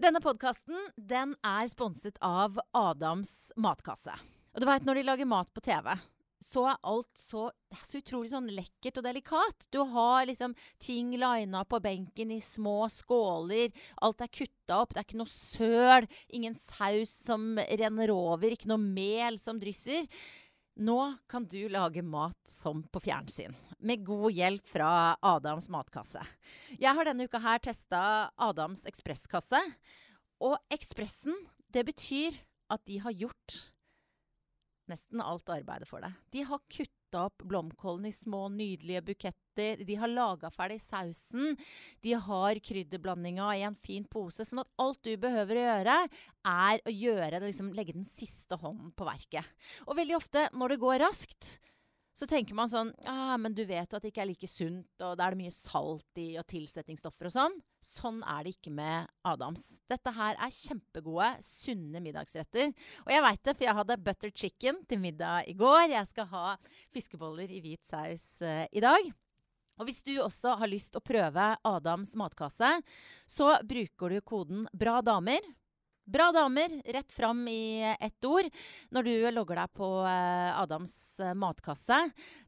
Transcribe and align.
Denne 0.00 0.16
podkasten 0.24 0.78
den 0.96 1.34
er 1.44 1.66
sponset 1.68 2.16
av 2.24 2.54
Adams 2.72 3.50
matkasse. 3.60 4.14
Og 4.54 4.62
du 4.62 4.64
vet, 4.64 4.86
når 4.88 4.96
de 4.96 5.02
lager 5.04 5.28
mat 5.28 5.50
på 5.52 5.60
TV, 5.60 5.90
så 6.40 6.62
er 6.70 6.78
alt 6.88 7.20
så, 7.20 7.50
det 7.68 7.76
er 7.76 7.82
så 7.84 8.00
utrolig 8.00 8.30
sånn 8.32 8.48
lekkert 8.48 9.02
og 9.02 9.04
delikat. 9.04 9.66
Du 9.68 9.82
har 9.92 10.24
liksom 10.30 10.54
ting 10.80 11.12
lina 11.20 11.66
på 11.68 11.82
benken 11.84 12.32
i 12.32 12.40
små 12.40 12.88
skåler. 12.88 13.68
Alt 14.00 14.24
er 14.24 14.32
kutta 14.32 14.80
opp. 14.80 14.94
Det 14.94 15.02
er 15.02 15.08
ikke 15.10 15.20
noe 15.20 15.34
søl. 15.34 16.08
Ingen 16.32 16.56
saus 16.56 17.12
som 17.28 17.60
renner 17.60 18.14
over. 18.14 18.56
Ikke 18.56 18.72
noe 18.72 18.80
mel 18.80 19.36
som 19.42 19.60
drysser. 19.60 20.08
Nå 20.80 20.96
kan 21.28 21.44
du 21.44 21.68
lage 21.68 22.00
mat 22.02 22.38
som 22.48 22.80
på 22.88 23.02
fjernsyn, 23.04 23.52
med 23.84 24.00
god 24.06 24.32
hjelp 24.32 24.64
fra 24.64 25.16
Adams 25.20 25.68
matkasse. 25.68 26.22
Jeg 26.80 26.96
har 26.96 27.04
denne 27.04 27.26
uka 27.28 27.40
her 27.44 27.60
testa 27.60 28.00
Adams 28.40 28.86
ekspresskasse. 28.88 29.60
Og 30.40 30.56
Ekspressen, 30.72 31.36
det 31.68 31.84
betyr 31.90 32.38
at 32.72 32.80
de 32.88 32.96
har 33.04 33.12
gjort 33.12 33.58
nesten 34.88 35.20
alt 35.20 35.52
arbeidet 35.52 35.90
for 35.90 36.00
deg. 36.00 36.16
De 36.32 36.46
har 36.48 36.64
kutta 36.64 36.99
opp 37.18 37.42
blomkålen 37.48 38.06
i 38.08 38.12
små, 38.14 38.46
nydelige 38.52 39.02
buketter. 39.08 39.82
De 39.86 39.96
har 39.98 40.12
laga 40.12 40.50
ferdig 40.54 40.78
sausen. 40.82 41.56
De 42.04 42.14
har 42.14 42.60
krydderblandinga 42.62 43.48
i 43.58 43.64
en 43.66 43.78
fin 43.78 44.06
pose. 44.06 44.46
Sånn 44.46 44.62
at 44.62 44.70
alt 44.82 45.02
du 45.06 45.14
behøver 45.20 45.58
å 45.58 45.66
gjøre, 45.66 45.96
er 46.50 46.84
å 46.84 46.94
gjøre, 46.94 47.42
liksom, 47.46 47.72
legge 47.76 47.96
den 47.96 48.08
siste 48.08 48.58
hånden 48.60 48.94
på 48.94 49.08
verket. 49.08 49.44
Og 49.88 49.98
veldig 49.98 50.18
ofte 50.20 50.46
når 50.54 50.74
det 50.76 50.82
går 50.84 51.02
raskt, 51.04 51.56
så 52.20 52.28
tenker 52.28 52.56
man 52.56 52.68
sånn 52.68 52.90
ah, 53.08 53.36
men 53.40 53.54
du 53.56 53.62
vet 53.64 53.88
jo 53.88 53.96
at 53.96 54.04
det 54.04 54.10
ikke 54.12 54.22
er 54.26 54.28
like 54.28 54.48
sunt, 54.50 54.90
og 55.00 55.16
da 55.16 55.24
er 55.24 55.34
det 55.34 55.40
mye 55.40 55.54
salt 55.54 56.20
i, 56.20 56.34
og 56.40 56.44
tilsetningsstoffer 56.50 57.30
og 57.30 57.32
sånn. 57.32 57.56
Sånn 57.80 58.20
er 58.28 58.44
det 58.44 58.52
ikke 58.58 58.72
med 58.76 59.08
Adams. 59.24 59.64
Dette 59.88 60.12
her 60.12 60.36
er 60.36 60.52
kjempegode, 60.52 61.30
sunne 61.44 62.02
middagsretter. 62.04 62.74
Og 63.06 63.14
jeg 63.14 63.24
veit 63.24 63.42
det, 63.46 63.54
for 63.56 63.66
jeg 63.66 63.78
hadde 63.80 63.98
butter 64.04 64.34
chicken 64.42 64.82
til 64.90 65.00
middag 65.00 65.48
i 65.48 65.56
går. 65.56 65.86
Jeg 65.94 66.10
skal 66.12 66.28
ha 66.34 66.44
fiskeboller 66.92 67.48
i 67.48 67.62
hvit 67.64 67.88
saus 67.88 68.26
uh, 68.44 68.66
i 68.68 68.84
dag. 68.84 69.10
Og 69.80 69.88
hvis 69.88 70.02
du 70.04 70.12
også 70.20 70.58
har 70.60 70.68
lyst 70.68 70.98
å 70.98 71.00
prøve 71.00 71.46
Adams 71.64 72.12
matkasse, 72.20 72.68
så 73.24 73.54
bruker 73.64 74.12
du 74.12 74.20
koden 74.20 74.68
BRA 74.76 74.98
damer 75.00 75.40
Bra 76.10 76.32
damer, 76.34 76.72
rett 76.84 77.12
fram 77.12 77.44
i 77.48 77.94
ett 78.00 78.24
ord, 78.24 78.48
når 78.90 79.06
du 79.06 79.12
logger 79.30 79.60
deg 79.62 79.74
på 79.78 79.90
eh, 80.10 80.58
Adams 80.58 80.94
eh, 81.22 81.36
matkasse. 81.38 82.00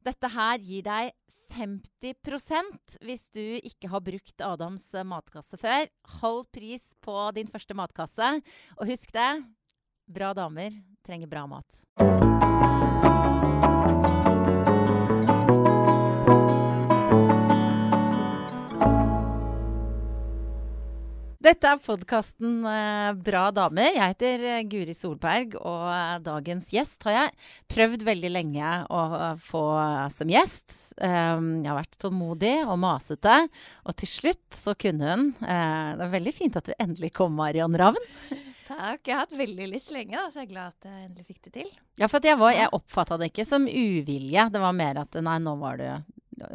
Dette 0.03 0.31
her 0.35 0.59
gir 0.67 0.83
deg 0.89 1.13
50% 1.53 2.97
hvis 3.07 3.29
du 3.31 3.45
ikke 3.61 3.93
har 3.93 4.03
brukt 4.03 4.43
Adams 4.43 4.89
eh, 4.97 5.07
matkasse 5.07 5.61
før. 5.63 5.87
Halv 6.19 6.49
pris 6.51 6.91
på 7.05 7.15
din 7.39 7.51
første 7.53 7.79
matkasse. 7.79 8.35
Og 8.81 8.91
husk 8.91 9.15
det, 9.15 9.31
bra 10.11 10.35
damer 10.35 10.75
trenger 11.07 11.31
bra 11.31 11.47
mat. 11.55 13.02
Dette 21.43 21.67
er 21.67 21.81
podkasten 21.83 22.61
eh, 22.71 23.09
Bra 23.19 23.48
dame. 23.55 23.89
Jeg 23.97 24.12
heter 24.12 24.43
eh, 24.47 24.61
Guri 24.71 24.95
Solberg, 24.95 25.57
og 25.59 25.89
eh, 25.91 26.21
dagens 26.23 26.69
gjest 26.71 27.03
har 27.09 27.17
jeg 27.17 27.33
prøvd 27.73 28.05
veldig 28.07 28.31
lenge 28.31 28.75
å 28.87 29.01
få 29.43 29.62
som 30.15 30.31
gjest. 30.31 30.77
Um, 31.03 31.65
jeg 31.65 31.71
har 31.73 31.81
vært 31.81 31.99
tålmodig 31.99 32.53
og 32.62 32.79
masete, 32.84 33.34
og 33.83 33.99
til 33.99 34.11
slutt 34.12 34.55
så 34.55 34.77
kunne 34.79 35.09
hun. 35.09 35.27
det 35.41 36.07
er 36.07 36.15
veldig 36.15 36.34
fint 36.37 36.61
at 36.61 36.71
du 36.71 36.77
endelig 36.77 37.11
kom, 37.17 37.34
Mariann 37.41 37.75
Ravn. 37.81 37.99
Takk. 38.71 39.03
Jeg 39.03 39.17
har 39.17 39.25
hatt 39.25 39.37
veldig 39.43 39.69
lyst 39.73 39.91
lenge, 39.97 40.15
da, 40.15 40.31
så 40.31 40.45
jeg 40.45 40.47
er 40.47 40.55
glad 40.55 40.77
at 40.77 40.91
jeg 40.93 41.09
endelig 41.09 41.29
fikk 41.33 41.43
det 41.49 41.55
til. 41.59 41.75
Ja, 41.99 42.06
for 42.06 42.23
jeg, 42.23 42.39
var, 42.39 42.55
jeg 42.55 42.75
oppfatta 42.79 43.19
det 43.19 43.33
ikke 43.33 43.49
som 43.51 43.67
uvilje. 43.67 44.47
Det 44.55 44.62
var 44.62 44.79
mer 44.79 45.03
at 45.03 45.19
nei, 45.19 45.39
nå 45.43 45.59
var 45.62 45.83
du 45.83 45.89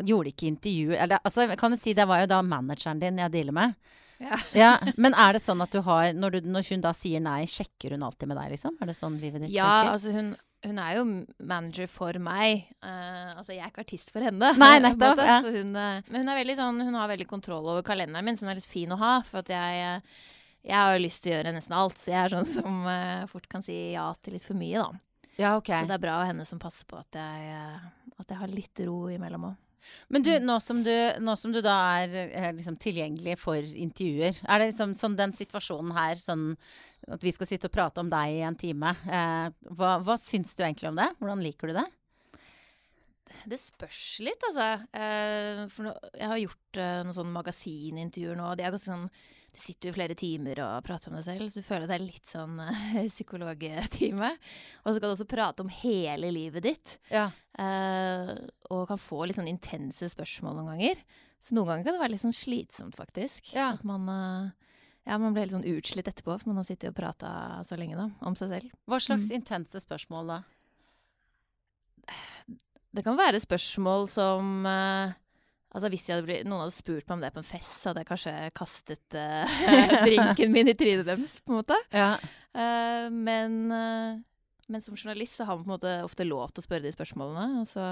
Gjorde 0.03 0.33
ikke 0.33 0.49
intervju 0.49 0.97
Eller 0.97 1.21
altså, 1.23 1.45
kan 1.55 1.71
du 1.71 1.77
si 1.79 1.93
det 1.95 2.03
var 2.09 2.19
jo 2.19 2.27
da 2.27 2.41
manageren 2.43 2.99
din 2.99 3.21
jeg 3.21 3.31
dealer 3.31 3.55
med. 3.55 3.75
Ja. 4.23 4.39
ja. 4.63 4.71
Men 4.97 5.15
er 5.17 5.37
det 5.37 5.43
sånn 5.43 5.61
at 5.63 5.73
du 5.73 5.81
har 5.85 6.11
når, 6.17 6.37
du, 6.37 6.49
når, 6.51 6.67
hun 6.71 6.83
da 6.83 6.93
sier 6.95 7.23
nei, 7.23 7.41
sjekker 7.49 7.95
hun 7.95 8.05
alltid 8.07 8.31
med 8.31 8.39
deg, 8.39 8.53
liksom? 8.55 8.77
Er 8.81 8.91
det 8.91 8.97
sånn 8.97 9.17
livet 9.21 9.45
ditt 9.45 9.53
ja, 9.55 9.67
funker? 9.67 9.93
altså 9.93 10.13
hun, 10.15 10.31
hun 10.65 10.79
er 10.81 10.95
jo 10.97 11.03
manager 11.51 11.91
for 11.91 12.21
meg. 12.23 12.65
Uh, 12.81 13.35
altså, 13.37 13.53
jeg 13.53 13.63
er 13.63 13.73
ikke 13.73 13.85
artist 13.85 14.13
for 14.13 14.25
henne. 14.25 14.53
Nei, 14.57 14.73
nettopp. 14.85 15.21
Ja. 15.21 15.41
Hun, 15.45 15.75
uh, 15.75 15.99
men 16.07 16.23
hun, 16.23 16.31
er 16.33 16.41
veldig 16.41 16.57
sånn, 16.59 16.81
hun 16.87 16.97
har 16.97 17.11
veldig 17.13 17.29
kontroll 17.29 17.69
over 17.75 17.85
kalenderen 17.85 18.25
min, 18.27 18.39
så 18.39 18.47
hun 18.47 18.55
er 18.55 18.61
litt 18.61 18.69
fin 18.69 18.95
å 18.95 18.99
ha. 19.01 19.13
For 19.27 19.43
at 19.43 19.53
jeg, 19.53 19.99
uh, 20.01 20.23
jeg 20.67 20.79
har 20.79 20.95
jo 20.95 21.03
lyst 21.03 21.23
til 21.25 21.33
å 21.33 21.37
gjøre 21.37 21.53
nesten 21.55 21.77
alt, 21.77 22.01
så 22.01 22.11
jeg 22.13 22.21
er 22.23 22.33
sånn 22.33 22.49
som 22.49 22.81
fort 23.31 23.45
kan 23.51 23.63
si 23.63 23.77
ja 23.93 24.09
til 24.19 24.35
litt 24.35 24.43
for 24.43 24.57
mye, 24.59 24.81
da. 24.81 25.03
Ja, 25.37 25.53
okay. 25.55 25.83
Så 25.83 25.87
det 25.87 25.95
er 25.95 26.01
bra 26.01 26.17
av 26.23 26.31
henne 26.31 26.43
som 26.49 26.59
passer 26.59 26.87
på 26.89 26.97
at 26.97 27.15
jeg, 27.15 27.53
at 28.17 28.33
jeg 28.33 28.39
har 28.41 28.51
litt 28.51 28.81
ro 28.83 29.05
imellom 29.13 29.51
òg. 29.51 29.55
Men 30.13 30.25
du, 30.25 30.31
nå 30.43 30.57
som 30.63 30.81
du, 30.83 30.93
nå 31.23 31.35
som 31.39 31.53
du 31.55 31.61
da 31.63 31.75
er 32.01 32.15
eh, 32.27 32.49
liksom, 32.57 32.77
tilgjengelig 32.81 33.37
for 33.39 33.61
intervjuer, 33.61 34.41
er 34.43 34.59
det 34.61 34.71
liksom 34.71 34.95
sånn 34.97 35.17
den 35.19 35.35
situasjonen 35.37 35.93
her, 35.95 36.19
sånn 36.21 36.49
at 37.07 37.23
vi 37.23 37.31
skal 37.31 37.47
sitte 37.49 37.69
og 37.69 37.75
prate 37.75 38.03
om 38.03 38.09
deg 38.11 38.39
i 38.39 38.43
en 38.47 38.57
time, 38.59 38.95
eh, 39.07 39.47
hva, 39.77 39.97
hva 40.03 40.17
syns 40.19 40.55
du 40.57 40.65
egentlig 40.65 40.91
om 40.91 40.99
det? 40.99 41.11
Hvordan 41.21 41.43
liker 41.45 41.71
du 41.71 41.77
det? 41.79 41.87
Det 43.47 43.59
spørs 43.59 44.01
litt, 44.23 44.43
altså. 44.49 44.67
Eh, 44.95 45.63
for 45.71 45.91
jeg 46.15 46.31
har 46.31 46.41
gjort 46.41 46.79
eh, 46.79 46.99
noen 47.05 47.15
sånne 47.15 47.35
magasinintervjuer 47.35 48.39
nå. 48.39 48.51
og 48.51 48.59
De 48.59 48.65
er 48.65 48.75
ganske 48.75 48.91
sånn 48.91 49.09
du 49.53 49.61
sitter 49.61 49.89
jo 49.89 49.95
flere 49.95 50.15
timer 50.17 50.59
og 50.61 50.85
prater 50.85 51.09
om 51.09 51.17
deg 51.17 51.25
selv, 51.25 51.49
så 51.49 51.61
du 51.61 51.65
føler 51.65 51.89
det 51.89 51.95
er 51.97 52.03
litt 52.03 52.29
sånn 52.29 52.59
uh, 52.61 52.97
psykologtime. 53.13 54.31
Og 54.83 54.89
så 54.89 54.99
kan 54.99 55.07
du 55.07 55.13
også 55.13 55.29
prate 55.29 55.65
om 55.65 55.71
hele 55.79 56.31
livet 56.35 56.65
ditt. 56.67 56.97
Ja. 57.13 57.29
Uh, 57.57 58.35
og 58.69 58.85
kan 58.91 59.01
få 59.01 59.23
litt 59.25 59.39
sånn 59.39 59.49
intense 59.49 60.11
spørsmål 60.13 60.59
noen 60.59 60.75
ganger. 60.75 61.01
Så 61.43 61.55
noen 61.57 61.71
ganger 61.71 61.87
kan 61.87 61.97
det 61.97 62.03
være 62.03 62.15
litt 62.15 62.25
sånn 62.25 62.35
slitsomt, 62.35 62.97
faktisk. 62.99 63.53
Ja. 63.55 63.71
At 63.77 63.85
man, 63.87 64.05
uh, 64.11 64.77
ja, 65.07 65.17
man 65.17 65.33
blir 65.33 65.47
helt 65.47 65.55
sånn 65.55 65.69
utslitt 65.69 66.09
etterpå, 66.11 66.35
for 66.35 66.51
man 66.51 66.61
har 66.61 66.67
sittet 66.67 66.91
og 66.91 66.99
prata 66.99 67.31
så 67.67 67.79
lenge 67.79 67.97
da, 67.99 68.09
om 68.27 68.37
seg 68.37 68.53
selv. 68.53 68.77
Hva 68.89 69.01
slags 69.01 69.31
mm. 69.31 69.37
intense 69.39 69.81
spørsmål 69.85 70.33
da? 70.35 70.41
Det 72.97 73.03
kan 73.05 73.17
være 73.19 73.41
spørsmål 73.43 74.07
som 74.09 74.65
uh, 74.65 75.15
Altså 75.77 75.91
Hvis 75.93 76.07
hadde, 76.09 76.39
noen 76.49 76.63
hadde 76.63 76.73
spurt 76.73 77.05
meg 77.05 77.19
om 77.19 77.21
det 77.21 77.29
på 77.35 77.43
en 77.43 77.45
fest, 77.45 77.75
så 77.77 77.91
hadde 77.91 78.01
jeg 78.01 78.09
kanskje 78.09 78.33
kastet 78.57 79.13
uh, 79.13 79.57
drinken 80.07 80.49
min 80.55 80.71
i 80.71 80.73
trynet 80.77 81.05
deres, 81.05 81.37
på 81.45 81.53
en 81.53 81.59
måte. 81.59 81.77
Ja. 81.93 82.15
Uh, 82.57 83.05
men, 83.13 83.59
uh, 83.69 84.17
men, 84.65 84.81
som 84.81 84.97
journalist 84.97 85.37
så 85.37 85.45
har 85.45 85.59
man 85.59 85.67
på 85.67 85.69
en 85.69 85.75
måte 85.75 85.93
ofte 86.07 86.25
lov 86.25 86.49
til 86.49 86.63
å 86.63 86.65
spørre 86.65 86.87
de 86.87 86.95
spørsmålene. 86.95 87.61
Altså. 87.61 87.91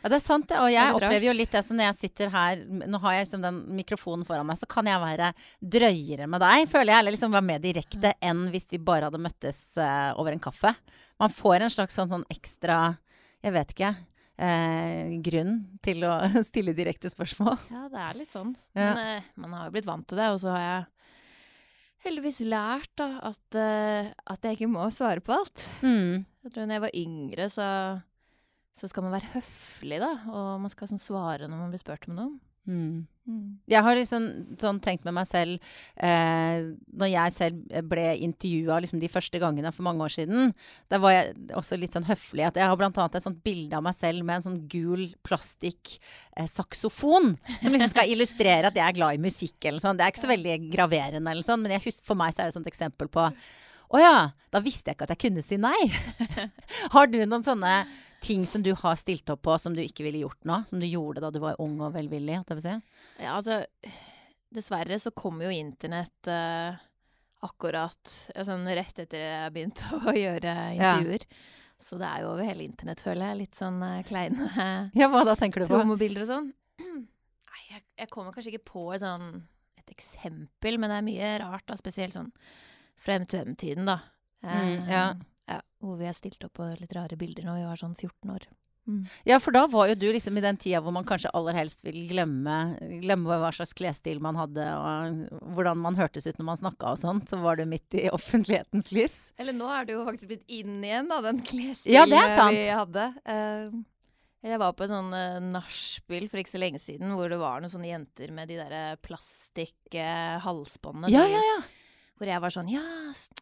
Ja, 0.00 0.08
det 0.08 0.16
er 0.16 0.24
sant, 0.24 0.48
det. 0.48 0.64
Og 0.64 0.72
jeg 0.72 0.96
opplever 0.96 1.28
jo 1.28 1.36
litt 1.36 1.52
det 1.52 1.64
som 1.66 1.76
når 1.76 1.90
jeg 1.90 1.98
sitter 1.98 2.32
her 2.32 2.64
Nå 2.68 2.98
har 3.00 3.14
jeg 3.16 3.24
liksom 3.24 3.44
den 3.44 3.62
mikrofonen 3.76 4.26
foran 4.28 4.48
meg, 4.48 4.60
så 4.60 4.68
kan 4.72 4.88
jeg 4.88 5.04
være 5.04 5.30
drøyere 5.76 6.28
med 6.28 6.40
deg, 6.40 6.66
føler 6.72 6.94
jeg. 6.94 7.04
Eller 7.04 7.16
liksom 7.18 7.36
være 7.36 7.50
mer 7.52 7.64
direkte 7.64 8.16
enn 8.16 8.46
hvis 8.52 8.72
vi 8.72 8.80
bare 8.80 9.08
hadde 9.08 9.20
møttes 9.20 9.66
over 10.16 10.32
en 10.32 10.40
kaffe. 10.48 10.72
Man 11.20 11.32
får 11.32 11.66
en 11.66 11.76
slags 11.76 12.00
sånn, 12.00 12.12
sånn 12.12 12.30
ekstra 12.32 12.86
Jeg 13.44 13.56
vet 13.56 13.76
ikke 13.76 13.98
eh, 14.40 15.18
grunn 15.24 15.58
til 15.84 16.04
å 16.08 16.14
stille 16.48 16.74
direkte 16.76 17.10
spørsmål. 17.12 17.58
Ja, 17.72 17.84
det 17.92 18.00
er 18.06 18.18
litt 18.18 18.32
sånn. 18.34 18.54
Ja. 18.74 18.92
Men 18.92 19.02
eh, 19.04 19.28
man 19.44 19.56
har 19.56 19.68
jo 19.68 19.76
blitt 19.76 19.88
vant 19.88 20.08
til 20.10 20.20
det, 20.20 20.30
og 20.32 20.40
så 20.42 20.54
har 20.54 20.64
jeg 20.64 20.88
heldigvis 22.06 22.42
lært 22.48 22.92
da, 23.00 23.08
at, 23.30 23.58
eh, 23.58 24.12
at 24.32 24.46
jeg 24.46 24.58
ikke 24.58 24.70
må 24.72 24.86
svare 24.94 25.24
på 25.24 25.34
alt. 25.36 25.66
Mm. 25.84 26.24
Jeg 26.46 26.54
tror 26.54 26.68
når 26.68 26.78
jeg 26.78 26.86
var 26.86 27.00
yngre, 27.02 27.48
så, 27.52 27.66
så, 28.80 28.90
skal 28.90 29.06
man 29.06 29.16
være 29.18 29.34
høflig, 29.34 30.00
da. 30.02 30.14
Og 30.30 30.52
man 30.64 30.72
skal 30.72 30.92
sånn, 30.92 31.02
svare 31.02 31.48
når 31.48 31.66
man 31.66 31.74
blir 31.74 31.82
spurt 31.82 32.08
om 32.08 32.16
noe. 32.16 32.38
Mm. 32.70 33.06
Mm. 33.30 33.58
Jeg 33.68 33.82
har 33.84 33.98
liksom 33.98 34.24
sånn 34.58 34.78
tenkt 34.82 35.04
med 35.06 35.14
meg 35.14 35.26
selv 35.28 35.58
eh, 36.00 36.62
Når 36.98 37.08
jeg 37.12 37.34
selv 37.34 37.56
ble 37.90 38.06
intervjua 38.24 38.78
liksom 38.82 39.00
de 39.02 39.10
første 39.12 39.38
gangene 39.42 39.72
for 39.74 39.86
mange 39.86 40.04
år 40.06 40.12
siden, 40.14 40.40
da 40.90 40.96
var 41.02 41.10
jeg 41.14 41.26
også 41.58 41.74
litt 41.78 41.94
sånn 41.94 42.08
høflig. 42.08 42.44
At 42.48 42.56
jeg 42.58 42.66
har 42.66 42.76
annet 42.80 43.18
et 43.18 43.26
sånt 43.26 43.44
bilde 43.44 43.76
av 43.76 43.84
meg 43.86 43.96
selv 43.98 44.18
med 44.24 44.34
en 44.38 44.46
sånn 44.48 44.62
gul 44.72 45.02
plastikk-saksofon. 45.26 47.26
Eh, 47.36 47.60
som 47.60 47.72
liksom 47.74 47.92
skal 47.92 48.10
illustrere 48.10 48.66
at 48.70 48.78
jeg 48.78 48.86
er 48.86 48.98
glad 48.98 49.12
i 49.16 49.26
musikk 49.28 49.58
eller 49.68 49.80
sånn. 49.82 49.96
Det 49.98 50.04
er 50.06 50.12
ikke 50.14 50.26
så 50.26 50.34
veldig 50.34 50.54
graverende 50.72 51.30
eller 51.34 51.46
sånn, 51.46 51.62
men 51.62 51.70
husker, 51.76 52.06
for 52.06 52.16
meg 52.18 52.30
så 52.32 52.38
er 52.40 52.44
det 52.48 52.52
et 52.54 52.60
sånt 52.60 52.72
eksempel 52.72 53.06
på 53.12 53.22
Å 53.90 53.98
ja, 53.98 54.18
da 54.54 54.60
visste 54.62 54.90
jeg 54.90 54.98
ikke 54.98 55.08
at 55.08 55.14
jeg 55.16 55.22
kunne 55.24 55.42
si 55.42 55.58
nei. 55.58 55.78
har 56.94 57.10
du 57.10 57.18
noen 57.24 57.42
sånne 57.42 57.74
ting 58.22 58.44
som 58.46 58.62
du 58.62 58.70
har 58.76 58.98
stilt 59.00 59.30
opp 59.32 59.42
på 59.48 59.56
som 59.58 59.74
du 59.74 59.82
ikke 59.82 60.04
ville 60.06 60.22
gjort 60.22 60.46
nå? 60.46 60.60
Som 60.68 60.82
du 60.82 60.86
gjorde 60.86 61.22
da 61.24 61.32
du 61.34 61.40
var 61.42 61.58
ung 61.62 61.78
og 61.82 61.94
velvillig? 61.96 62.42
Si? 62.52 62.76
Ja, 63.18 63.34
altså 63.38 63.62
Dessverre 64.50 64.98
så 64.98 65.12
kom 65.14 65.38
jo 65.42 65.50
internett 65.54 66.26
uh, 66.30 66.74
akkurat 67.46 68.14
altså, 68.34 68.56
rett 68.66 69.02
etter 69.04 69.22
jeg 69.22 69.54
begynte 69.54 69.90
å 70.10 70.14
gjøre 70.14 70.54
intervjuer. 70.76 71.26
Ja. 71.26 71.58
Så 71.80 71.96
det 71.96 72.08
er 72.10 72.24
jo 72.26 72.32
over 72.34 72.44
hele 72.44 72.66
internett, 72.66 73.00
føler 73.00 73.30
jeg. 73.30 73.40
Litt 73.44 73.58
sånn 73.58 73.78
uh, 73.82 74.00
kleine 74.06 74.50
Ja, 75.00 75.08
hva 75.10 75.22
da 75.26 75.38
tenker 75.38 75.62
du 75.62 75.70
på? 75.70 75.78
Promobilder 75.78 76.26
og 76.26 76.30
sånn. 76.30 76.50
Nei, 77.50 77.62
jeg, 77.70 77.86
jeg 78.04 78.12
kommer 78.12 78.34
kanskje 78.34 78.54
ikke 78.54 78.68
på 78.74 78.90
et 78.94 79.02
sånn 79.02 79.42
et 79.80 79.90
et 79.90 79.98
eksempel, 79.98 80.78
men 80.78 80.90
det 80.90 80.98
er 80.98 81.06
mye 81.06 81.30
rart, 81.42 81.66
da, 81.68 81.76
spesielt 81.78 82.14
sånn 82.14 82.30
fra 83.00 83.16
M2M-tiden, 83.20 83.84
da. 83.88 83.98
Mm, 84.44 84.50
Eh, 84.50 84.88
ja. 84.92 85.04
ja. 85.50 85.58
Hvor 85.80 85.96
vi 86.00 86.06
har 86.08 86.14
stilt 86.16 86.44
opp 86.46 86.54
på 86.56 86.64
litt 86.80 86.94
rare 86.96 87.16
bilder 87.20 87.44
når 87.44 87.54
vi 87.60 87.66
var 87.68 87.76
sånn 87.80 87.96
14 87.98 88.30
år. 88.36 88.42
Ja, 89.28 89.36
for 89.38 89.52
da 89.54 89.66
var 89.70 89.86
jo 89.90 89.94
du 89.98 90.06
liksom 90.10 90.38
i 90.38 90.42
den 90.42 90.56
tida 90.58 90.80
hvor 90.82 90.92
man 90.94 91.04
kanskje 91.06 91.30
aller 91.36 91.54
helst 91.54 91.84
vil 91.84 91.98
glemme, 92.08 92.54
glemme 93.04 93.36
hva 93.38 93.50
slags 93.54 93.74
klesstil 93.76 94.18
man 94.24 94.36
hadde, 94.40 94.64
og 94.66 95.52
hvordan 95.54 95.78
man 95.78 95.94
hørtes 95.98 96.26
ut 96.26 96.38
når 96.40 96.46
man 96.48 96.58
snakka 96.58 96.84
og 96.94 96.98
sånn. 97.02 97.20
Så 97.28 97.36
var 97.42 97.54
du 97.60 97.64
midt 97.70 97.90
i 97.94 98.08
offentlighetens 98.10 98.88
lys. 98.96 99.16
Eller 99.38 99.54
nå 99.56 99.66
er 99.70 99.84
du 99.86 99.92
jo 99.94 100.06
faktisk 100.08 100.28
blitt 100.32 100.46
inn 100.50 100.80
igjen, 100.82 101.08
da, 101.12 101.16
den 101.28 101.40
klesstilen 101.46 101.94
Ja, 101.94 102.04
vi 102.50 102.66
hadde. 102.66 103.04
Uh, 103.28 103.66
jeg 104.48 104.56
var 104.62 104.72
på 104.72 104.84
et 104.86 104.92
sånn 104.94 105.12
uh, 105.12 105.40
nachspiel 105.52 106.24
for 106.32 106.38
ikke 106.40 106.54
så 106.56 106.62
lenge 106.62 106.80
siden 106.82 107.08
hvor 107.14 107.26
det 107.30 107.38
var 107.38 107.60
noen 107.60 107.70
sånne 107.72 107.92
jenter 107.92 108.28
med 108.34 108.44
de 108.50 108.56
der 108.58 108.72
plastikk-halsbåndene. 109.04 111.12
Ja, 111.12 111.24
ja, 111.28 111.42
ja. 111.52 111.60
Hvor 112.20 112.28
jeg 112.28 112.44
var 112.44 112.52
sånn 112.52 112.68
Ja, 112.68 112.84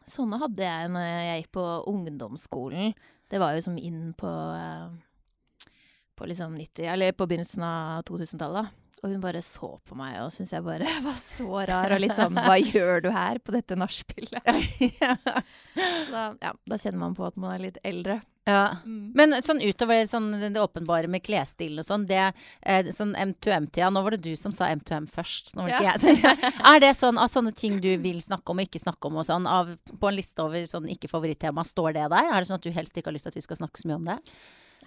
sånne 0.07 0.39
hadde 0.39 0.63
jeg 0.63 0.91
når 0.95 1.07
jeg 1.09 1.39
gikk 1.43 1.55
på 1.59 1.65
ungdomsskolen. 1.91 2.93
Det 3.29 3.41
var 3.43 3.57
jo 3.57 3.65
som 3.65 3.79
inn 3.79 4.13
på 4.17 4.31
eh, 4.55 5.73
På 6.15 6.29
liksom 6.31 6.55
90 6.55 6.87
Eller 6.93 7.17
på 7.19 7.27
begynnelsen 7.27 7.65
av 7.67 8.05
2000-tallet. 8.07 8.71
Og 9.03 9.13
hun 9.13 9.21
bare 9.23 9.43
så 9.47 9.73
på 9.87 9.99
meg 9.99 10.17
og 10.23 10.31
syntes 10.35 10.55
jeg 10.55 10.65
bare 10.67 10.87
var 11.09 11.19
så 11.23 11.65
rar. 11.71 11.95
Og 11.95 12.03
litt 12.03 12.15
sånn 12.19 12.39
Hva 12.39 12.55
gjør 12.59 13.03
du 13.09 13.11
her 13.15 13.43
på 13.43 13.55
dette 13.55 13.79
nachspielet? 13.79 14.47
Så 15.75 16.15
da, 16.15 16.25
ja, 16.43 16.55
da 16.55 16.79
kjenner 16.79 17.03
man 17.03 17.19
på 17.19 17.27
at 17.27 17.39
man 17.39 17.57
er 17.57 17.67
litt 17.69 17.83
eldre. 17.87 18.21
Ja. 18.49 18.63
Men 18.87 19.37
sånn 19.45 19.61
utover 19.61 20.07
sånn, 20.09 20.31
det 20.41 20.63
åpenbare 20.63 21.11
med 21.13 21.23
klesstilen 21.27 21.83
og 21.83 21.87
sånn, 21.87 22.07
det 22.09 22.23
eh, 22.27 22.89
sånn 22.95 23.13
M2M-tida 23.19 23.91
Nå 23.93 24.03
var 24.07 24.17
det 24.17 24.23
du 24.25 24.33
som 24.41 24.55
sa 24.57 24.71
M2M 24.73 25.07
først. 25.13 25.53
Nå 25.59 25.67
var 25.67 25.75
det 25.75 25.83
Ja. 25.85 25.95
ikke 25.99 26.15
jeg. 26.17 26.53
Er 26.73 26.81
det 26.83 26.93
sånn 26.97 27.21
av 27.21 27.29
sånne 27.33 27.53
ting 27.55 27.77
du 27.85 27.91
vil 28.03 28.23
snakke 28.25 28.55
om 28.55 28.63
og 28.63 28.67
ikke 28.71 28.81
snakke 28.83 29.11
om 29.13 29.21
og 29.21 29.29
sånn, 29.29 29.47
av, 29.47 29.75
på 29.93 30.09
en 30.11 30.17
liste 30.19 30.43
over 30.43 30.65
sånn 30.71 30.89
ikke-favorittema, 30.97 31.67
står 31.69 31.93
det 32.01 32.09
der? 32.15 32.33
Er 32.33 32.41
det 32.41 32.49
sånn 32.51 32.59
at 32.63 32.67
du 32.67 32.73
helst 32.75 32.97
ikke 32.97 33.13
har 33.13 33.19
lyst 33.19 33.29
til 33.29 33.37
at 33.37 33.41
vi 33.43 33.47
skal 33.47 33.61
snakke 33.63 33.81
så 33.83 33.91
mye 33.93 34.01
om 34.01 34.09
det? 34.09 34.19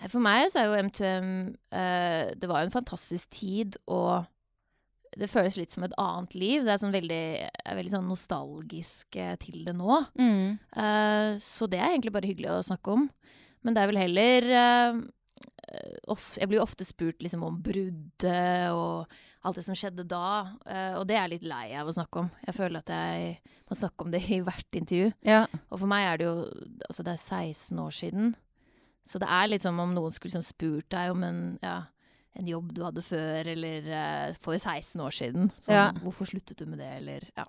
Nei, 0.02 0.08
For 0.10 0.24
meg 0.24 0.50
så 0.50 0.62
er 0.62 0.70
jo 0.72 0.78
M2M 0.88 1.32
eh, 1.78 2.34
Det 2.40 2.48
var 2.50 2.62
jo 2.64 2.70
en 2.72 2.78
fantastisk 2.80 3.30
tid, 3.36 3.76
og 3.92 4.26
det 5.20 5.28
føles 5.28 5.58
litt 5.60 5.74
som 5.74 5.84
et 5.84 5.92
annet 6.00 6.36
liv. 6.40 6.62
Det 6.64 6.72
er 6.72 6.80
sånn 6.80 6.94
veldig, 6.96 7.24
er 7.68 7.76
veldig 7.76 7.92
sånn 7.92 8.06
nostalgisk 8.08 9.18
eh, 9.20 9.34
til 9.42 9.66
det 9.68 9.74
nå. 9.76 9.98
Eh, 10.72 11.34
så 11.44 11.68
det 11.68 11.82
er 11.82 11.90
egentlig 11.92 12.14
bare 12.16 12.30
hyggelig 12.30 12.54
å 12.54 12.62
snakke 12.70 12.94
om. 12.96 13.10
Men 13.62 13.76
det 13.76 13.82
er 13.82 13.92
vel 13.92 14.00
heller 14.02 14.48
eh, 14.58 15.02
of, 16.12 16.34
Jeg 16.40 16.50
blir 16.50 16.60
jo 16.60 16.66
ofte 16.66 16.88
spurt 16.88 17.22
liksom 17.24 17.44
om 17.48 17.60
bruddet 17.64 18.72
og 18.74 19.12
alt 19.42 19.58
det 19.58 19.64
som 19.66 19.78
skjedde 19.78 20.06
da, 20.06 20.54
eh, 20.70 20.96
og 21.00 21.08
det 21.10 21.16
er 21.16 21.24
jeg 21.26 21.34
litt 21.36 21.48
lei 21.50 21.72
av 21.80 21.90
å 21.90 21.96
snakke 21.96 22.22
om. 22.22 22.28
Jeg 22.46 22.54
føler 22.58 22.84
at 22.84 22.92
jeg 22.94 23.32
må 23.72 23.78
snakke 23.78 24.06
om 24.06 24.12
det 24.14 24.22
i 24.38 24.42
hvert 24.46 24.78
intervju. 24.78 25.14
Ja. 25.26 25.46
Og 25.70 25.82
for 25.82 25.90
meg 25.90 26.08
er 26.08 26.22
det 26.22 26.28
jo 26.30 26.36
Altså, 26.90 27.06
det 27.08 27.16
er 27.16 27.24
16 27.24 27.80
år 27.82 27.96
siden. 27.96 28.36
Så 29.08 29.18
det 29.22 29.30
er 29.34 29.50
litt 29.50 29.66
som 29.66 29.80
om 29.82 29.96
noen 29.96 30.14
skulle 30.14 30.36
liksom 30.36 30.46
spurt 30.46 30.92
deg 30.94 31.14
om 31.14 31.24
en, 31.26 31.40
ja, 31.64 31.80
en 32.38 32.52
jobb 32.52 32.70
du 32.76 32.84
hadde 32.86 33.02
før, 33.02 33.48
eller 33.50 33.88
uh, 33.90 34.36
for 34.44 34.60
16 34.60 35.02
år 35.02 35.16
siden. 35.16 35.50
Sånn, 35.64 35.74
Ja. 35.74 35.88
Hvorfor 36.04 36.30
sluttet 36.30 36.62
du 36.62 36.68
med 36.70 36.84
det, 36.84 36.92
eller 37.00 37.26
Ja. 37.38 37.48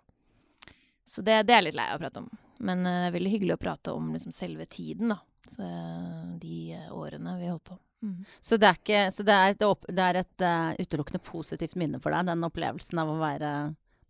Så 1.12 1.20
det, 1.20 1.42
det 1.44 1.52
er 1.52 1.60
jeg 1.60 1.66
litt 1.66 1.76
lei 1.76 1.90
av 1.92 1.98
å 1.98 2.02
prate 2.06 2.22
om. 2.22 2.30
Men 2.64 2.86
det 2.86 2.92
er 3.10 3.12
veldig 3.18 3.32
hyggelig 3.34 3.56
å 3.58 3.60
prate 3.60 3.92
om 3.92 4.14
liksom 4.14 4.32
selve 4.32 4.64
tiden, 4.64 5.12
da. 5.12 5.18
Så, 5.48 5.62
eh, 5.66 6.38
de 6.42 6.56
eh, 6.76 6.88
årene 6.94 7.36
vi 7.40 7.48
holdt 7.50 7.64
på. 7.72 7.78
Mm. 8.02 8.24
Så 8.40 8.56
det 8.58 8.66
er, 8.68 8.78
ikke, 8.80 9.00
så 9.14 9.22
det 9.26 9.34
er 9.34 9.52
et, 9.54 9.62
opp- 9.66 9.86
det 9.88 10.02
er 10.08 10.16
et 10.22 10.42
eh, 10.46 10.72
utelukkende 10.82 11.20
positivt 11.22 11.76
minne 11.78 12.00
for 12.02 12.10
deg, 12.14 12.26
den 12.30 12.42
opplevelsen 12.46 12.98
av 13.02 13.10
å 13.12 13.18
være 13.20 13.52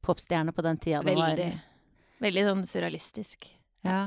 popstjerne 0.03 0.53
på 0.57 0.65
den 0.65 0.79
tida 0.83 1.03
du 1.05 1.11
var 1.13 1.37
Veldig, 1.37 1.51
veldig 2.25 2.45
sånn 2.49 2.65
surrealistisk. 2.67 3.51
Ja. 3.87 4.01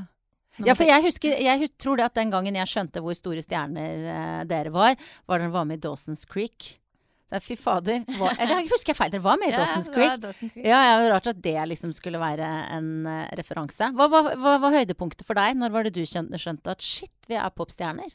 Ja, 0.64 0.72
for 0.72 0.88
jeg 0.88 1.04
husker 1.04 1.34
Jeg 1.36 1.68
tror 1.78 1.98
det 2.00 2.06
at 2.06 2.14
den 2.16 2.30
gangen 2.32 2.56
jeg 2.56 2.70
skjønte 2.72 3.02
hvor 3.04 3.14
store 3.18 3.42
stjerner 3.44 4.06
eh, 4.08 4.44
dere 4.48 4.72
var, 4.72 4.96
var 5.28 5.40
da 5.42 5.46
dere 5.50 5.52
var 5.54 5.66
med 5.68 5.82
i 5.82 5.84
Dawsons 5.84 6.24
Creek. 6.26 6.78
Så, 7.26 7.40
fy 7.42 7.56
fader. 7.58 8.04
Hva, 8.20 8.30
eller 8.36 8.60
jeg 8.60 8.70
husker 8.70 8.94
jeg 8.94 9.00
feil, 9.00 9.12
dere 9.16 9.26
var 9.26 9.40
med 9.42 9.50
i 9.50 9.56
Dawsons 9.56 9.90
det 9.90 9.96
Creek? 9.96 10.60
Ja, 10.62 10.78
ja, 10.78 10.92
det 11.00 11.08
var 11.08 11.16
Rart 11.16 11.30
at 11.32 11.42
det 11.42 11.56
liksom 11.72 11.94
skulle 11.98 12.22
være 12.22 12.46
en 12.76 12.92
uh, 13.10 13.24
referanse. 13.40 13.90
Hva 13.98 14.08
var, 14.14 14.30
hva 14.38 14.54
var 14.62 14.76
høydepunktet 14.78 15.26
for 15.26 15.38
deg? 15.40 15.58
Når 15.58 15.74
var 15.74 15.88
det 15.88 15.96
du 15.98 16.04
skjønte, 16.06 16.38
skjønte 16.42 16.76
at 16.76 16.86
shit, 16.86 17.16
vi 17.30 17.40
er 17.42 17.56
popstjerner? 17.58 18.14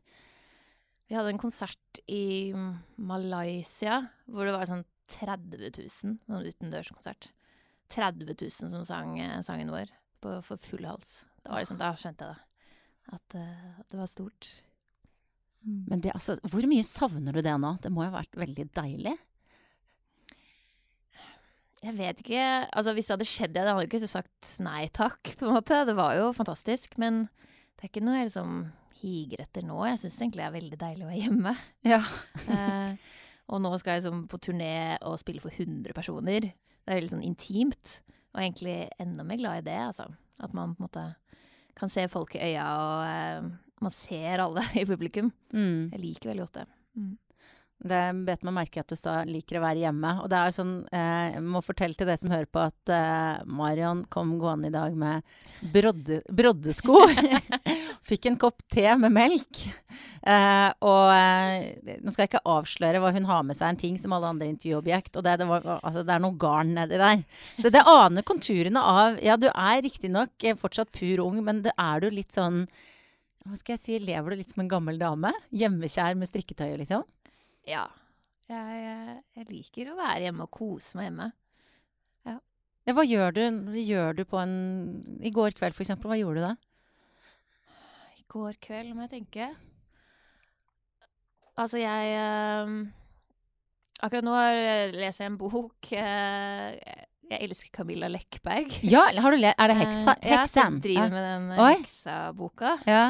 Vi 1.10 1.18
hadde 1.18 1.32
en 1.34 1.42
konsert 1.42 2.02
i 2.06 2.54
Malaysia 3.02 3.98
hvor 4.30 4.46
det 4.46 4.54
var 4.54 4.70
sånn 4.70 4.86
30 5.10 5.58
000, 5.58 5.90
sånn 5.90 6.46
utendørskonsert. 6.46 7.32
30 7.90 8.30
000 8.30 8.70
som 8.70 8.84
sang 8.86 9.16
eh, 9.18 9.40
sangen 9.42 9.72
vår 9.74 9.90
på, 10.22 10.36
for 10.46 10.62
full 10.62 10.86
hals. 10.86 11.24
Det 11.42 11.50
var 11.50 11.64
liksom, 11.64 11.80
da 11.80 11.90
skjønte 11.98 12.28
jeg 12.28 12.38
det. 12.38 12.46
At, 13.10 13.34
uh, 13.34 13.80
at 13.82 13.90
det 13.90 13.98
var 13.98 14.10
stort. 14.12 14.52
Men 15.64 16.00
det, 16.00 16.14
altså, 16.16 16.38
hvor 16.48 16.64
mye 16.68 16.84
savner 16.86 17.36
du 17.36 17.42
det 17.44 17.52
nå? 17.60 17.74
Det 17.82 17.92
må 17.92 18.04
jo 18.04 18.12
ha 18.12 18.22
vært 18.22 18.38
veldig 18.40 18.66
deilig? 18.76 19.16
Jeg 21.80 21.96
vet 21.96 22.18
ikke 22.20 22.40
Altså, 22.76 22.92
hvis 22.96 23.08
det 23.08 23.14
hadde 23.14 23.28
skjedd, 23.28 23.56
jeg 23.56 23.68
hadde 23.68 23.86
ikke 23.88 24.10
sagt 24.10 24.50
nei 24.64 24.84
takk, 24.92 25.34
på 25.38 25.48
en 25.48 25.56
måte. 25.56 25.84
Det 25.88 25.96
var 25.98 26.16
jo 26.18 26.30
fantastisk. 26.36 26.96
Men 27.00 27.26
det 27.76 27.86
er 27.86 27.92
ikke 27.92 28.04
noe 28.04 28.18
jeg 28.18 28.30
liksom 28.30 28.58
higer 29.00 29.44
etter 29.44 29.64
nå. 29.64 29.78
Jeg 29.88 30.02
syns 30.02 30.18
egentlig 30.20 30.42
det 30.42 30.48
er 30.48 30.58
veldig 30.58 30.80
deilig 30.80 31.06
å 31.06 31.10
være 31.10 31.24
hjemme. 31.24 31.56
Ja. 31.88 32.02
Eh, 32.50 33.08
og 33.50 33.58
nå 33.64 33.70
skal 33.80 33.96
jeg 33.96 34.04
liksom 34.04 34.26
på 34.30 34.38
turné 34.38 34.94
og 35.02 35.16
spille 35.18 35.42
for 35.42 35.50
100 35.50 35.90
personer. 35.96 36.44
Det 36.52 36.92
er 36.92 37.00
veldig 37.00 37.10
sånn 37.16 37.24
intimt. 37.26 37.96
Og 38.30 38.44
egentlig 38.44 38.76
enda 39.02 39.24
mer 39.26 39.40
glad 39.40 39.62
i 39.62 39.64
det, 39.66 39.78
altså. 39.88 40.06
At 40.38 40.54
man 40.54 40.76
på 40.76 40.84
en 40.84 40.86
måte 40.86 41.02
kan 41.78 41.90
se 41.90 42.04
folk 42.12 42.36
i 42.36 42.42
øya, 42.52 42.66
og 42.78 43.02
eh, 43.08 43.48
man 43.80 43.94
ser 43.94 44.44
alle 44.44 44.64
i 44.80 44.86
publikum. 44.88 45.32
Mm. 45.52 45.90
Jeg 45.94 46.04
liker 46.04 46.32
veldig 46.32 46.46
godt 46.46 46.62
det. 46.62 46.68
Det 47.80 48.00
bet 48.26 48.42
meg 48.44 48.52
merke 48.52 48.82
at 48.82 48.92
du 48.92 48.96
sa 48.98 49.22
liker 49.24 49.56
å 49.56 49.62
være 49.64 49.80
hjemme. 49.86 50.10
Og 50.20 50.28
det 50.28 50.36
er 50.36 50.50
jo 50.50 50.56
sånn, 50.58 50.74
eh, 50.92 51.30
jeg 51.32 51.44
må 51.48 51.62
fortelle 51.64 51.96
til 51.96 52.10
dere 52.10 52.20
som 52.20 52.32
hører 52.32 52.48
på, 52.52 52.64
at 52.68 52.92
eh, 52.92 53.46
Marion 53.48 54.02
kom 54.12 54.34
gående 54.40 54.68
i 54.68 54.74
dag 54.74 54.98
med 55.00 55.24
brodde, 55.72 56.20
broddesko. 56.28 56.98
Fikk 58.10 58.28
en 58.28 58.36
kopp 58.40 58.60
te 58.68 58.84
med 59.00 59.14
melk. 59.16 59.62
Eh, 60.20 60.68
og 60.84 61.14
eh, 61.14 61.96
nå 62.04 62.12
skal 62.12 62.26
jeg 62.26 62.34
ikke 62.34 62.44
avsløre 62.52 63.00
hva 63.00 63.14
hun 63.16 63.30
har 63.30 63.48
med 63.48 63.56
seg, 63.56 63.72
en 63.72 63.80
ting 63.80 63.96
som 64.02 64.12
alle 64.12 64.28
andre 64.28 64.50
intervjuobjekt. 64.52 65.16
Og 65.16 65.24
det, 65.24 65.38
det, 65.40 65.48
var, 65.48 65.64
altså, 65.80 66.04
det 66.04 66.18
er 66.18 66.24
noe 66.26 66.36
garn 66.40 66.76
nedi 66.76 67.00
der. 67.00 67.24
Så 67.64 67.72
det 67.72 67.86
aner 67.88 68.28
konturene 68.28 68.84
av 68.84 69.16
Ja, 69.24 69.40
du 69.40 69.48
er 69.54 69.80
riktignok 69.88 70.36
eh, 70.44 70.58
fortsatt 70.60 70.92
pur 70.92 71.24
ung, 71.24 71.40
men 71.48 71.64
det 71.64 71.72
er 71.80 72.04
du 72.04 72.10
litt 72.12 72.36
sånn 72.36 72.66
Hva 73.46 73.56
skal 73.56 73.74
jeg 73.76 73.80
si, 73.82 73.98
lever 74.04 74.34
du 74.34 74.40
litt 74.42 74.52
som 74.52 74.62
en 74.64 74.70
gammel 74.70 74.98
dame? 75.00 75.30
Hjemmekjær 75.56 76.18
med 76.20 76.28
strikketøyet, 76.28 76.76
liksom? 76.82 77.06
Ja. 77.68 77.86
Jeg, 78.50 78.80
jeg, 78.82 79.20
jeg 79.38 79.46
liker 79.48 79.92
å 79.92 79.98
være 80.00 80.26
hjemme 80.26 80.44
og 80.46 80.52
kose 80.54 80.98
meg 80.98 81.08
hjemme. 81.10 81.30
Ja, 82.88 82.94
hva 82.96 83.04
gjør 83.04 83.34
du, 83.36 83.42
gjør 83.76 84.16
du 84.16 84.22
på 84.26 84.38
en 84.40 84.52
I 85.22 85.30
går 85.34 85.52
kveld, 85.54 85.76
for 85.76 85.84
eksempel. 85.84 86.10
Hva 86.10 86.16
gjorde 86.18 86.40
du 86.40 86.46
da? 86.48 86.54
I 88.16 88.24
går 88.32 88.56
kveld, 88.64 88.94
må 88.96 89.04
jeg 89.04 89.12
tenke. 89.18 89.50
Altså, 91.60 91.76
jeg 91.82 92.16
øh, 92.16 92.72
Akkurat 94.00 94.24
nå 94.24 94.34
eh, 94.40 94.94
leser 94.96 95.26
jeg 95.26 95.32
en 95.34 95.38
bok. 95.38 95.90
Øh, 95.92 96.78
jeg 97.30 97.46
elsker 97.46 97.70
Camilla 97.76 98.08
Lekberg. 98.10 98.72
Ja, 98.88 99.04
har 99.12 99.36
du 99.36 99.38
le 99.38 99.52
er 99.52 99.70
det 99.70 99.76
heksa, 99.84 100.16
Heksen? 100.24 100.30
ja, 100.32 100.70
jeg 100.72 100.82
driver 100.88 101.12
med 101.12 101.26
den 101.28 101.50
eh, 101.52 101.60
Oi. 101.66 101.74
heksaboka. 101.82 102.72
Ja. 102.88 103.04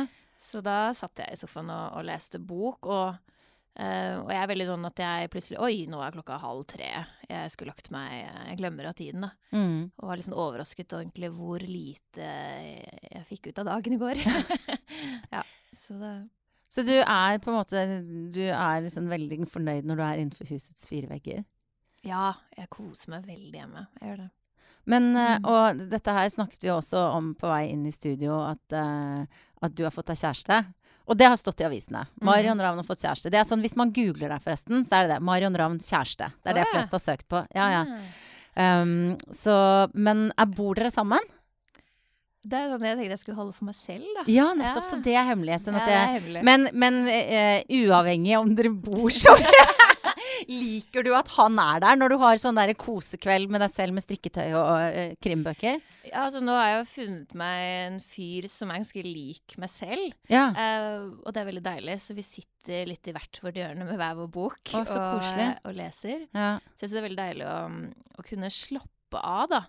Så 0.50 0.62
da 0.66 0.90
satt 0.98 1.20
jeg 1.22 1.36
i 1.36 1.38
sofaen 1.38 1.70
og, 1.70 1.98
og 2.00 2.06
leste 2.08 2.40
bok, 2.42 2.88
og, 2.90 3.36
uh, 3.78 4.14
og 4.24 4.32
jeg 4.34 4.40
er 4.40 4.48
veldig 4.50 4.66
sånn 4.72 4.88
at 4.88 5.02
jeg 5.04 5.30
plutselig 5.30 5.60
Oi, 5.62 5.76
nå 5.90 6.00
er 6.02 6.16
klokka 6.16 6.40
halv 6.42 6.64
tre. 6.72 6.88
Jeg 7.30 7.52
skulle 7.54 7.70
lagt 7.70 7.90
meg 7.94 8.16
Jeg 8.24 8.58
glemmer 8.58 8.88
av 8.90 8.96
tiden, 8.98 9.28
da. 9.28 9.30
Mm. 9.54 9.92
Og 9.94 10.08
var 10.10 10.18
litt 10.18 10.26
sånn 10.26 10.38
overrasket 10.42 10.96
over 10.96 11.06
egentlig 11.06 11.30
hvor 11.36 11.62
lite 11.62 12.32
jeg 13.14 13.24
fikk 13.30 13.52
ut 13.52 13.62
av 13.62 13.70
dagen 13.70 13.94
i 13.94 14.00
går. 14.02 14.24
ja, 15.36 15.44
så 15.78 16.00
det 16.02 16.14
Så 16.70 16.82
du 16.86 16.96
er 16.98 17.38
på 17.42 17.50
en 17.50 17.56
måte 17.60 17.86
Du 18.34 18.42
er 18.50 18.82
liksom 18.84 19.08
veldig 19.10 19.46
fornøyd 19.50 19.86
når 19.86 19.96
du 20.02 20.04
er 20.08 20.20
innenfor 20.24 20.50
husets 20.50 20.90
fire 20.90 21.10
vegger? 21.10 21.46
Ja, 22.06 22.32
jeg 22.56 22.70
koser 22.72 23.10
meg 23.12 23.26
veldig 23.28 23.58
hjemme. 23.58 23.86
Jeg 24.00 24.08
gjør 24.08 24.20
det. 24.24 24.30
Men, 24.88 25.10
eh, 25.14 25.34
Mm. 25.38 25.44
og 25.44 25.82
dette 25.92 26.12
her 26.16 26.28
snakket 26.32 26.62
vi 26.64 26.70
også 26.72 27.00
om 27.14 27.34
på 27.36 27.46
vei 27.50 27.66
inn 27.68 27.82
i 27.86 27.92
studio, 27.92 28.38
at, 28.48 28.72
eh, 28.72 29.26
at 29.60 29.74
du 29.76 29.84
har 29.86 29.94
fått 29.94 30.10
deg 30.12 30.20
kjæreste. 30.20 30.62
Og 31.10 31.18
det 31.18 31.26
har 31.26 31.38
stått 31.40 31.60
i 31.62 31.66
avisene. 31.66 32.04
Mm. 32.20 32.26
Marion 32.28 32.60
Ravn 32.62 32.80
har 32.80 32.86
fått 32.86 33.02
kjæreste. 33.02 33.32
Det 33.32 33.40
er 33.40 33.46
sånn, 33.48 33.62
Hvis 33.64 33.76
man 33.78 33.90
googler 33.94 34.30
deg, 34.30 34.42
forresten, 34.44 34.84
så 34.86 35.00
er 35.00 35.06
det 35.06 35.16
det. 35.16 35.22
Marion 35.26 35.56
Ravn 35.58 35.80
kjæreste. 35.82 36.30
Det 36.38 36.52
er 36.52 36.60
det 36.60 36.66
flest 36.70 36.94
har 36.94 37.02
søkt 37.02 37.26
på. 37.30 37.42
Ja, 37.56 37.70
ja. 37.74 37.84
Ah. 37.96 38.82
Um, 38.82 39.16
så, 39.34 39.54
men 39.94 40.28
bor 40.54 40.78
dere 40.78 40.92
sammen? 40.94 41.24
Det 42.40 42.56
er 42.56 42.70
sånn 42.70 42.84
jeg 42.86 42.96
tenkte 42.96 43.12
jeg 43.12 43.20
skulle 43.20 43.36
holde 43.36 43.52
for 43.52 43.68
meg 43.68 43.76
selv, 43.76 44.06
da. 44.16 44.22
Ja, 44.32 44.46
nettopp. 44.56 44.84
Ja. 44.86 44.88
Så 44.88 44.98
det 45.04 45.12
er 45.20 45.26
hemmelig. 45.28 45.58
Sånn 45.60 45.76
Ja, 45.76 45.82
at 45.82 45.90
det 45.90 45.96
er 45.98 46.12
hemmelig. 46.14 46.44
men 46.48 46.68
men 46.72 47.00
uh, 47.04 47.58
uavhengig 47.82 48.38
om 48.38 48.54
dere 48.56 48.72
bor 48.72 49.12
så 49.12 49.34
Liker 50.48 51.04
du 51.04 51.10
at 51.14 51.28
han 51.36 51.58
er 51.60 51.82
der 51.84 51.98
når 52.00 52.14
du 52.14 52.16
har 52.22 52.38
sånn 52.40 52.56
der 52.56 52.72
kosekveld 52.78 53.50
med 53.52 53.60
deg 53.60 53.72
selv 53.72 53.92
med 53.96 54.04
strikketøy 54.04 54.54
og 54.56 54.70
eh, 54.86 55.12
krimbøker? 55.22 55.80
Ja, 56.06 56.24
altså 56.24 56.40
Nå 56.42 56.54
har 56.56 56.70
jeg 56.70 56.78
jo 56.78 56.86
funnet 56.94 57.34
meg 57.38 57.64
en 57.84 57.98
fyr 58.00 58.48
som 58.50 58.72
er 58.72 58.80
ganske 58.80 59.04
lik 59.04 59.56
meg 59.60 59.72
selv. 59.72 60.16
Ja. 60.32 60.46
Uh, 60.56 61.12
og 61.26 61.34
det 61.34 61.42
er 61.42 61.50
veldig 61.50 61.64
deilig, 61.66 61.98
så 62.02 62.16
vi 62.16 62.24
sitter 62.26 62.88
litt 62.88 63.10
i 63.10 63.14
hvert 63.14 63.42
vårt 63.44 63.60
hjørne 63.60 63.84
med 63.84 64.00
hver 64.00 64.16
vår 64.22 64.32
bok 64.32 64.72
Å, 64.78 64.82
og, 64.96 65.28
og 65.68 65.76
leser. 65.76 66.24
ja. 66.32 66.54
Så 66.72 66.86
jeg 66.86 66.88
syns 66.88 66.96
det 66.96 67.02
er 67.02 67.08
veldig 67.10 67.22
deilig 67.22 67.46
å, 67.50 67.60
å 68.16 68.26
kunne 68.26 68.52
slappe 68.54 69.20
av, 69.20 69.44
da. 69.52 69.62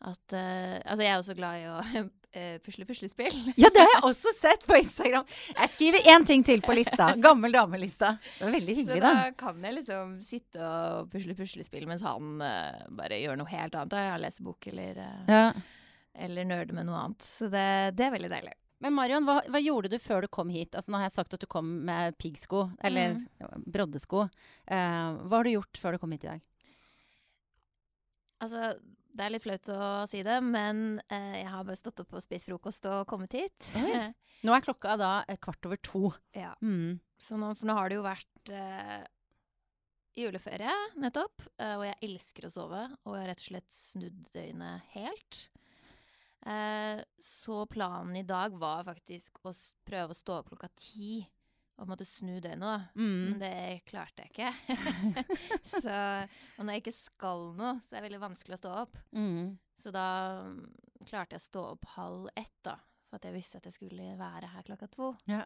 At, 0.00 0.32
uh, 0.32 0.78
altså 0.80 1.04
jeg 1.04 1.10
er 1.12 1.18
også 1.20 1.34
glad 1.36 1.60
i 1.60 1.66
å 1.68 1.74
uh, 1.80 2.54
pusle 2.64 2.86
puslespill. 2.88 3.34
Ja, 3.60 3.68
det 3.74 3.82
har 3.84 3.90
jeg 3.98 4.04
også 4.08 4.32
sett 4.36 4.64
på 4.68 4.78
Instagram. 4.80 5.26
Jeg 5.52 5.72
skriver 5.74 6.08
én 6.14 6.24
ting 6.28 6.44
til 6.46 6.62
på 6.64 6.76
lista. 6.78 7.10
Gammel 7.20 7.52
dame-lista. 7.52 8.14
Det 8.38 8.46
var 8.46 8.56
veldig 8.56 8.78
hyggelig, 8.78 9.02
da 9.02 9.10
Så 9.12 9.26
da. 9.26 9.34
kan 9.44 9.66
jeg 9.68 9.76
liksom 9.80 10.14
sitte 10.24 10.70
og 10.70 11.10
pusle 11.12 11.36
puslespill 11.36 11.84
mens 11.90 12.06
han 12.06 12.40
uh, 12.40 12.88
bare 12.96 13.20
gjør 13.20 13.42
noe 13.42 13.52
helt 13.52 13.76
annet. 13.76 13.92
Da. 13.92 14.06
Jeg 14.08 14.24
leser 14.24 14.48
bok 14.48 14.70
eller, 14.72 15.04
Ja. 15.28 15.44
eller 16.28 16.48
nerder 16.48 16.80
med 16.80 16.88
noe 16.88 17.04
annet. 17.04 17.28
Så 17.36 17.52
det, 17.52 17.68
det 18.00 18.08
er 18.08 18.16
veldig 18.16 18.32
deilig. 18.32 18.56
Men 18.80 18.94
Marion, 18.96 19.26
hva, 19.28 19.42
hva 19.52 19.60
gjorde 19.60 19.90
du 19.92 19.98
før 20.00 20.24
du 20.24 20.30
kom 20.32 20.48
hit? 20.48 20.72
Altså, 20.72 20.88
nå 20.88 20.96
har 21.02 21.10
jeg 21.10 21.18
sagt 21.18 21.34
at 21.36 21.42
du 21.42 21.48
kom 21.50 21.66
med 21.84 22.14
piggsko, 22.16 22.70
eller 22.80 23.18
broddesko. 23.68 24.22
Eh, 24.64 25.10
hva 25.20 25.34
har 25.36 25.44
du 25.44 25.50
gjort 25.52 25.80
før 25.82 25.92
du 25.92 26.00
kom 26.00 26.14
hit 26.16 26.24
i 26.24 26.30
dag? 26.30 26.40
Altså, 28.40 28.70
det 29.16 29.26
er 29.26 29.32
litt 29.34 29.44
flaut 29.44 29.70
å 29.74 29.90
si 30.10 30.22
det, 30.26 30.38
men 30.44 31.00
eh, 31.10 31.40
jeg 31.42 31.52
har 31.52 31.66
bare 31.66 31.78
stått 31.80 32.02
opp 32.04 32.16
og 32.16 32.24
spist 32.24 32.48
frokost 32.48 32.86
og 32.90 33.04
kommet 33.10 33.36
hit. 33.38 33.70
Oi. 33.80 34.10
Nå 34.46 34.54
er 34.56 34.64
klokka 34.64 34.96
da 34.96 35.12
kvart 35.42 35.66
over 35.68 35.80
to. 35.84 36.10
ja. 36.36 36.54
Mm. 36.64 37.00
Så 37.20 37.36
nå, 37.36 37.50
for 37.52 37.68
nå 37.68 37.74
har 37.76 37.90
det 37.90 37.98
jo 37.98 38.04
vært 38.06 38.50
eh, 38.56 39.02
juleferie 40.16 40.72
nettopp, 41.00 41.44
eh, 41.60 41.74
og 41.76 41.84
jeg 41.84 41.98
elsker 42.08 42.46
å 42.48 42.52
sove, 42.54 42.84
og 43.04 43.12
jeg 43.12 43.20
har 43.20 43.28
rett 43.28 43.42
og 43.42 43.48
slett 43.50 43.74
snudd 43.76 44.22
døgnet 44.32 44.94
helt. 44.94 45.40
Eh, 46.48 47.02
så 47.20 47.58
planen 47.68 48.16
i 48.16 48.24
dag 48.24 48.56
var 48.56 48.86
faktisk 48.88 49.42
å 49.44 49.52
prøve 49.84 50.14
å 50.14 50.16
stå 50.16 50.38
opp 50.38 50.48
klokka 50.54 50.70
ti 50.80 51.20
på 51.80 51.86
en 51.86 51.92
måte 51.94 52.06
snu 52.08 52.34
døgnet, 52.42 52.60
da. 52.60 53.00
Mm. 53.00 53.20
Men 53.24 53.40
det 53.40 53.54
klarte 53.88 54.26
jeg 54.26 54.32
ikke. 54.34 54.50
så, 55.72 55.96
og 56.58 56.64
når 56.66 56.76
jeg 56.76 56.82
ikke 56.84 56.96
skal 56.96 57.44
noe, 57.56 57.74
så 57.86 57.94
er 57.94 57.98
det 57.98 58.06
veldig 58.08 58.22
vanskelig 58.26 58.58
å 58.58 58.60
stå 58.60 58.72
opp. 58.82 58.98
Mm. 59.16 59.54
Så 59.80 59.92
da 59.94 60.06
mm, 60.44 60.58
klarte 61.08 61.38
jeg 61.38 61.40
å 61.40 61.46
stå 61.46 61.62
opp 61.74 61.86
halv 61.94 62.26
ett, 62.34 62.58
da. 62.66 62.76
For 63.08 63.18
at 63.18 63.24
jeg 63.26 63.34
visste 63.34 63.58
at 63.58 63.70
jeg 63.70 63.78
skulle 63.78 64.12
være 64.18 64.50
her 64.52 64.66
klokka 64.66 64.90
to. 64.92 65.14
Ja. 65.30 65.40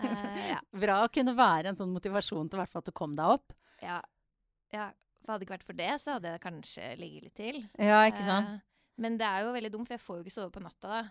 Eh, 0.00 0.40
ja. 0.50 0.58
Bra 0.84 1.02
å 1.04 1.12
kunne 1.12 1.36
være 1.38 1.70
en 1.70 1.78
sånn 1.78 1.94
motivasjon 1.94 2.50
til 2.50 2.60
hvert 2.60 2.72
fall 2.72 2.84
at 2.84 2.90
du 2.90 2.96
kom 2.96 3.14
deg 3.16 3.36
opp. 3.38 3.54
Ja. 3.84 4.00
ja. 4.74 4.90
For 5.22 5.34
hadde 5.34 5.44
det 5.44 5.48
ikke 5.48 5.56
vært 5.58 5.68
for 5.70 5.78
det, 5.78 5.92
så 6.02 6.16
hadde 6.16 6.34
jeg 6.34 6.44
kanskje 6.44 6.90
ligget 7.00 7.28
litt 7.28 7.38
til. 7.38 7.62
Ja, 7.78 8.02
ikke 8.10 8.26
sant? 8.26 8.58
Eh, 8.58 8.66
men 9.00 9.16
det 9.20 9.28
er 9.28 9.46
jo 9.46 9.54
veldig 9.54 9.72
dumt, 9.72 9.88
for 9.88 9.96
jeg 9.96 10.04
får 10.04 10.18
jo 10.18 10.26
ikke 10.26 10.34
sove 10.34 10.52
på 10.54 10.64
natta 10.64 10.90
da. 10.92 11.02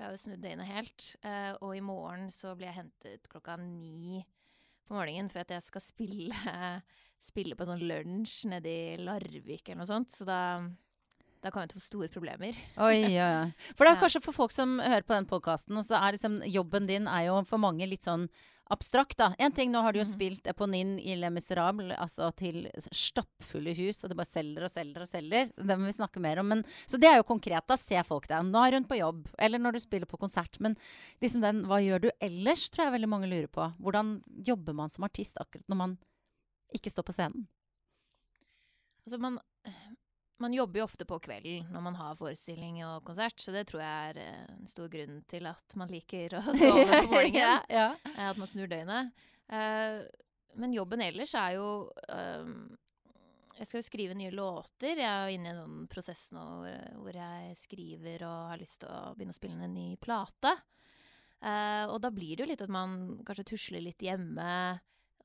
For 0.00 0.06
jeg 0.06 0.14
har 0.14 0.16
jo 0.16 0.20
snudd 0.22 0.40
døgnet 0.40 0.64
helt. 0.64 1.06
Eh, 1.28 1.50
og 1.60 1.72
i 1.76 1.82
morgen 1.84 2.30
så 2.32 2.54
blir 2.56 2.70
jeg 2.70 2.78
hentet 2.78 3.26
klokka 3.28 3.58
ni 3.60 4.22
på 4.88 4.94
morgenen 4.96 5.28
for 5.28 5.42
at 5.42 5.50
jeg 5.52 5.66
skal 5.66 5.82
spille, 5.84 6.54
spille 7.30 7.52
på 7.52 7.66
sånn 7.68 7.84
lunsj 7.84 8.46
nede 8.48 8.72
i 8.72 8.94
Larvik 8.96 9.68
eller 9.68 9.82
noe 9.82 9.90
sånt. 9.90 10.14
Så 10.16 10.24
da, 10.24 10.38
da 11.42 11.50
kan 11.50 11.62
vi 11.62 11.70
ikke 11.70 11.80
få 11.80 11.86
store 11.88 12.08
problemer. 12.12 12.56
Oi, 12.76 13.00
ja, 13.14 13.26
ja. 13.32 13.42
For 13.74 13.86
det 13.88 13.94
er 13.96 14.00
kanskje 14.04 14.20
for 14.26 14.36
folk 14.36 14.52
som 14.52 14.78
hører 14.82 15.02
på 15.08 15.16
den 15.16 15.26
podkasten, 15.30 15.78
så 15.86 15.96
er 16.00 16.16
liksom 16.18 16.40
jobben 16.50 16.86
din 16.90 17.06
er 17.08 17.28
jo 17.30 17.42
for 17.48 17.58
mange 17.62 17.86
litt 17.88 18.04
sånn 18.04 18.28
abstrakt, 18.70 19.16
da. 19.18 19.32
En 19.42 19.50
ting, 19.50 19.72
nå 19.72 19.80
har 19.82 19.90
du 19.92 19.98
jo 19.98 20.04
Mhm. 20.04 20.12
spilt 20.12 20.44
Eponin 20.46 20.92
i 21.02 21.16
Le 21.18 21.26
Miserable, 21.34 21.90
altså 21.98 22.28
til 22.38 22.68
stappfulle 22.94 23.72
hus, 23.74 24.04
og 24.04 24.10
det 24.12 24.16
bare 24.20 24.30
selger 24.30 24.62
og 24.62 24.70
selger 24.70 25.02
og 25.02 25.08
selger. 25.10 25.50
Det 25.58 25.76
må 25.80 25.88
vi 25.88 25.96
snakke 25.96 26.20
mer 26.22 26.38
om. 26.38 26.46
Men, 26.52 26.62
så 26.86 27.00
det 27.00 27.08
er 27.10 27.16
jo 27.18 27.24
konkret. 27.26 27.66
Da 27.66 27.74
ser 27.80 28.04
folk 28.06 28.28
deg. 28.30 28.44
Nå 28.46 28.62
er 28.68 28.76
hun 28.78 28.86
på 28.86 29.00
jobb, 29.00 29.26
eller 29.42 29.58
når 29.58 29.72
du 29.74 29.80
spiller 29.82 30.06
på 30.06 30.20
konsert. 30.22 30.60
Men 30.60 30.76
liksom 31.20 31.42
den 31.42 31.64
hva 31.66 31.80
gjør 31.82 32.00
du 32.06 32.10
ellers, 32.22 32.68
tror 32.70 32.84
jeg 32.86 32.94
veldig 33.00 33.08
mange 33.10 33.26
lurer 33.32 33.48
på. 33.50 33.66
Hvordan 33.82 34.20
jobber 34.46 34.72
man 34.84 34.88
som 34.94 35.02
artist 35.08 35.34
akkurat 35.42 35.66
når 35.66 35.76
man 35.82 35.98
ikke 36.72 36.92
står 36.94 37.08
på 37.10 37.16
scenen? 37.18 37.48
Altså 39.02 39.18
man, 39.18 39.40
man 40.40 40.52
jobber 40.56 40.80
jo 40.80 40.84
ofte 40.88 41.04
på 41.08 41.18
kvelden 41.22 41.68
når 41.72 41.82
man 41.84 41.96
har 41.98 42.16
forestilling 42.18 42.80
og 42.86 43.04
konsert, 43.06 43.38
så 43.40 43.52
det 43.54 43.66
tror 43.70 43.82
jeg 43.84 44.10
er 44.14 44.20
eh, 44.24 44.46
en 44.56 44.66
stor 44.70 44.88
grunn 44.92 45.20
til 45.30 45.46
at 45.50 45.76
man 45.80 45.88
liker 45.92 46.38
å 46.38 46.42
sove 46.60 46.84
på 46.88 47.10
morgenen. 47.14 47.36
ja, 47.40 47.58
ja. 47.70 47.88
eh, 48.16 48.28
At 48.30 48.40
man 48.40 48.48
snur 48.50 48.70
døgnet. 48.72 49.12
Eh, 49.50 50.00
Men 50.60 50.72
jobben 50.74 51.00
ellers 51.04 51.32
er 51.38 51.52
jo 51.60 51.66
Jeg 53.60 53.66
skal 53.68 53.78
jo 53.82 53.86
skrive 53.86 54.14
nye 54.16 54.32
låter. 54.32 54.96
Jeg 54.98 55.06
er 55.06 55.28
jo 55.28 55.36
inne 55.36 55.50
i 55.50 55.52
en 55.52 55.58
sånn 55.60 55.88
prosess 55.92 56.30
nå 56.32 56.44
hvor- 56.96 57.14
jeg 57.14 57.56
skriver 57.60 58.22
og 58.24 58.48
har 58.54 58.58
lyst 58.62 58.80
til 58.80 58.88
å 58.88 59.12
begynne 59.14 59.34
å 59.34 59.36
spille 59.36 59.52
inn 59.58 59.66
en 59.66 59.74
ny 59.76 59.96
plate. 60.00 60.54
Og 61.92 61.98
da 62.00 62.10
blir 62.12 62.36
det 62.36 62.44
jo 62.44 62.48
litt 62.50 62.62
at 62.64 62.72
man 62.72 63.18
kanskje 63.24 63.44
tusler 63.52 63.80
litt 63.84 64.00
hjemme 64.04 64.80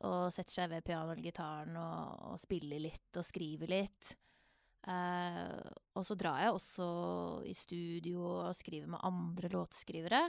og 0.06 0.28
setter 0.36 0.52
seg 0.58 0.70
ved 0.74 0.84
pianoet 0.84 1.16
eller 1.16 1.24
gitaren 1.30 1.78
og, 1.80 2.34
og 2.34 2.40
spiller 2.42 2.80
litt 2.84 3.16
og 3.20 3.24
skriver 3.26 3.72
litt. 3.72 4.12
Eh, 4.86 5.70
og 5.98 6.04
så 6.06 6.18
drar 6.20 6.44
jeg 6.44 6.54
også 6.54 6.88
i 7.50 7.54
studio 7.58 8.26
og 8.46 8.58
skriver 8.58 8.90
med 8.92 9.06
andre 9.08 9.50
låtskrivere. 9.54 10.26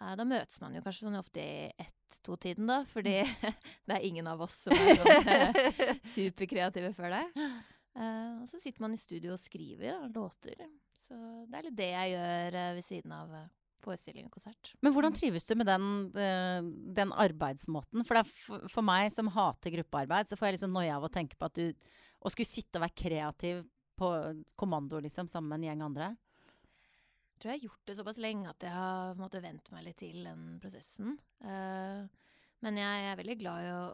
Uh, 0.00 0.14
da 0.16 0.24
møtes 0.26 0.60
man 0.62 0.74
jo 0.74 0.82
kanskje 0.84 1.06
sånn 1.06 1.18
ofte 1.18 1.42
i 1.42 1.68
ett-to-tiden, 1.82 2.68
da, 2.70 2.80
fordi 2.88 3.18
det 3.86 3.96
er 3.96 4.06
ingen 4.06 4.28
av 4.30 4.40
oss 4.44 4.62
som 4.64 4.74
er 4.74 4.96
sånn, 4.98 5.32
eh, 5.34 5.98
superkreative 6.16 6.92
før 6.96 7.18
det. 7.18 7.24
Uh, 7.92 8.42
og 8.42 8.46
så 8.48 8.60
sitter 8.62 8.84
man 8.84 8.94
i 8.96 9.00
studio 9.00 9.34
og 9.34 9.42
skriver 9.42 9.98
da, 9.98 10.12
låter. 10.14 10.62
Så 11.02 11.18
det 11.50 11.58
er 11.58 11.66
litt 11.68 11.76
det 11.78 11.90
jeg 11.90 12.14
gjør 12.14 12.56
ved 12.78 12.86
siden 12.86 13.14
av 13.16 13.34
forestilling 13.82 14.28
og 14.28 14.36
konsert. 14.38 14.70
Men 14.80 14.94
hvordan 14.94 15.14
trives 15.16 15.44
du 15.44 15.56
med 15.58 15.66
den, 15.66 15.86
den 16.94 17.10
arbeidsmåten? 17.18 18.06
For, 18.06 18.22
for 18.70 18.86
meg 18.86 19.10
som 19.10 19.28
hater 19.34 19.74
gruppearbeid, 19.74 20.30
så 20.30 20.38
får 20.38 20.48
jeg 20.48 20.56
liksom 20.56 20.76
noia 20.78 20.94
av 20.96 21.08
å 21.08 21.10
tenke 21.12 21.36
på 21.36 21.50
at 21.50 21.58
du 21.58 21.90
Å 22.22 22.30
skulle 22.30 22.48
sitte 22.48 22.78
og 22.78 22.86
være 22.86 22.98
kreativ 23.02 23.62
på 23.98 24.10
kommando, 24.58 25.00
liksom, 25.02 25.28
sammen 25.30 25.50
med 25.50 25.60
en 25.60 25.68
gjeng 25.70 25.86
andre. 25.88 26.10
Jeg 27.32 27.42
tror 27.42 27.50
jeg 27.50 27.58
har 27.58 27.66
gjort 27.66 27.86
det 27.88 27.96
såpass 27.98 28.20
lenge 28.22 28.50
at 28.50 28.64
jeg 28.66 28.74
har 28.74 29.16
måttet 29.18 29.42
vente 29.42 29.74
meg 29.74 29.86
litt 29.88 29.98
til 29.98 30.22
den 30.26 30.44
prosessen. 30.62 31.16
Uh, 31.42 32.06
men 32.62 32.78
jeg 32.78 33.06
er 33.08 33.18
veldig 33.18 33.34
glad 33.40 33.64
i 33.66 33.70
å, 33.74 33.86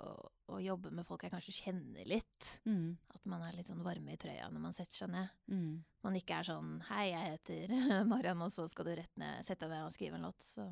å 0.53 0.59
jobbe 0.61 0.93
med 0.93 1.07
folk 1.09 1.25
jeg 1.25 1.33
kanskje 1.33 1.55
kjenner 1.63 2.09
litt. 2.09 2.51
Mm. 2.69 2.99
At 3.17 3.25
man 3.31 3.47
er 3.47 3.57
litt 3.57 3.71
sånn 3.71 3.81
varme 3.85 4.13
i 4.13 4.21
trøya 4.21 4.51
når 4.53 4.65
man 4.67 4.77
setter 4.77 5.01
seg 5.03 5.13
ned. 5.15 5.33
Mm. 5.49 5.79
Man 6.05 6.19
ikke 6.21 6.37
er 6.37 6.49
sånn 6.51 6.75
'hei, 6.91 7.07
jeg 7.15 7.33
heter 7.33 7.73
Mariann', 8.11 8.45
og 8.45 8.53
så 8.53 8.69
skal 8.69 8.91
du 8.91 8.93
rett 8.99 9.17
ned, 9.17 9.41
sette 9.49 9.65
deg 9.65 9.73
ned 9.73 9.89
og 9.89 9.97
skrive 9.97 10.21
en 10.21 10.29
låt. 10.29 10.45
Så 10.45 10.69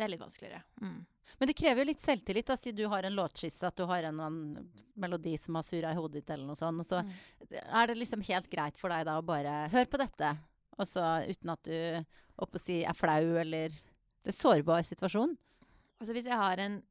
det 0.00 0.06
er 0.06 0.12
litt 0.14 0.22
vanskeligere. 0.24 0.62
Mm. 0.80 1.00
Men 1.40 1.48
det 1.48 1.54
krever 1.56 1.82
jo 1.84 1.88
litt 1.90 2.00
selvtillit, 2.02 2.48
da, 2.48 2.56
siden 2.58 2.78
du 2.80 2.86
har 2.90 3.04
en 3.06 3.14
låtskisse, 3.16 3.68
at 3.68 3.76
du 3.78 3.84
har 3.88 4.06
en 4.08 4.18
en 4.24 4.38
melodi 5.00 5.36
som 5.40 5.54
har 5.60 5.64
surra 5.64 5.92
i 5.92 5.98
hodet 5.98 6.20
ditt, 6.22 6.30
eller 6.34 6.48
noe 6.48 6.58
sånt. 6.58 6.82
Så 6.88 7.02
Mm. 7.04 7.12
er 7.62 7.86
det 7.86 7.96
liksom 8.00 8.24
helt 8.26 8.48
greit 8.50 8.76
for 8.80 8.88
deg 8.92 9.04
da 9.06 9.18
å 9.20 9.24
bare 9.24 9.68
høre 9.70 9.86
på 9.92 10.00
dette, 10.00 10.32
og 10.78 10.86
så 10.88 11.04
uten 11.28 11.52
at 11.52 11.62
du 11.62 12.04
oppe 12.40 12.56
å 12.56 12.60
si 12.60 12.82
er 12.84 12.96
flau, 12.96 13.36
eller 13.40 13.68
Det 14.22 14.34
er 14.34 14.36
sårbar 14.36 14.82
situasjon. 14.84 15.36
Altså 16.00 16.12
hvis 16.12 16.26
jeg 16.28 16.36
har 16.36 16.58
en, 16.60 16.82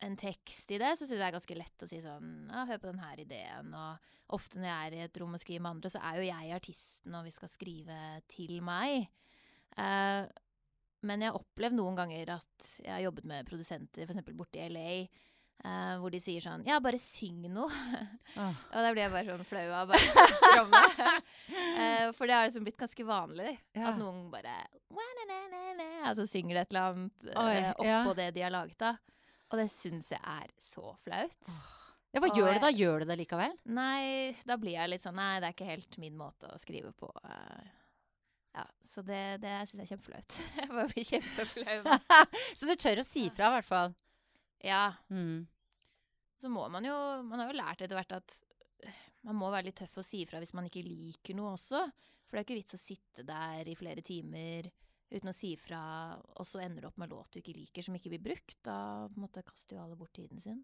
en 0.00 0.16
tekst 0.16 0.70
i 0.70 0.78
det, 0.78 0.92
så 0.98 1.06
syns 1.06 1.10
jeg 1.16 1.18
det 1.18 1.26
er 1.26 1.38
ganske 1.38 1.56
lett 1.58 1.82
å 1.82 1.88
si 1.88 1.98
sånn 2.02 2.28
ja, 2.52 2.64
hør 2.66 2.78
på 2.78 2.90
den 2.92 3.00
her 3.02 3.16
ideen. 3.18 3.72
Og 3.74 3.98
ofte 4.36 4.58
når 4.60 4.68
jeg 4.68 4.86
er 4.86 4.94
i 4.94 5.02
et 5.08 5.18
rom 5.18 5.34
og 5.34 5.40
skriver 5.42 5.62
med 5.64 5.70
andre, 5.74 5.90
så 5.90 5.98
er 6.02 6.20
jo 6.20 6.28
jeg 6.28 6.54
artisten, 6.54 7.14
og 7.18 7.24
vi 7.26 7.30
skal 7.34 7.48
skrive 7.50 7.98
til 8.28 8.60
meg. 8.62 9.08
Eh, 9.76 10.26
men 11.06 11.22
jeg 11.22 11.30
har 11.32 11.38
opplevd 11.40 11.76
noen 11.78 11.96
ganger 11.98 12.30
at 12.38 12.68
jeg 12.82 12.90
har 12.92 13.02
jobbet 13.06 13.26
med 13.30 13.46
produsenter, 13.48 14.08
f.eks. 14.08 14.32
borte 14.38 14.58
i 14.62 14.68
LA, 14.72 14.90
eh, 15.64 15.94
hvor 16.02 16.10
de 16.14 16.20
sier 16.22 16.42
sånn 16.44 16.64
Ja, 16.66 16.80
bare 16.82 16.98
syng 17.02 17.44
noe. 17.52 17.68
Oh. 18.36 18.54
og 18.72 18.78
da 18.82 18.90
blir 18.94 19.04
jeg 19.04 19.14
bare 19.14 19.30
sånn 19.36 19.46
flau 19.48 19.66
av 19.78 19.92
bare 19.92 20.02
å 20.02 20.12
snakke 20.16 20.64
om 20.64 20.74
det. 20.74 21.08
Eh, 21.78 22.04
for 22.18 22.26
det 22.26 22.34
har 22.38 22.48
liksom 22.48 22.66
blitt 22.66 22.80
ganske 22.80 23.06
vanlig. 23.06 23.54
Ja. 23.78 23.92
At 23.92 24.00
noen 24.00 24.26
bare 24.34 24.56
Altså 26.08 26.24
synger 26.30 26.56
det 26.56 26.60
et 26.66 26.70
eller 26.72 26.92
annet 26.92 27.26
Oi, 27.34 27.56
eh, 27.56 27.72
ja. 27.86 27.98
oppå 28.02 28.14
det 28.16 28.30
de 28.36 28.44
har 28.46 28.54
laget 28.54 28.78
da. 28.80 28.94
Og 29.52 29.58
det 29.60 29.66
syns 29.72 30.10
jeg 30.12 30.20
er 30.22 30.48
så 30.60 30.92
flaut. 31.04 31.50
Ja, 32.12 32.22
hva 32.22 32.30
Og 32.30 32.38
gjør 32.38 32.54
du 32.56 32.62
da? 32.64 32.70
Gjør 32.72 33.02
du 33.02 33.10
det 33.10 33.16
likevel? 33.20 33.52
Nei, 33.76 34.32
da 34.48 34.56
blir 34.60 34.74
jeg 34.78 34.88
litt 34.94 35.04
sånn 35.04 35.18
Nei, 35.18 35.34
det 35.42 35.50
er 35.50 35.56
ikke 35.56 35.68
helt 35.68 35.98
min 36.00 36.16
måte 36.16 36.48
å 36.48 36.60
skrive 36.60 36.92
på. 36.96 37.10
eh. 37.28 37.68
Ja, 38.58 38.66
Så 38.88 39.04
det, 39.06 39.22
det 39.44 39.54
syns 39.68 39.78
jeg 39.78 39.86
er 39.86 39.92
kjempeflaut. 39.92 40.36
Jeg 40.58 40.72
bare 40.72 40.88
blir 40.90 41.06
kjempeflau. 41.06 41.96
så 42.58 42.68
du 42.68 42.74
tør 42.74 43.02
å 43.02 43.06
si 43.06 43.28
fra, 43.30 43.50
i 43.50 43.56
hvert 43.58 43.68
fall. 43.68 43.94
Ja. 44.64 44.82
Mm. 45.12 45.46
Så 46.38 46.50
må 46.50 46.64
man 46.70 46.86
jo 46.86 46.94
Man 47.26 47.38
har 47.38 47.50
jo 47.50 47.58
lært 47.58 47.82
etter 47.82 47.98
hvert 47.98 48.14
at 48.16 48.34
eh, 48.86 49.02
man 49.26 49.38
må 49.38 49.50
være 49.52 49.68
litt 49.68 49.78
tøff 49.78 50.00
og 50.00 50.06
si 50.06 50.24
ifra 50.24 50.40
hvis 50.42 50.54
man 50.58 50.66
ikke 50.66 50.86
liker 50.86 51.38
noe 51.38 51.54
også. 51.54 51.84
For 52.26 52.36
det 52.36 52.42
er 52.42 52.46
ikke 52.46 52.58
vits 52.60 52.76
å 52.76 52.82
sitte 52.82 53.24
der 53.26 53.70
i 53.70 53.76
flere 53.78 54.04
timer 54.04 54.68
uten 55.08 55.30
å 55.30 55.32
si 55.32 55.54
fra, 55.56 55.80
og 56.36 56.44
så 56.44 56.60
ender 56.60 56.84
du 56.84 56.88
opp 56.90 56.98
med 57.00 57.08
låt 57.08 57.32
du 57.32 57.38
ikke 57.40 57.54
liker, 57.56 57.84
som 57.84 57.94
ikke 57.96 58.12
blir 58.12 58.24
brukt. 58.26 58.58
Da 58.66 59.08
måte 59.16 59.44
kaster 59.46 59.78
jo 59.78 59.84
alle 59.84 59.96
bort 59.96 60.12
tiden 60.18 60.42
sin. 60.42 60.60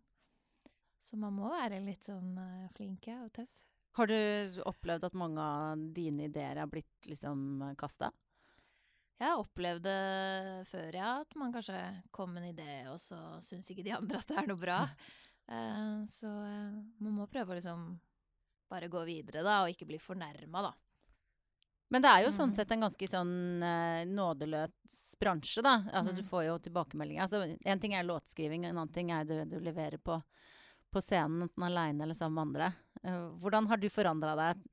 Så 1.04 1.16
man 1.20 1.36
må 1.36 1.48
være 1.52 1.80
litt 1.84 2.04
sånn 2.04 2.34
uh, 2.36 2.68
flink 2.76 3.08
og 3.14 3.30
tøff. 3.38 3.62
Har 3.94 4.10
du 4.10 4.60
opplevd 4.66 5.04
at 5.06 5.14
mange 5.14 5.38
av 5.40 5.78
dine 5.94 6.26
ideer 6.26 6.58
er 6.58 6.66
blitt 6.70 7.06
liksom 7.06 7.74
kasta? 7.78 8.10
Jeg 9.20 9.28
har 9.30 9.38
det 9.84 10.66
før, 10.66 10.96
ja. 10.98 11.10
At 11.22 11.36
man 11.38 11.52
kanskje 11.54 11.78
kom 12.10 12.32
med 12.34 12.42
en 12.42 12.50
idé, 12.50 12.72
og 12.90 12.98
så 13.00 13.18
syns 13.44 13.70
ikke 13.70 13.84
de 13.86 13.94
andre 13.94 14.18
at 14.18 14.26
det 14.26 14.40
er 14.40 14.48
noe 14.50 14.58
bra. 14.58 14.80
uh, 15.48 16.02
så 16.18 16.26
uh, 16.26 16.80
man 16.98 17.14
må 17.20 17.28
prøve 17.30 17.54
å 17.54 17.58
liksom 17.60 17.84
bare 18.68 18.88
gå 18.90 19.04
videre, 19.06 19.44
da, 19.46 19.60
og 19.62 19.70
ikke 19.70 19.86
bli 19.86 20.00
fornærma, 20.02 20.64
da. 20.66 20.72
Men 21.94 22.02
det 22.02 22.10
er 22.10 22.22
jo 22.24 22.30
Mm. 22.32 22.36
sånn 22.40 22.52
sett 22.56 22.72
en 22.72 22.80
ganske 22.82 23.06
sånn 23.06 23.62
uh, 23.62 24.02
nådeløs 24.10 25.16
bransje, 25.20 25.62
da. 25.62 25.84
Altså 25.92 26.10
du 26.16 26.22
Mm. 26.22 26.28
får 26.28 26.44
jo 26.48 26.58
tilbakemeldinger. 26.58 27.22
Altså 27.22 27.56
en 27.64 27.80
ting 27.80 27.94
er 27.94 28.02
låtskriving, 28.02 28.64
en 28.64 28.74
annen 28.78 28.92
ting 28.92 29.12
er 29.12 29.24
det 29.24 29.44
du 29.52 29.60
leverer 29.60 29.98
på, 30.02 30.18
på 30.90 31.00
scenen, 31.00 31.42
enten 31.46 31.62
aleine 31.62 32.02
eller 32.02 32.14
sammen 32.18 32.34
med 32.34 32.46
andre. 32.50 32.72
Eh, 33.04 33.28
hvordan 33.42 33.68
har 33.68 33.80
du 33.80 33.90
forandra 33.92 34.34
deg 34.38 34.64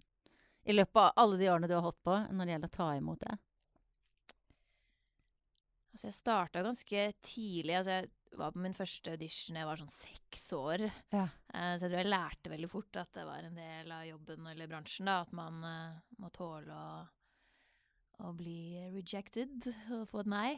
i 0.64 0.76
løpet 0.76 1.00
av 1.02 1.14
alle 1.20 1.40
de 1.42 1.50
årene 1.52 1.68
du 1.70 1.76
har 1.76 1.86
holdt 1.86 2.04
på, 2.06 2.18
når 2.32 2.48
det 2.48 2.56
gjelder 2.56 2.72
å 2.72 2.78
ta 2.78 2.90
imot 2.96 3.24
det? 3.26 3.38
Altså, 5.92 6.08
jeg 6.08 6.16
starta 6.16 6.64
ganske 6.64 7.06
tidlig. 7.26 7.76
Altså, 7.76 7.98
jeg 8.00 8.40
var 8.40 8.54
på 8.56 8.62
min 8.64 8.76
første 8.78 9.16
audition 9.18 9.58
jeg 9.60 9.68
var 9.68 9.82
sånn 9.82 9.92
seks 9.92 10.46
år. 10.56 10.86
Ja. 11.12 11.26
Uh, 11.52 11.74
så 11.76 11.84
jeg 11.84 11.90
tror 11.90 11.98
jeg 12.00 12.12
lærte 12.14 12.54
veldig 12.54 12.70
fort 12.72 13.02
at 13.02 13.12
det 13.18 13.26
var 13.28 13.48
en 13.48 13.58
del 13.60 13.92
av 13.92 14.06
jobben 14.08 14.48
eller 14.54 14.72
bransjen. 14.72 15.10
da, 15.12 15.18
At 15.26 15.36
man 15.36 15.60
uh, 15.66 16.00
må 16.22 16.32
tåle 16.32 16.78
å, 16.78 17.02
å 18.24 18.32
bli 18.38 18.80
rejected 18.96 19.68
og 19.98 20.08
få 20.14 20.24
et 20.24 20.32
nei. 20.32 20.52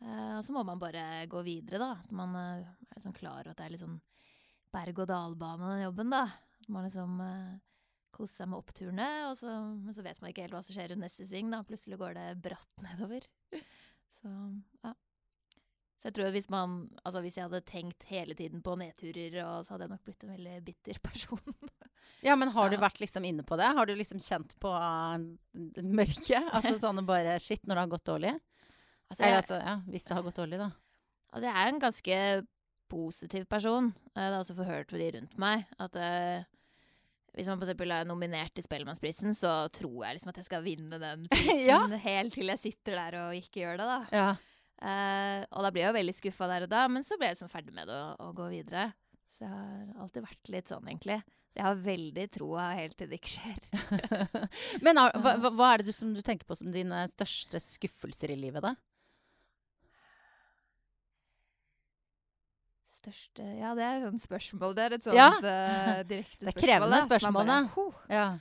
Uh, 0.00 0.38
og 0.38 0.42
så 0.46 0.54
må 0.56 0.64
man 0.64 0.80
bare 0.80 1.26
gå 1.28 1.44
videre, 1.44 1.82
da. 1.82 1.92
At 2.00 2.16
man 2.16 2.38
er 2.40 2.64
liksom 2.94 3.16
klar 3.18 3.42
over 3.42 3.52
at 3.52 3.60
det 3.60 3.68
er 3.68 3.76
litt 3.76 3.84
sånn 3.84 4.00
berg-og-dal-bane, 4.72 5.74
den 5.74 5.88
jobben, 5.90 6.14
da. 6.14 6.24
Man 6.68 6.84
liksom 6.88 7.18
uh, 7.24 7.56
koser 8.14 8.42
seg 8.42 8.48
med 8.52 8.58
oppturene, 8.58 9.08
og 9.30 9.36
så, 9.40 9.52
men 9.78 9.94
så 9.96 10.02
vet 10.04 10.20
man 10.20 10.30
ikke 10.32 10.44
helt 10.46 10.56
hva 10.56 10.62
som 10.66 10.74
skjer 10.76 10.90
rundt 10.92 11.04
neste 11.06 11.26
sving. 11.28 11.50
da. 11.52 11.62
Plutselig 11.68 11.98
går 12.00 12.16
det 12.18 12.26
bratt 12.44 12.74
nedover. 12.86 13.26
Så 14.22 14.32
ja. 14.84 14.94
Så 15.98 16.06
jeg 16.06 16.14
tror 16.14 16.28
at 16.28 16.34
hvis 16.36 16.46
man 16.46 16.74
Altså 17.02 17.20
hvis 17.24 17.34
jeg 17.40 17.42
hadde 17.48 17.58
tenkt 17.66 18.04
hele 18.06 18.34
tiden 18.38 18.60
på 18.62 18.76
nedturer, 18.78 19.34
og 19.42 19.64
så 19.66 19.72
hadde 19.74 19.88
jeg 19.88 19.92
nok 19.96 20.04
blitt 20.06 20.24
en 20.28 20.34
veldig 20.36 20.58
bitter 20.70 21.00
person. 21.02 21.42
Ja, 22.24 22.34
men 22.34 22.48
har 22.50 22.70
du 22.70 22.74
Ja. 22.74 22.80
vært 22.82 22.98
liksom 23.02 23.22
inne 23.28 23.44
på 23.46 23.54
det? 23.60 23.66
Har 23.76 23.86
du 23.86 23.92
liksom 23.94 24.18
kjent 24.18 24.54
på 24.62 24.70
uh, 24.74 25.18
mørket? 25.98 26.48
Altså 26.56 26.72
sånn 26.80 27.02
bare 27.06 27.36
Shit, 27.42 27.62
når 27.66 27.74
det 27.76 27.82
har 27.84 27.90
gått 27.92 28.06
dårlig? 28.08 28.32
Altså, 29.10 29.22
Eller 29.22 29.34
jeg, 29.36 29.42
altså, 29.42 29.58
ja, 29.62 29.74
hvis 29.86 30.06
det 30.08 30.16
har 30.16 30.24
gått 30.26 30.38
dårlig, 30.40 30.58
da. 30.62 30.70
altså 31.30 31.44
jeg 31.46 31.54
er 31.60 31.70
en 31.72 31.78
ganske 31.84 32.16
positiv 32.90 33.44
person. 33.52 33.90
Eh, 34.14 34.22
Det 34.22 34.32
har 34.32 34.38
også 34.40 34.56
forhørt 34.58 34.90
for 34.90 34.98
de 35.02 35.10
rundt 35.18 35.36
meg 35.38 35.66
at 35.78 35.96
eh, 36.00 36.48
hvis 37.38 37.48
man 37.48 37.60
eksempel 37.62 37.94
er 37.94 38.04
nominert 38.08 38.52
til 38.58 38.66
Spellemannsprisen, 38.66 39.32
så 39.38 39.54
tror 39.74 40.04
jeg 40.08 40.18
liksom 40.18 40.32
at 40.34 40.40
jeg 40.42 40.48
skal 40.50 40.64
vinne 40.66 40.98
den 41.00 41.24
prisen 41.32 41.68
Ja. 41.70 41.80
helt 42.02 42.34
til 42.34 42.50
jeg 42.50 42.58
sitter 42.66 42.98
der 42.98 43.18
og 43.22 43.38
ikke 43.38 43.62
gjør 43.64 43.78
det, 43.80 43.86
da. 43.88 43.98
Ja. 44.12 44.28
Uh, 44.78 45.40
og 45.58 45.64
da 45.64 45.70
blir 45.74 45.82
jeg 45.86 45.90
jo 45.92 45.96
veldig 45.98 46.14
skuffa 46.18 46.46
der 46.50 46.66
og 46.68 46.70
da, 46.70 46.84
men 46.90 47.02
så 47.06 47.16
ble 47.18 47.30
jeg 47.30 47.38
liksom 47.38 47.50
ferdig 47.50 47.72
med 47.74 47.88
det 47.90 47.96
og, 47.98 48.20
og 48.28 48.36
gå 48.42 48.50
videre. 48.52 48.88
Så 49.38 49.46
jeg 49.46 49.50
har 49.54 50.02
alltid 50.04 50.24
vært 50.26 50.50
litt 50.54 50.70
sånn, 50.70 50.86
egentlig. 50.90 51.16
Jeg 51.58 51.64
har 51.66 51.80
veldig 51.82 52.24
troa 52.30 52.68
helt 52.78 52.94
til 52.98 53.08
det 53.10 53.18
ikke 53.18 53.32
skjer. 53.32 53.58
Men 54.86 54.98
hva- 55.24 55.50
hva 55.50 55.70
er 55.72 55.80
det 55.82 55.88
du, 55.90 55.94
som 55.96 56.12
du 56.14 56.20
tenker 56.26 56.46
på 56.46 56.54
som 56.58 56.70
dine 56.74 57.00
største 57.10 57.58
skuffelser 57.62 58.30
i 58.34 58.38
livet, 58.38 58.62
da? 58.66 58.74
Største 62.98 63.44
Ja, 63.58 63.74
det 63.78 63.84
er 63.86 63.96
et 64.00 64.06
sånt 64.08 64.24
spørsmål. 64.26 64.74
Det 64.74 64.84
er 64.84 64.94
et 64.98 65.04
sånt 65.06 65.14
Ja. 65.16 65.28
uh, 65.38 66.02
direkte 66.02 66.08
Det 66.08 66.18
er 66.18 66.52
spørsmål. 66.52 66.64
krevende 66.66 67.00
spørsmål, 67.06 67.46
da. 67.46 67.58
«Huh». 67.74 67.92
Ja. 68.10 68.38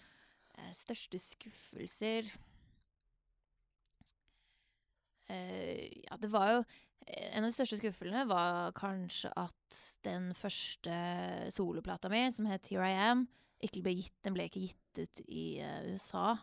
Eh, 0.57 0.71
Største 0.73 1.19
skuffelser 1.21 2.23
uh, 5.29 5.87
Ja, 6.07 6.17
det 6.21 6.31
var 6.33 6.51
jo 6.57 6.63
En 7.07 7.45
av 7.45 7.51
de 7.51 7.55
største 7.55 7.77
skuffelsene 7.79 8.25
var 8.27 8.73
kanskje 8.75 9.29
at 9.39 9.77
den 10.03 10.33
første 10.35 10.91
soloplata 11.55 12.09
mi, 12.11 12.25
som 12.35 12.49
het 12.51 12.67
Here 12.67 12.83
I 12.89 12.97
Am, 13.13 13.21
ikke 13.63 13.79
ble 13.85 13.93
gitt, 13.95 14.11
den 14.27 14.35
ble 14.35 14.49
ikke 14.49 14.65
gitt 14.65 14.99
ut 14.99 15.21
i 15.31 15.45
uh, 15.63 15.87
USA. 15.93 16.33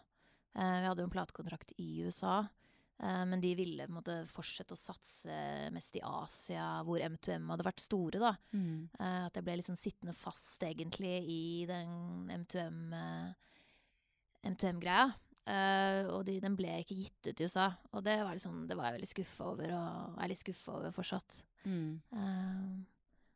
Eh, 0.56 0.78
vi 0.80 0.86
hadde 0.88 1.02
jo 1.04 1.08
en 1.10 1.12
platekontrakt 1.12 1.74
i 1.82 1.88
USA, 2.06 2.38
eh, 2.46 2.48
men 3.02 3.40
de 3.42 3.50
ville 3.58 3.86
på 3.86 3.90
en 3.90 3.96
måte 3.96 4.14
fortsette 4.30 4.76
å 4.76 4.78
satse 4.78 5.34
mest 5.74 5.96
i 5.98 6.02
Asia, 6.06 6.66
hvor 6.86 7.02
M2M 7.02 7.48
hadde 7.50 7.66
vært 7.66 7.82
store, 7.82 8.20
da. 8.22 8.30
Mm. 8.54 8.86
Eh, 8.98 9.24
at 9.26 9.34
jeg 9.34 9.46
ble 9.46 9.56
liksom 9.58 9.78
sittende 9.78 10.14
fast, 10.16 10.62
egentlig, 10.62 11.16
i 11.26 11.42
den 11.68 12.30
M2M-greia. 12.30 13.34
M2M-greia. 14.44 15.08
Eh, 15.44 16.06
og 16.08 16.22
de, 16.28 16.38
den 16.40 16.56
ble 16.56 16.78
ikke 16.80 16.96
gitt 16.96 17.28
ut 17.28 17.40
i 17.40 17.46
USA. 17.48 17.68
Og 17.92 18.04
det 18.06 18.16
var, 18.22 18.32
liksom, 18.36 18.64
det 18.68 18.76
var 18.78 18.88
jeg 18.88 18.98
veldig 18.98 19.10
skuffa 19.10 19.50
over, 19.52 19.74
og 19.76 20.18
er 20.20 20.32
litt 20.32 20.40
skuffa 20.40 20.78
over 20.78 20.94
fortsatt. 20.94 21.38
Mm. 21.64 22.00
Eh, 22.12 22.74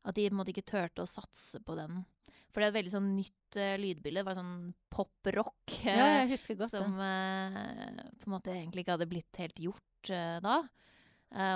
at 0.09 0.17
de 0.17 0.25
på 0.29 0.33
en 0.33 0.41
måte 0.41 0.55
ikke 0.55 0.67
turte 0.71 1.05
å 1.05 1.11
satse 1.11 1.61
på 1.65 1.77
den. 1.79 2.01
For 2.49 2.63
det 2.63 2.69
er 2.69 2.73
et 2.73 2.79
veldig 2.79 2.95
sånn 2.95 3.11
nytt 3.13 3.59
uh, 3.61 3.75
lydbilde. 3.81 4.23
Det 4.23 4.29
var 4.31 4.39
sånn 4.39 4.57
pop-rock. 4.93 5.77
Ja, 5.85 6.07
eh, 6.07 6.17
jeg 6.23 6.33
husker 6.33 6.59
godt 6.59 6.73
det. 6.75 6.81
som 6.81 6.97
uh, 6.97 8.01
på 8.23 8.31
en 8.31 8.35
måte 8.39 8.55
egentlig 8.55 8.87
ikke 8.87 8.97
hadde 8.97 9.11
blitt 9.11 9.43
helt 9.43 9.63
gjort 9.69 10.13
uh, 10.15 10.41
da. 10.45 10.59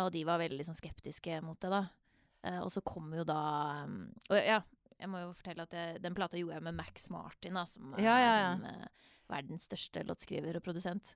Og 0.04 0.10
de 0.12 0.20
var 0.28 0.36
veldig 0.36 0.66
sånn 0.66 0.76
skeptiske 0.76 1.38
mot 1.40 1.56
det, 1.64 1.70
da. 1.72 1.86
Og 2.60 2.68
så 2.74 2.82
kom 2.84 3.06
jo 3.16 3.22
da 3.24 3.38
um, 3.86 3.94
Og 4.28 4.36
ja, 4.36 4.58
jeg 5.02 5.10
må 5.10 5.22
jo 5.24 5.32
fortelle 5.34 5.66
at 5.66 5.74
jeg, 5.74 6.00
den 6.02 6.14
plata 6.14 6.38
gjorde 6.38 6.58
jeg 6.58 6.66
med 6.68 6.78
Max 6.78 7.08
Martin, 7.10 7.58
da, 7.58 7.64
som 7.66 7.94
Ja, 7.98 8.14
ja, 8.14 8.18
ja. 8.22 8.34
er 8.34 8.52
sånn, 8.52 8.66
eh, 8.70 9.14
verdens 9.32 9.66
største 9.66 10.04
låtskriver 10.06 10.58
og 10.58 10.64
produsent. 10.64 11.14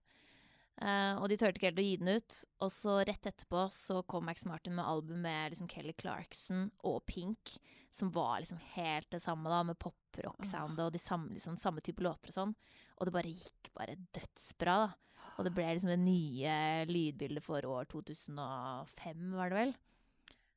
Eh, 0.77 1.15
og 1.17 1.31
de 1.33 1.39
turte 1.41 1.57
ikke 1.57 1.71
helt 1.71 1.81
å 1.81 1.87
gi 1.87 1.97
den 2.01 2.13
ut. 2.19 2.39
Og 2.65 2.73
så 2.75 2.99
rett 3.09 3.29
etterpå 3.31 3.67
så 3.73 4.03
kom 4.09 4.27
Max 4.29 4.45
Martin 4.49 4.77
med 4.77 4.89
album 4.89 5.23
med 5.25 5.55
liksom 5.55 5.71
Kelly 5.73 5.95
Clarkson 5.97 6.69
og 6.89 7.01
Pink, 7.09 7.57
som 7.97 8.11
var 8.13 8.43
liksom 8.43 8.61
helt 8.75 9.09
det 9.15 9.23
samme, 9.25 9.49
da, 9.53 9.63
med 9.65 9.79
pop-rock-soundet 9.81 10.85
og 10.85 10.93
de 10.93 11.01
samme, 11.01 11.33
liksom, 11.37 11.57
samme 11.61 11.85
type 11.85 12.05
låter 12.05 12.33
og 12.33 12.37
sånn. 12.41 12.55
Og 12.99 13.09
det 13.09 13.17
bare 13.17 13.33
gikk 13.33 13.73
bare 13.77 13.97
dødsbra, 14.17 14.77
da. 14.85 14.93
Og 15.37 15.45
det 15.45 15.53
ble 15.57 15.67
liksom 15.69 15.91
det 15.93 16.01
nye 16.01 16.53
lydbildet 16.89 17.45
for 17.45 17.65
år 17.69 17.89
2005, 17.93 19.27
var 19.37 19.53
det 19.53 19.59
vel. 19.59 19.75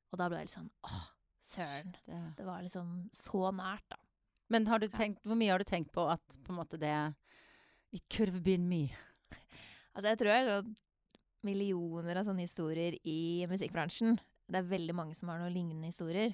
Og 0.10 0.19
da 0.19 0.27
ble 0.29 0.39
jeg 0.39 0.49
litt 0.49 0.55
sånn 0.55 0.69
åh, 0.88 1.01
søren. 1.47 1.95
Det. 2.05 2.21
Det 2.38 2.45
var 2.47 2.63
liksom 2.63 2.93
så 3.15 3.49
nært, 3.55 3.88
da. 3.91 3.99
Men 4.49 4.65
har 4.65 4.82
du 4.82 4.88
tenkt, 4.89 5.21
hvor 5.27 5.38
mye 5.38 5.51
har 5.51 5.62
du 5.62 5.67
tenkt 5.67 5.91
på 5.93 6.08
at 6.10 6.39
på 6.43 6.53
en 6.53 6.58
måte 6.58 6.79
det 6.82 6.95
It 7.91 8.03
could 8.10 8.29
have 8.29 8.43
been 8.45 8.67
me. 8.69 8.91
Altså, 9.95 10.12
jeg 10.12 10.19
tror 10.21 10.32
jeg 10.34 10.49
sånn 10.49 10.78
millioner 11.47 12.19
av 12.19 12.28
sånne 12.28 12.43
historier 12.43 12.97
i 13.08 13.47
musikkbransjen. 13.47 14.17
Det 14.49 14.60
er 14.60 14.71
veldig 14.71 14.95
mange 14.97 15.15
som 15.15 15.30
har 15.32 15.39
noen 15.39 15.54
lignende 15.56 15.91
historier. 15.91 16.34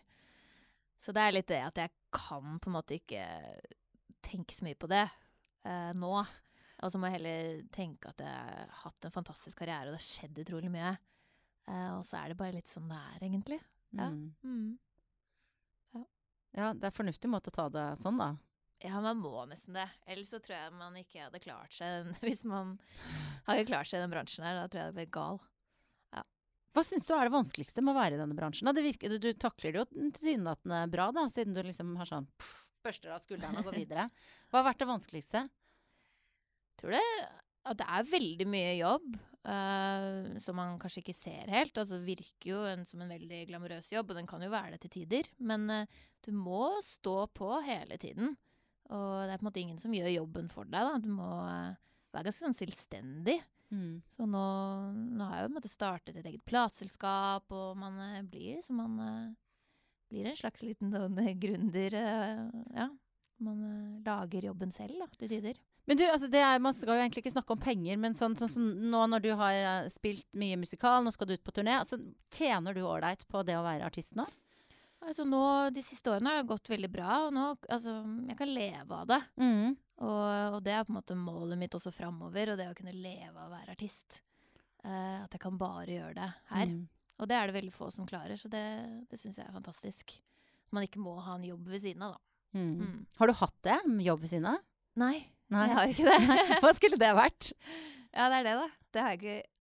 Så 1.02 1.14
det 1.14 1.22
er 1.22 1.36
litt 1.36 1.52
det 1.52 1.62
at 1.62 1.78
jeg 1.78 1.94
kan 2.16 2.58
på 2.62 2.72
en 2.72 2.78
måte 2.78 2.98
ikke 2.98 3.26
tenke 4.26 4.56
så 4.56 4.66
mye 4.66 4.80
på 4.80 4.90
det 4.90 5.04
eh, 5.04 5.92
nå. 5.94 6.14
Og 6.16 6.92
så 6.92 7.00
må 7.00 7.10
jeg 7.10 7.20
heller 7.20 7.60
tenke 7.76 8.10
at 8.10 8.24
jeg 8.24 8.32
har 8.32 8.74
hatt 8.82 9.06
en 9.08 9.14
fantastisk 9.14 9.60
karriere, 9.62 9.92
og 9.92 9.94
det 9.94 10.02
har 10.02 10.08
skjedd 10.08 10.42
utrolig 10.42 10.72
mye. 10.74 10.96
Eh, 11.70 11.92
og 12.00 12.02
så 12.08 12.20
er 12.20 12.32
det 12.32 12.40
bare 12.40 12.58
litt 12.58 12.72
sånn 12.72 12.90
det 12.90 12.98
er, 12.98 13.22
egentlig. 13.22 13.62
Ja. 13.96 14.10
Mm. 14.10 14.74
Ja, 16.56 16.72
det 16.72 16.88
er 16.88 16.92
en 16.92 16.96
fornuftig 16.96 17.30
måte 17.32 17.52
å 17.52 17.56
ta 17.56 17.66
det 17.72 17.86
sånn, 18.00 18.20
da. 18.20 18.30
Ja, 18.86 19.02
man 19.02 19.20
må 19.20 19.34
nesten 19.50 19.78
det. 19.78 19.88
Ellers 20.06 20.30
så 20.34 20.40
tror 20.44 20.56
jeg 20.58 20.78
man 20.78 20.96
ikke 21.00 21.26
hadde 21.26 21.42
klart 21.44 21.74
seg 21.74 22.12
Hvis 22.26 22.46
man 22.48 22.78
hadde 23.48 23.68
klart 23.70 23.90
seg 23.90 24.00
i 24.00 24.06
den 24.06 24.14
bransjen 24.14 24.46
her, 24.48 24.62
da 24.62 24.70
tror 24.70 24.82
jeg 24.82 24.84
det 24.84 24.90
hadde 24.92 25.00
blitt 25.02 25.16
gal. 25.16 25.42
Hva 26.76 26.84
syns 26.84 27.06
du 27.08 27.14
er 27.16 27.30
det 27.30 27.32
vanskeligste 27.32 27.80
med 27.80 27.94
å 27.94 28.00
være 28.02 28.18
i 28.18 28.20
denne 28.20 28.36
bransjen? 28.36 28.68
Virker, 28.84 29.14
du, 29.14 29.20
du 29.24 29.40
takler 29.40 29.72
det 29.72 29.80
jo 29.80 29.86
tilsynelatende 30.18 30.82
bra, 30.92 31.06
da, 31.16 31.24
siden 31.32 31.56
du 31.56 31.62
liksom 31.64 31.94
har 31.96 32.10
sånn 32.10 32.28
pff, 32.36 32.66
børster 32.84 33.14
av 33.16 33.22
skuldrene 33.24 33.62
og 33.62 33.70
går 33.70 33.78
videre. 33.80 34.10
Hva 34.52 34.60
har 34.60 34.68
vært 34.74 34.84
det 34.84 34.90
vanskeligste? 34.90 35.46
tror 36.76 36.98
det 36.98 37.06
at 37.66 37.80
det 37.80 37.86
er 37.98 38.10
veldig 38.12 38.46
mye 38.52 38.74
jobb 38.78 39.16
uh, 39.48 40.36
som 40.44 40.60
man 40.60 40.76
kanskje 40.82 41.02
ikke 41.02 41.18
ser 41.18 41.50
helt. 41.50 41.78
Altså, 41.82 41.98
virker 42.06 42.52
jo 42.52 42.60
en, 42.70 42.84
som 42.86 43.02
en 43.02 43.10
veldig 43.10 43.40
glamorøs 43.50 43.90
jobb, 43.96 44.12
og 44.12 44.20
den 44.20 44.30
kan 44.30 44.44
jo 44.46 44.52
være 44.54 44.76
det 44.76 44.84
til 44.84 44.94
tider. 45.00 45.32
Men 45.42 45.66
uh, 45.72 46.04
du 46.28 46.30
må 46.36 46.76
stå 46.86 47.24
på 47.34 47.50
hele 47.66 47.98
tiden. 48.02 48.36
Og 48.94 49.26
det 49.26 49.34
er 49.34 49.40
på 49.40 49.46
en 49.46 49.50
måte 49.50 49.62
ingen 49.62 49.82
som 49.82 49.94
gjør 49.96 50.12
jobben 50.14 50.50
for 50.54 50.70
deg. 50.70 50.86
Da. 50.86 51.00
Du 51.02 51.10
må 51.14 51.30
eh, 51.50 51.78
være 52.14 52.28
ganske 52.28 52.46
sånn 52.46 52.58
selvstendig. 52.58 53.40
Mm. 53.74 54.04
Så 54.14 54.28
nå, 54.30 54.44
nå 55.18 55.26
har 55.26 55.40
jeg 55.40 55.46
jo 55.46 55.48
på 55.48 55.54
en 55.54 55.58
måte 55.58 55.72
startet 55.72 56.20
et 56.20 56.28
eget 56.30 56.46
plateselskap, 56.46 57.50
og 57.50 57.80
man 57.82 57.98
eh, 58.12 58.22
blir 58.22 58.60
liksom 58.60 58.78
Man 58.84 59.00
eh, 59.02 59.32
blir 60.14 60.30
en 60.30 60.38
slags 60.38 60.62
liten 60.62 60.94
sånn 60.94 61.18
gründer. 61.42 61.98
ja. 62.76 62.92
Man 63.44 63.64
lager 64.06 64.46
jobben 64.48 64.70
selv 64.72 65.02
da, 65.02 65.10
til 65.18 65.28
tider. 65.34 65.58
Men 65.90 65.98
du, 66.00 66.06
altså 66.08 66.30
det 66.32 66.40
er, 66.40 66.62
man 66.64 66.74
skal 66.74 66.96
jo 66.96 67.02
egentlig 67.04 67.26
ikke 67.26 67.34
snakke 67.34 67.54
om 67.54 67.60
penger, 67.62 67.98
men 68.00 68.16
sånn, 68.16 68.38
sånn 68.40 68.50
sånn, 68.54 68.70
nå 68.94 69.02
når 69.12 69.26
du 69.26 69.28
har 69.38 69.90
spilt 69.92 70.30
mye 70.40 70.56
musikal, 70.62 71.04
nå 71.04 71.12
skal 71.14 71.28
du 71.28 71.36
ut 71.36 71.44
på 71.46 71.54
turné, 71.54 71.76
altså, 71.82 72.00
tjener 72.34 72.74
du 72.74 72.86
ålreit 72.86 73.26
på 73.28 73.44
det 73.46 73.58
å 73.60 73.66
være 73.66 73.90
artist 73.90 74.16
nå? 74.16 74.24
Altså 75.06 75.26
nå, 75.28 75.42
De 75.76 75.84
siste 75.86 76.10
årene 76.10 76.32
har 76.32 76.42
det 76.42 76.50
gått 76.50 76.70
veldig 76.72 76.90
bra, 76.92 77.20
og 77.28 77.34
nå, 77.36 77.48
altså, 77.70 78.00
jeg 78.30 78.38
kan 78.40 78.52
leve 78.52 78.98
av 78.98 79.10
det. 79.12 79.22
Mm. 79.42 79.76
Og, 80.02 80.56
og 80.58 80.60
det 80.66 80.74
er 80.76 80.86
på 80.86 80.92
en 80.92 80.98
måte 80.98 81.18
målet 81.18 81.60
mitt 81.62 81.76
også 81.78 81.94
framover, 81.94 82.52
og 82.52 82.60
det 82.60 82.68
å 82.72 82.78
kunne 82.78 82.96
leve 82.96 83.36
av 83.36 83.48
å 83.48 83.54
være 83.54 83.76
artist. 83.76 84.22
Uh, 84.86 85.24
at 85.24 85.34
jeg 85.34 85.42
kan 85.42 85.58
bare 85.58 85.90
gjøre 85.90 86.16
det 86.18 86.30
her. 86.52 86.72
Mm. 86.74 86.82
Og 87.16 87.30
det 87.32 87.38
er 87.38 87.48
det 87.48 87.56
veldig 87.56 87.74
få 87.74 87.90
som 87.94 88.08
klarer, 88.10 88.38
så 88.40 88.52
det, 88.52 88.64
det 89.10 89.20
syns 89.22 89.40
jeg 89.40 89.48
er 89.48 89.56
fantastisk. 89.56 90.18
Man 90.76 90.86
ikke 90.86 91.04
må 91.04 91.16
ha 91.24 91.38
en 91.38 91.48
jobb 91.48 91.70
ved 91.72 91.86
siden 91.86 92.04
av, 92.06 92.18
da. 92.18 92.60
Mm. 92.60 92.74
Mm. 92.80 93.00
Har 93.20 93.30
du 93.30 93.36
hatt 93.40 93.58
det? 93.68 93.78
Jobb 94.06 94.22
ved 94.24 94.32
siden 94.32 94.50
av? 94.52 94.62
Nei, 95.00 95.16
Nei. 95.52 95.66
jeg 95.68 95.78
har 95.78 95.94
ikke 95.94 96.10
det. 96.10 96.46
Hva 96.64 96.72
skulle 96.78 97.02
det 97.02 97.12
vært? 97.18 97.52
Ja, 98.16 98.30
det 98.32 98.38
er 98.38 98.46
det, 98.48 98.52
da. 98.56 98.68
Det 98.96 99.02
har 99.04 99.10
jeg 99.12 99.20
ikke 99.20 99.56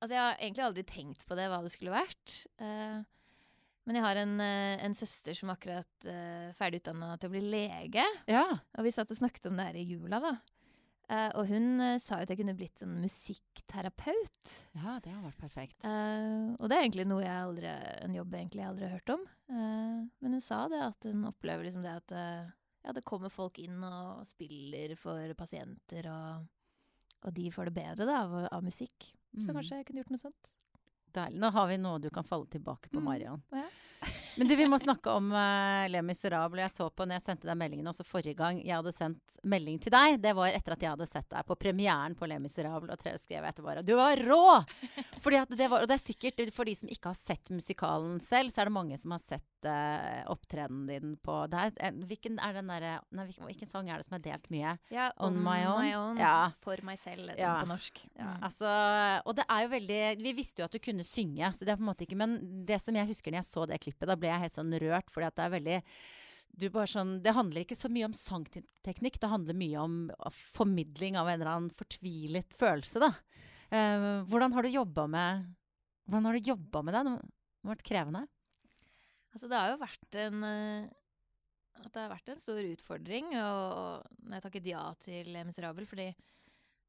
Altså, 0.00 0.14
jeg 0.14 0.22
har 0.22 0.38
egentlig 0.38 0.62
aldri 0.64 0.82
tenkt 0.88 1.26
på 1.28 1.36
det, 1.36 1.50
hva 1.52 1.58
det 1.60 1.72
skulle 1.74 1.92
vært. 1.92 2.36
Eh, 2.64 3.02
men 3.86 3.96
jeg 3.96 4.04
har 4.04 4.16
en, 4.20 4.34
eh, 4.44 4.84
en 4.84 4.94
søster 4.94 5.34
som 5.34 5.50
akkurat 5.50 6.06
uh, 6.06 6.50
ferdig 6.58 6.82
utdanna 6.82 7.14
til 7.18 7.30
å 7.30 7.34
bli 7.34 7.40
lege. 7.50 8.04
Ja. 8.30 8.44
Og 8.78 8.84
vi 8.86 8.92
satt 8.94 9.10
og 9.10 9.16
snakket 9.18 9.46
om 9.50 9.56
det 9.58 9.66
her 9.70 9.78
i 9.80 9.86
jula, 9.88 10.20
da. 10.22 10.34
Uh, 11.10 11.30
og 11.40 11.48
hun 11.50 11.80
uh, 11.82 11.96
sa 11.98 12.20
jo 12.20 12.26
at 12.28 12.30
jeg 12.30 12.38
kunne 12.38 12.54
blitt 12.54 12.84
en 12.86 13.00
musikkterapeut. 13.02 14.52
ja, 14.78 14.98
det 15.02 15.10
har 15.10 15.24
vært 15.24 15.40
perfekt. 15.40 15.82
Uh, 15.84 16.54
og 16.60 16.68
det 16.70 16.76
er 16.76 16.84
egentlig 16.84 17.06
noe 17.10 17.24
jeg 17.24 17.34
aldri, 17.48 17.72
en 18.06 18.14
jobb 18.14 18.36
egentlig 18.38 18.62
jeg 18.62 18.70
aldri 18.70 18.86
har 18.86 18.94
hørt 18.98 19.14
om. 19.16 19.24
Eh, 19.50 19.98
men 20.22 20.36
hun 20.36 20.44
sa 20.44 20.60
det, 20.70 20.78
at 20.86 21.08
hun 21.10 21.24
opplever 21.26 21.66
liksom 21.66 21.82
det 21.82 21.96
at 21.98 22.12
eh, 22.14 22.52
ja, 22.86 22.94
det 22.94 23.02
kommer 23.08 23.32
folk 23.32 23.58
inn 23.58 23.82
og 23.82 24.22
spiller 24.28 24.94
for 25.00 25.34
pasienter, 25.38 26.06
og, 26.12 26.46
og 27.26 27.34
de 27.36 27.48
får 27.52 27.68
det 27.72 27.74
bedre 27.80 28.06
da, 28.08 28.20
av, 28.26 28.36
av 28.52 28.62
musikk. 28.66 29.10
Så 29.30 29.46
Mm. 29.46 29.50
kanskje 29.54 29.76
jeg 29.78 29.84
kunne 29.86 30.00
gjort 30.02 30.10
noe 30.10 30.18
sånt. 30.24 30.48
Deilig. 31.14 31.40
Nå 31.42 31.50
har 31.50 31.66
vi 31.70 31.76
noe 31.82 31.98
du 31.98 32.10
kan 32.10 32.24
falle 32.24 32.46
tilbake 32.46 32.88
på, 32.90 33.00
Mm. 33.00 33.06
Ja. 33.50 33.64
Men 34.38 34.48
du, 34.48 34.54
vi 34.56 34.66
må 34.70 34.78
snakke 34.80 35.10
om 35.16 35.30
uh, 35.32 35.86
Le 35.90 36.02
Miserable. 36.06 36.62
Jeg 36.62 36.72
så 36.74 36.88
på 36.90 37.06
når 37.06 37.18
jeg 37.18 37.24
sendte 37.26 37.48
deg 37.50 37.58
meldingen 37.60 37.90
også 37.90 38.04
forrige 38.06 38.36
gang 38.38 38.60
jeg 38.62 38.76
hadde 38.76 38.92
sendt 38.94 39.38
melding 39.44 39.78
til 39.82 39.92
deg. 39.94 40.18
Det 40.22 40.34
var 40.36 40.52
etter 40.54 40.76
at 40.76 40.84
jeg 40.84 40.92
hadde 40.94 41.08
sett 41.10 41.28
deg 41.32 41.46
på 41.48 41.56
premieren 41.60 42.14
på 42.18 42.28
Le 42.30 42.38
Miserable, 42.42 42.92
og 42.94 43.00
skrev 43.20 43.40
jeg 43.40 43.48
etter 43.50 43.66
bare 43.66 43.82
Du 43.86 43.94
var 43.98 44.16
rå! 44.26 44.42
Fordi 45.20 45.40
at 45.42 45.52
det 45.56 45.68
var, 45.70 45.82
og 45.84 45.90
det 45.90 45.96
er 45.98 46.02
sikkert 46.04 46.42
for 46.54 46.68
de 46.68 46.74
som 46.78 46.88
ikke 46.92 47.10
har 47.12 47.18
sett 47.18 47.50
musikalen 47.52 48.20
selv, 48.24 48.52
så 48.52 48.62
er 48.62 48.70
det 48.70 48.76
mange 48.76 48.98
som 49.00 49.12
har 49.16 49.22
sett 49.22 49.66
uh, 49.68 50.22
opptredenen 50.32 50.86
din 50.88 51.16
på 51.20 51.40
det 51.52 51.66
er, 51.80 51.96
Hvilken 52.10 52.38
er 52.40 52.56
den 52.56 52.70
der, 52.70 52.86
Nei, 53.12 53.26
hvilken, 53.28 53.48
hvilken 53.50 53.68
sang 53.70 53.90
er 53.90 54.00
det 54.00 54.06
som 54.08 54.16
er 54.18 54.24
delt 54.24 54.46
mye? 54.52 54.76
Ja, 54.94 55.10
On 55.20 55.36
my 55.36 55.58
own. 55.68 55.90
Ja. 55.90 56.30
Ja. 56.30 56.36
For 56.64 56.80
meg 56.86 57.00
selv, 57.02 57.32
Ja. 57.38 57.56
på 57.62 57.68
norsk. 57.70 58.04
Ja, 58.16 58.28
Mm. 58.30 58.42
altså, 58.46 58.68
og 59.26 59.34
det 59.36 59.44
er 59.50 59.62
jo 59.64 59.68
veldig 59.72 60.00
Vi 60.22 60.32
visste 60.36 60.60
jo 60.62 60.66
at 60.68 60.72
du 60.74 60.78
kunne 60.82 61.04
synge, 61.06 61.48
så 61.56 61.64
det 61.64 61.72
er 61.72 61.78
på 61.80 61.82
en 61.84 61.88
måte 61.90 62.04
ikke 62.06 62.16
Men 62.20 62.64
det 62.68 62.80
som 62.82 62.94
jeg 62.94 63.08
husker 63.08 63.32
når 63.32 63.40
jeg 63.42 63.48
så 63.48 63.66
det 63.68 63.80
klippet, 63.82 64.06
da 64.06 64.16
ble 64.20 64.32
jeg 64.32 64.44
helt 64.44 64.56
sånn 64.56 64.74
rørt, 64.82 65.12
fordi 65.12 65.30
det 65.36 65.44
er 65.44 65.54
veldig 65.54 65.78
sånn, 66.90 67.22
Det 67.22 67.34
handler 67.34 67.64
ikke 67.64 67.78
så 67.78 67.88
mye 67.88 68.08
om 68.08 68.16
sangteknikk, 68.16 69.20
det 69.20 69.30
handler 69.30 69.54
mye 69.54 69.78
om 69.78 69.94
formidling 70.30 71.16
av 71.16 71.28
en 71.28 71.40
eller 71.40 71.52
annen 71.52 71.70
fortvilet 71.78 72.52
følelse, 72.58 73.00
da. 73.00 73.12
Uh, 73.70 74.26
hvordan 74.26 74.52
har 74.52 74.66
du 74.66 74.68
jobba 74.68 75.06
med 75.06 75.44
Hvordan 76.10 76.24
har 76.26 76.34
du 76.34 76.48
jobba 76.48 76.80
med 76.82 76.94
det? 76.94 77.02
Det 77.06 77.12
har 77.14 77.70
vært 77.70 77.86
krevende? 77.86 78.22
Altså, 79.30 79.46
det 79.46 79.60
har 79.60 79.68
jo 79.70 79.76
vært 79.78 80.16
en 80.18 80.42
eh, 80.42 80.88
det 81.80 82.02
har 82.02 82.10
vært 82.10 82.32
en 82.32 82.40
stor 82.42 82.58
utfordring 82.66 83.30
og, 83.38 84.08
og 84.10 84.34
jeg 84.34 84.44
takket 84.44 84.66
ja 84.68 84.82
til 85.00 85.38
Miserabel 85.46 85.86
fordi 85.88 86.08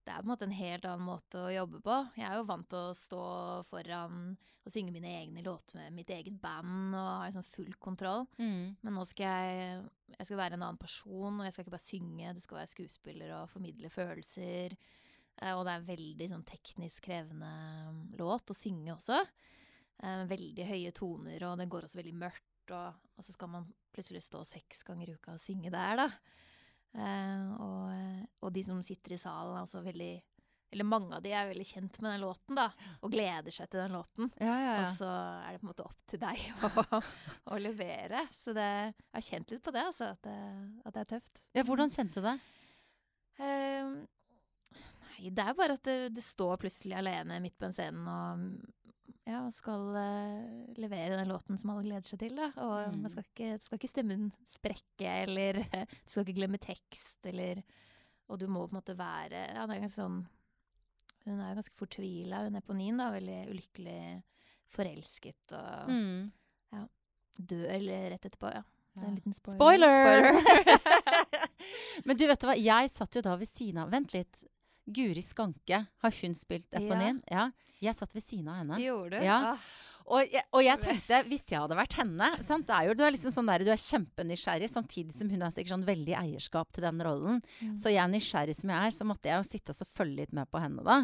det 0.01 0.13
er 0.13 0.23
på 0.23 0.25
en 0.25 0.31
måte 0.31 0.47
en 0.47 0.55
helt 0.57 0.85
annen 0.89 1.05
måte 1.05 1.41
å 1.43 1.51
jobbe 1.53 1.81
på. 1.85 1.97
Jeg 2.17 2.25
er 2.25 2.39
jo 2.39 2.47
vant 2.49 2.67
til 2.71 2.87
å 2.89 2.95
stå 2.97 3.25
foran 3.67 4.31
og 4.61 4.73
synge 4.73 4.93
mine 4.93 5.09
egne 5.19 5.43
låter 5.45 5.77
med 5.77 5.93
mitt 5.93 6.09
eget 6.13 6.37
band 6.41 6.93
og 6.93 7.05
ha 7.05 7.27
liksom 7.27 7.45
full 7.45 7.71
kontroll. 7.81 8.25
Men 8.81 8.97
nå 8.97 9.05
skal 9.09 9.45
jeg, 9.45 9.83
jeg 10.15 10.27
skal 10.29 10.41
være 10.41 10.57
en 10.57 10.65
annen 10.65 10.81
person, 10.81 11.37
og 11.37 11.45
jeg 11.45 11.53
skal 11.53 11.65
ikke 11.65 11.75
bare 11.75 11.85
synge, 11.85 12.33
du 12.37 12.41
skal 12.43 12.59
være 12.59 12.73
skuespiller 12.73 13.35
og 13.37 13.49
formidle 13.53 13.93
følelser. 13.93 14.77
Eh, 15.41 15.53
og 15.55 15.65
det 15.65 15.75
er 15.75 15.87
veldig 15.89 16.29
sånn 16.33 16.45
teknisk 16.49 17.05
krevende 17.07 17.51
mm, 17.93 18.03
låt 18.21 18.53
å 18.53 18.57
synge 18.57 18.93
også. 18.95 19.21
Eh, 20.01 20.23
veldig 20.29 20.69
høye 20.69 20.93
toner, 20.97 21.47
og 21.49 21.57
det 21.61 21.69
går 21.71 21.87
også 21.87 22.01
veldig 22.01 22.17
mørkt. 22.25 22.47
Og, 22.71 23.01
og 23.17 23.25
så 23.25 23.33
skal 23.33 23.49
man 23.53 23.69
plutselig 23.91 24.21
stå 24.25 24.43
seks 24.47 24.85
ganger 24.87 25.09
i 25.09 25.17
uka 25.17 25.35
og 25.35 25.41
synge 25.43 25.73
der, 25.73 26.05
da. 26.05 26.09
Eh, 26.91 27.51
og, 27.63 28.27
og 28.43 28.51
de 28.53 28.63
som 28.67 28.81
sitter 28.83 29.15
i 29.15 29.21
salen, 29.21 29.55
er 29.55 29.63
også 29.63 29.79
veldig 29.85 30.11
Eller 30.75 30.87
mange 30.87 31.15
av 31.15 31.23
de 31.23 31.31
er 31.35 31.47
veldig 31.49 31.65
kjent 31.67 31.99
med 31.99 32.13
den 32.13 32.21
låten, 32.23 32.55
da, 32.55 32.65
og 33.03 33.11
gleder 33.11 33.51
seg 33.51 33.67
til 33.71 33.81
den 33.81 33.95
låten. 33.95 34.31
Ja, 34.39 34.53
ja, 34.55 34.73
Og 34.79 34.93
så 34.99 35.09
er 35.11 35.51
det 35.51 35.59
på 35.61 35.65
en 35.67 35.71
måte 35.73 35.87
opp 35.87 36.05
til 36.07 36.21
deg 36.21 36.45
å, 36.95 37.01
å 37.51 37.59
levere. 37.59 38.23
Så 38.39 38.55
det, 38.55 38.69
jeg 38.95 39.17
har 39.17 39.27
kjent 39.27 39.51
litt 39.51 39.63
på 39.65 39.73
det, 39.75 39.83
altså. 39.91 40.13
At 40.15 40.23
det, 40.27 40.37
at 40.85 40.95
det 40.95 41.03
er 41.03 41.11
tøft. 41.15 41.43
ja, 41.59 41.65
hvordan 41.67 41.91
kjente 41.91 42.23
du 42.23 42.27
det? 42.29 42.37
Eh, 43.41 43.91
nei, 45.09 45.31
det 45.31 45.43
er 45.43 45.57
bare 45.59 45.75
at 45.79 45.87
du, 45.87 46.07
du 46.15 46.21
står 46.23 46.59
plutselig 46.63 46.95
alene 46.99 47.39
midt 47.43 47.57
på 47.59 47.67
en 47.67 47.75
scene 47.75 48.15
og 48.15 48.47
ja, 49.51 49.55
skal 49.57 49.83
uh, 49.93 50.73
levere 50.79 51.17
den 51.19 51.29
låten 51.29 51.59
som 51.59 51.69
alle 51.73 51.83
gleder 51.85 52.07
seg 52.07 52.19
til. 52.23 52.35
Da. 52.39 52.49
Og 52.63 52.93
Mm. 52.93 53.01
man 53.03 53.11
skal 53.13 53.23
ikke, 53.27 53.49
skal 53.65 53.77
ikke 53.79 53.91
stemmen 53.91 54.27
sprekke, 54.55 55.11
eller 55.27 55.59
du 55.85 56.09
skal 56.09 56.23
ikke 56.25 56.39
glemme 56.39 56.57
tekst, 56.61 57.19
eller 57.29 57.61
Og 58.31 58.39
du 58.39 58.47
må 58.47 58.63
på 58.65 58.71
en 58.71 58.79
måte 58.79 58.95
være 58.95 59.41
Ja, 59.51 59.65
det 59.67 59.75
er 59.75 59.81
ganske 59.83 59.99
sånn 59.99 60.21
Hun 61.25 61.39
er 61.43 61.55
ganske 61.57 61.75
fortvila, 61.75 62.45
hun 62.47 62.55
Eponin, 62.55 62.97
da. 62.97 63.09
Veldig 63.11 63.39
ulykkelig 63.51 64.23
forelsket 64.71 65.51
og 65.57 65.89
Mm. 65.91 66.31
dør 67.41 67.83
rett 68.11 68.25
etterpå. 68.25 68.49
Ja. 68.53 68.61
Det 68.95 69.03
er 69.03 69.07
en 69.07 69.15
liten 69.15 69.33
spoiler. 69.33 69.55
Spoiler! 69.55 70.41
Spoiler. 70.41 71.51
Men 72.05 72.17
du, 72.19 72.25
vet 72.27 72.41
du 72.41 72.47
hva? 72.49 72.55
Jeg 72.59 72.89
satt 72.91 73.15
jo 73.15 73.21
da 73.23 73.35
ved 73.39 73.47
siden 73.47 73.79
av 73.83 73.91
Vent 73.93 74.13
litt. 74.15 74.41
Guri 74.85 75.21
Skanke, 75.25 75.85
har 76.01 76.17
hun 76.21 76.35
spilt 76.37 76.73
Eponin? 76.77 77.21
Ja. 77.31 77.49
Jeg 77.81 77.97
satt 77.97 78.13
ved 78.13 78.23
siden 78.23 78.49
av 78.51 78.61
henne. 78.61 78.77
Gjorde 78.81 79.19
du? 79.19 79.25
Ja. 79.25 79.55
Ah. 79.55 79.71
Og 80.11 80.27
jeg, 80.33 80.43
og 80.51 80.63
jeg 80.65 80.81
tenkte, 80.85 81.19
hvis 81.29 81.45
jeg 81.51 81.61
hadde 81.61 81.77
vært 81.77 81.95
henne 81.99 82.29
sant? 82.45 82.67
Det 82.67 82.75
er 82.75 82.89
jo, 82.89 82.95
Du 82.97 83.03
er 83.05 83.13
liksom 83.13 83.33
sånn 83.33 83.49
der, 83.49 83.63
du 83.65 83.71
er 83.73 83.81
kjempenysgjerrig, 83.81 84.69
samtidig 84.71 85.15
som 85.15 85.29
hun 85.31 85.45
har 85.45 85.53
sikkert 85.53 85.75
sånn 85.75 85.87
veldig 85.87 86.15
eierskap 86.19 86.71
til 86.75 86.85
den 86.85 87.01
rollen. 87.05 87.41
Mm. 87.61 87.75
Så 87.81 87.93
jeg, 87.93 88.11
nysgjerrig 88.11 88.57
som 88.57 88.73
jeg 88.73 88.89
er, 88.89 88.95
så 88.95 89.07
måtte 89.07 89.31
jeg 89.31 89.39
jo 89.41 89.49
sitte 89.49 89.75
og 89.75 89.91
følge 89.95 90.23
litt 90.23 90.37
med 90.37 90.49
på 90.51 90.61
henne 90.61 90.85
da. 90.85 91.01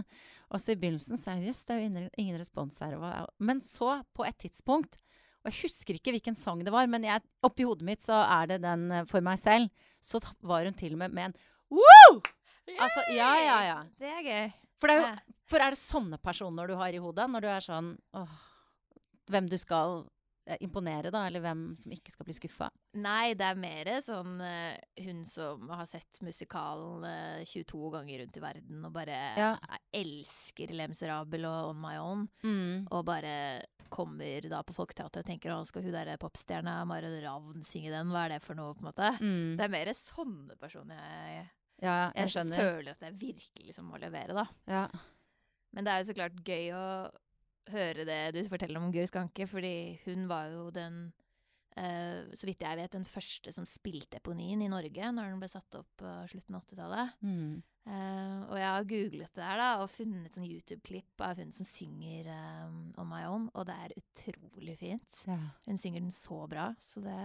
Og 0.52 0.64
så 0.64 0.74
i 0.74 0.80
begynnelsen 0.80 1.20
sa 1.20 1.36
jeg 1.38 1.52
jøss, 1.52 1.66
det 1.68 1.76
er 1.76 1.82
jo 1.82 1.90
ingen, 1.90 2.08
ingen 2.20 2.40
respons 2.42 2.80
her. 2.84 2.98
Men 3.40 3.62
så, 3.66 4.00
på 4.16 4.26
et 4.28 4.38
tidspunkt 4.40 5.00
Og 5.46 5.52
jeg 5.52 5.68
husker 5.68 5.96
ikke 5.96 6.12
hvilken 6.16 6.36
sang 6.36 6.60
det 6.66 6.74
var, 6.74 6.90
men 6.92 7.06
jeg, 7.08 7.24
oppi 7.46 7.64
hodet 7.68 7.86
mitt 7.88 8.04
så 8.04 8.18
er 8.26 8.50
det 8.52 8.58
den 8.66 8.90
eh, 8.92 9.06
for 9.08 9.24
meg 9.24 9.40
selv. 9.40 9.70
Så 10.04 10.20
var 10.44 10.66
hun 10.68 10.76
til 10.76 10.98
og 10.98 11.06
med 11.06 11.14
med 11.16 11.30
en 11.30 11.38
Woo! 11.72 12.20
Altså, 12.76 13.06
ja, 13.16 13.32
ja, 13.42 13.58
ja. 13.68 13.78
Det 14.00 14.12
er 14.20 14.28
gøy. 14.28 14.52
For, 14.78 14.92
det 14.92 14.98
er 15.00 15.02
jo, 15.08 15.38
for 15.50 15.64
er 15.64 15.74
det 15.74 15.80
sånne 15.82 16.20
personer 16.22 16.68
du 16.70 16.76
har 16.78 16.94
i 16.94 17.00
hodet? 17.02 17.26
Når 17.34 17.42
du 17.42 17.50
er 17.50 17.66
sånn 17.66 17.94
åh, 18.20 18.36
Hvem 19.28 19.48
du 19.52 19.56
skal 19.60 20.04
eh, 20.48 20.56
imponere, 20.64 21.10
da? 21.12 21.26
Eller 21.28 21.42
hvem 21.44 21.64
som 21.80 21.92
ikke 21.92 22.14
skal 22.14 22.28
bli 22.30 22.36
skuffa? 22.38 22.70
Nei, 23.02 23.34
det 23.36 23.44
er 23.50 23.58
mer 23.60 23.90
sånn 24.06 24.38
eh, 24.46 24.78
hun 25.04 25.24
som 25.28 25.66
har 25.74 25.88
sett 25.90 26.22
musikalen 26.24 27.04
eh, 27.10 27.42
22 27.50 27.90
ganger 27.98 28.22
rundt 28.24 28.38
i 28.40 28.44
verden 28.46 28.86
og 28.88 28.94
bare 28.96 29.18
Ja. 29.40 29.50
eh, 29.58 29.82
elsker 30.04 30.72
Le 30.78 30.88
Miserable 30.94 31.50
og 31.50 31.74
On 31.74 31.82
My 31.84 31.98
Own. 32.00 32.28
Mm. 32.46 32.86
Og 32.92 33.04
bare 33.10 33.34
kommer 33.92 34.48
da 34.52 34.62
på 34.68 34.76
Folketeatret 34.76 35.24
og 35.24 35.28
tenker 35.28 35.52
å, 35.56 35.62
skal 35.68 35.84
hun 35.84 35.94
der 35.96 36.18
popstjerna 36.20 36.78
Maren 36.88 37.20
Ravn 37.24 37.64
synge 37.64 37.92
den? 37.92 38.10
Hva 38.14 38.26
er 38.28 38.36
det 38.38 38.42
for 38.44 38.56
noe, 38.60 38.74
på 38.76 38.84
en 38.86 38.90
måte? 38.92 39.12
Mm. 39.20 39.56
Det 39.60 39.64
er 39.68 39.74
mer 39.74 39.92
sånne 39.96 40.58
personer 40.60 41.00
jeg, 41.02 41.46
Ja, 41.84 42.10
jeg 42.16 42.24
jeg 42.24 42.34
skjønner. 42.34 42.58
føler 42.58 42.92
at 42.96 43.06
jeg 43.06 43.20
virkelig 43.22 43.70
liksom 43.70 43.92
må 43.92 44.00
levere, 44.02 44.34
da. 44.34 44.48
Ja. 44.66 44.88
Men 45.76 45.86
det 45.86 45.94
er 45.94 46.02
jo 46.02 46.10
så 46.10 46.18
klart 46.18 46.44
gøy 46.48 46.72
å 46.74 46.86
høre 47.70 48.06
det 48.08 48.22
du 48.34 48.42
forteller 48.50 48.80
om 48.82 48.92
Guri 48.92 49.08
Skanke, 49.10 49.48
fordi 49.50 50.00
hun 50.08 50.28
var 50.32 50.52
jo 50.56 50.70
den 50.74 51.08
Uh, 51.78 52.26
så 52.34 52.48
vidt 52.50 52.64
jeg 52.66 52.78
vet, 52.80 52.90
den 52.96 53.06
første 53.06 53.52
som 53.54 53.66
spilte 53.70 54.18
Eponien 54.18 54.64
i 54.66 54.70
Norge 54.72 55.12
når 55.14 55.28
den 55.30 55.42
ble 55.44 55.50
satt 55.52 55.76
opp 55.78 56.00
på 56.02 56.14
slutten 56.32 56.58
av 56.58 56.64
80-tallet. 56.66 57.20
Mm. 57.22 57.52
Uh, 57.86 58.40
og 58.48 58.56
jeg 58.58 58.68
har 58.68 58.88
googlet 58.90 59.38
det 59.38 59.46
her 59.46 59.62
da, 59.62 59.68
og 59.84 59.92
funnet 59.94 60.34
sånn 60.34 60.48
YouTube-klipp 60.48 61.22
av 61.24 61.38
hun 61.38 61.54
som 61.54 61.68
synger 61.70 62.32
um, 62.34 62.80
On 62.98 63.08
My 63.12 63.22
Own, 63.30 63.46
og 63.54 63.68
det 63.70 63.78
er 63.78 63.94
utrolig 64.02 64.74
fint. 64.82 65.22
ja. 65.30 65.38
Hun 65.68 65.78
synger 65.78 66.02
den 66.02 66.16
så 66.16 66.42
bra, 66.50 66.72
så 66.82 67.04
det, 67.06 67.20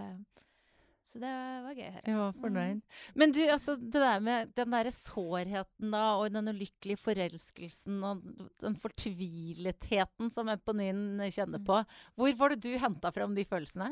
så 1.13 1.21
det 1.21 1.31
var 1.67 1.75
gøy 1.77 1.85
å 1.85 1.93
høre. 1.93 2.05
Jeg 2.09 2.17
var 2.17 2.37
fornøyd. 2.41 2.79
Men 3.21 3.33
du, 3.37 3.41
altså 3.53 3.75
det 3.77 4.01
der 4.01 4.23
med 4.25 4.53
den 4.57 4.73
derre 4.73 4.93
sårheten 4.97 5.93
da, 5.93 6.05
og 6.17 6.31
den 6.33 6.49
ulykkelige 6.49 7.01
forelskelsen 7.03 7.99
og 8.09 8.23
den 8.63 8.79
fortviletheten 8.81 10.33
som 10.33 10.49
Eponin 10.49 11.21
kjenner 11.29 11.61
Mm. 11.61 11.67
på. 11.69 11.83
Hvor 12.17 12.37
var 12.41 12.55
det 12.55 12.63
du 12.65 12.79
henta 12.81 13.13
fram 13.13 13.35
de 13.37 13.45
følelsene? 13.45 13.91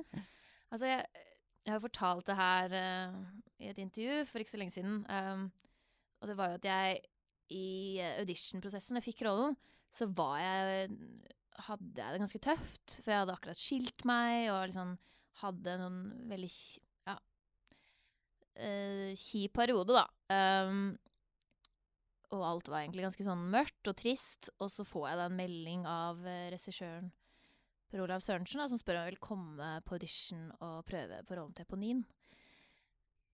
Altså, 0.73 0.87
jeg, 0.87 1.05
jeg 1.67 1.75
har 1.75 1.83
fortalt 1.85 2.27
det 2.27 2.37
her 2.41 2.77
uh, 3.13 3.21
i 3.61 3.69
et 3.69 3.79
intervju 3.85 4.25
for 4.31 4.41
ikke 4.41 4.55
så 4.55 4.61
lenge 4.63 4.73
siden. 4.79 5.05
Um, 5.11 5.51
og 6.21 6.29
det 6.29 6.37
var 6.39 6.49
jo 6.49 6.61
at 6.61 6.65
jeg 6.65 7.01
i 7.51 8.01
auditionprosessen, 8.21 8.95
da 8.97 9.01
jeg 9.03 9.11
fikk 9.13 9.27
rollen, 9.29 9.57
så 9.93 10.09
var 10.09 10.39
jeg 10.41 10.97
Hadde 11.61 11.99
jeg 12.01 12.15
det 12.15 12.21
ganske 12.23 12.39
tøft. 12.41 12.93
For 13.03 13.11
jeg 13.13 13.21
hadde 13.21 13.33
akkurat 13.35 13.59
skilt 13.61 14.05
meg, 14.09 14.47
og 14.49 14.63
liksom 14.71 14.95
hadde 15.43 15.75
en 15.75 15.83
sånn 15.85 15.99
veldig 16.31 16.49
eh, 18.57 19.13
kjip 19.19 19.55
periode, 19.59 19.97
da. 19.97 20.07
Um, 20.67 20.93
og 22.31 22.45
alt 22.47 22.69
var 22.71 22.85
egentlig 22.85 23.09
ganske 23.09 23.27
sånn 23.27 23.49
mørkt 23.51 23.91
og 23.91 23.97
trist. 23.99 24.53
Og 24.63 24.71
så 24.73 24.87
får 24.87 25.09
jeg 25.11 25.21
da 25.21 25.25
en 25.31 25.39
melding 25.39 25.87
av 25.91 26.23
uh, 26.23 26.47
regissøren 26.53 27.11
Per 27.91 28.05
Olav 28.05 28.23
Sørensen, 28.23 28.61
da, 28.63 28.69
som 28.71 28.79
spør 28.79 29.01
om 29.01 29.07
jeg 29.07 29.17
vil 29.17 29.25
komme 29.25 29.69
på 29.83 29.97
audition 29.97 30.45
og 30.63 30.85
prøve 30.87 31.17
på 31.27 31.35
rollen 31.35 31.55
til 31.57 31.67
Eponin. 31.67 32.05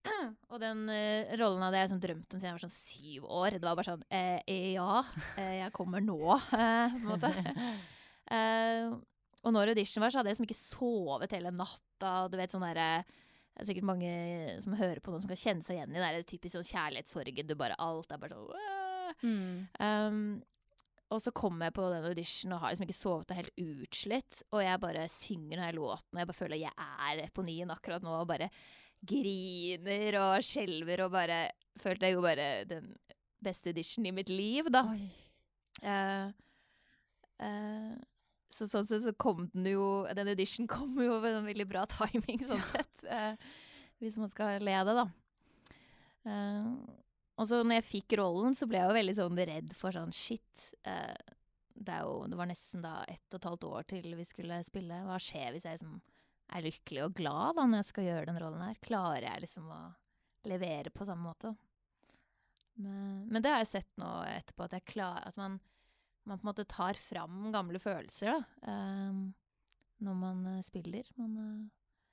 Og 0.51 0.57
den 0.63 0.87
uh, 0.89 1.35
rollen 1.37 1.65
hadde 1.65 1.83
jeg 1.83 1.91
sånn 1.91 2.01
drømt 2.01 2.33
om 2.33 2.39
siden 2.39 2.49
jeg 2.49 2.57
var 2.57 2.65
sånn 2.65 2.73
syv 2.73 3.27
år. 3.37 3.57
Det 3.57 3.67
var 3.67 3.77
bare 3.77 3.91
sånn 3.91 4.07
eh, 4.09 4.39
Ja, 4.73 5.03
eh, 5.37 5.55
jeg 5.59 5.75
kommer 5.75 6.01
nå, 6.01 6.39
eh, 6.57 6.97
på 6.97 7.03
en 7.03 7.11
måte. 7.11 7.29
Og 9.47 9.53
når 9.53 9.71
audition 9.71 10.03
var, 10.03 10.11
så 10.11 10.19
hadde 10.19 10.31
jeg 10.31 10.35
liksom 10.35 10.47
ikke 10.49 10.59
sovet 10.59 11.33
hele 11.37 11.51
natta. 11.55 12.11
Du 12.27 12.35
vet 12.39 12.51
sånn 12.51 12.65
derre 12.65 13.05
Det 13.57 13.63
er 13.63 13.69
sikkert 13.71 13.87
mange 13.89 14.09
som 14.61 14.75
hører 14.77 15.01
på 15.01 15.09
noe 15.09 15.21
som 15.23 15.31
kan 15.31 15.39
kjenne 15.39 15.65
seg 15.65 15.79
igjen 15.79 15.95
i 15.95 15.97
det. 15.97 16.09
Det 16.13 16.19
er 16.21 16.27
typisk 16.29 16.53
sånn 16.53 16.67
kjærlighetssorgen. 16.67 17.47
Du 17.49 17.55
bare 17.57 17.77
Alt 17.81 18.13
er 18.13 18.21
bare 18.21 18.37
sånn 18.37 19.23
mm. 19.23 19.55
Um, 19.81 20.19
og 21.07 21.21
så 21.23 21.31
kommer 21.31 21.69
jeg 21.69 21.77
på 21.77 21.85
den 21.89 22.05
audition 22.05 22.53
og 22.53 22.61
har 22.61 22.73
liksom 22.73 22.85
ikke 22.85 22.97
sovet 22.97 23.31
og 23.31 23.39
helt 23.39 23.61
utslitt. 23.63 24.41
Og 24.51 24.61
jeg 24.61 24.81
bare 24.83 25.05
synger 25.09 25.55
denne 25.55 25.71
låten, 25.77 26.11
og 26.11 26.21
jeg 26.21 26.29
bare 26.29 26.39
føler 26.41 26.57
at 26.57 26.65
jeg 26.65 26.89
er 27.09 27.21
Eponien 27.23 27.71
akkurat 27.73 28.03
nå. 28.05 28.11
Og 28.19 28.27
bare 28.29 28.49
griner 29.07 30.19
og 30.21 30.45
skjelver 30.45 31.05
og 31.05 31.15
bare 31.15 31.45
Følte 31.77 32.07
jeg 32.07 32.15
jo 32.15 32.21
bare 32.25 32.45
den 32.65 32.87
beste 33.45 33.69
audition 33.69 34.05
i 34.09 34.11
mitt 34.11 34.31
liv, 34.33 34.65
da. 34.73 34.81
Uh, 35.85 36.31
eh, 37.45 37.91
så 38.53 38.67
sånn 38.71 38.87
sett 38.87 39.03
så 39.05 39.13
kom 39.19 39.47
den 39.53 39.67
jo 39.73 39.87
Den 40.15 40.31
edition 40.31 40.67
kom 40.71 40.95
jo 41.01 41.19
med 41.23 41.35
en 41.35 41.47
veldig 41.47 41.67
bra 41.69 41.85
timing, 41.91 42.43
sånn 42.47 42.63
sett. 42.71 43.07
eh, 43.11 43.33
hvis 44.01 44.17
man 44.21 44.29
skal 44.29 44.61
le 44.63 44.75
av 44.77 44.87
det, 44.87 44.95
da. 44.99 45.07
Eh, 46.27 46.69
og 47.37 47.49
så 47.49 47.61
når 47.61 47.79
jeg 47.79 47.89
fikk 47.91 48.17
rollen, 48.21 48.55
så 48.57 48.67
ble 48.69 48.79
jeg 48.81 48.89
jo 48.89 48.97
veldig 48.97 49.17
sånn 49.17 49.41
redd 49.49 49.73
for 49.77 49.93
sånn 49.93 50.13
shit. 50.15 50.69
eh, 50.89 51.35
det, 51.77 51.99
jo, 52.01 52.23
det 52.29 52.37
var 52.39 52.49
nesten 52.49 52.81
da 52.81 53.03
ett 53.05 53.33
og 53.33 53.39
et 53.39 53.47
halvt 53.51 53.65
år 53.69 53.87
til 53.91 54.15
vi 54.17 54.25
skulle 54.25 54.57
spille. 54.65 55.03
Hva 55.05 55.19
skjer 55.21 55.53
hvis 55.53 55.67
jeg 55.67 55.77
liksom 55.77 55.99
er 56.57 56.63
lykkelig 56.63 57.03
og 57.05 57.15
glad 57.17 57.57
da 57.57 57.65
når 57.67 57.81
jeg 57.81 57.89
skal 57.91 58.07
gjøre 58.07 58.27
den 58.31 58.39
rollen 58.41 58.63
her? 58.65 58.79
Klarer 58.81 59.27
jeg 59.27 59.43
liksom 59.45 59.69
å 59.69 59.81
levere 60.49 60.93
på 60.93 61.05
samme 61.05 61.27
måte? 61.27 61.53
Men, 62.77 63.27
men 63.29 63.43
det 63.43 63.51
har 63.53 63.61
jeg 63.63 63.73
sett 63.75 63.93
nå 64.01 64.09
etterpå, 64.29 64.67
at 64.67 64.85
klarer 64.85 65.29
At 65.29 65.37
man, 65.39 65.59
man 66.27 66.39
på 66.39 66.45
en 66.47 66.51
måte 66.51 66.65
tar 66.69 66.93
fram 66.99 67.47
gamle 67.53 67.79
følelser, 67.79 68.33
da. 68.35 68.71
eh, 68.71 69.19
når 70.07 70.15
man 70.19 70.45
eh, 70.57 70.61
spiller. 70.65 71.07
Man 71.17 71.37
eh, 71.41 71.65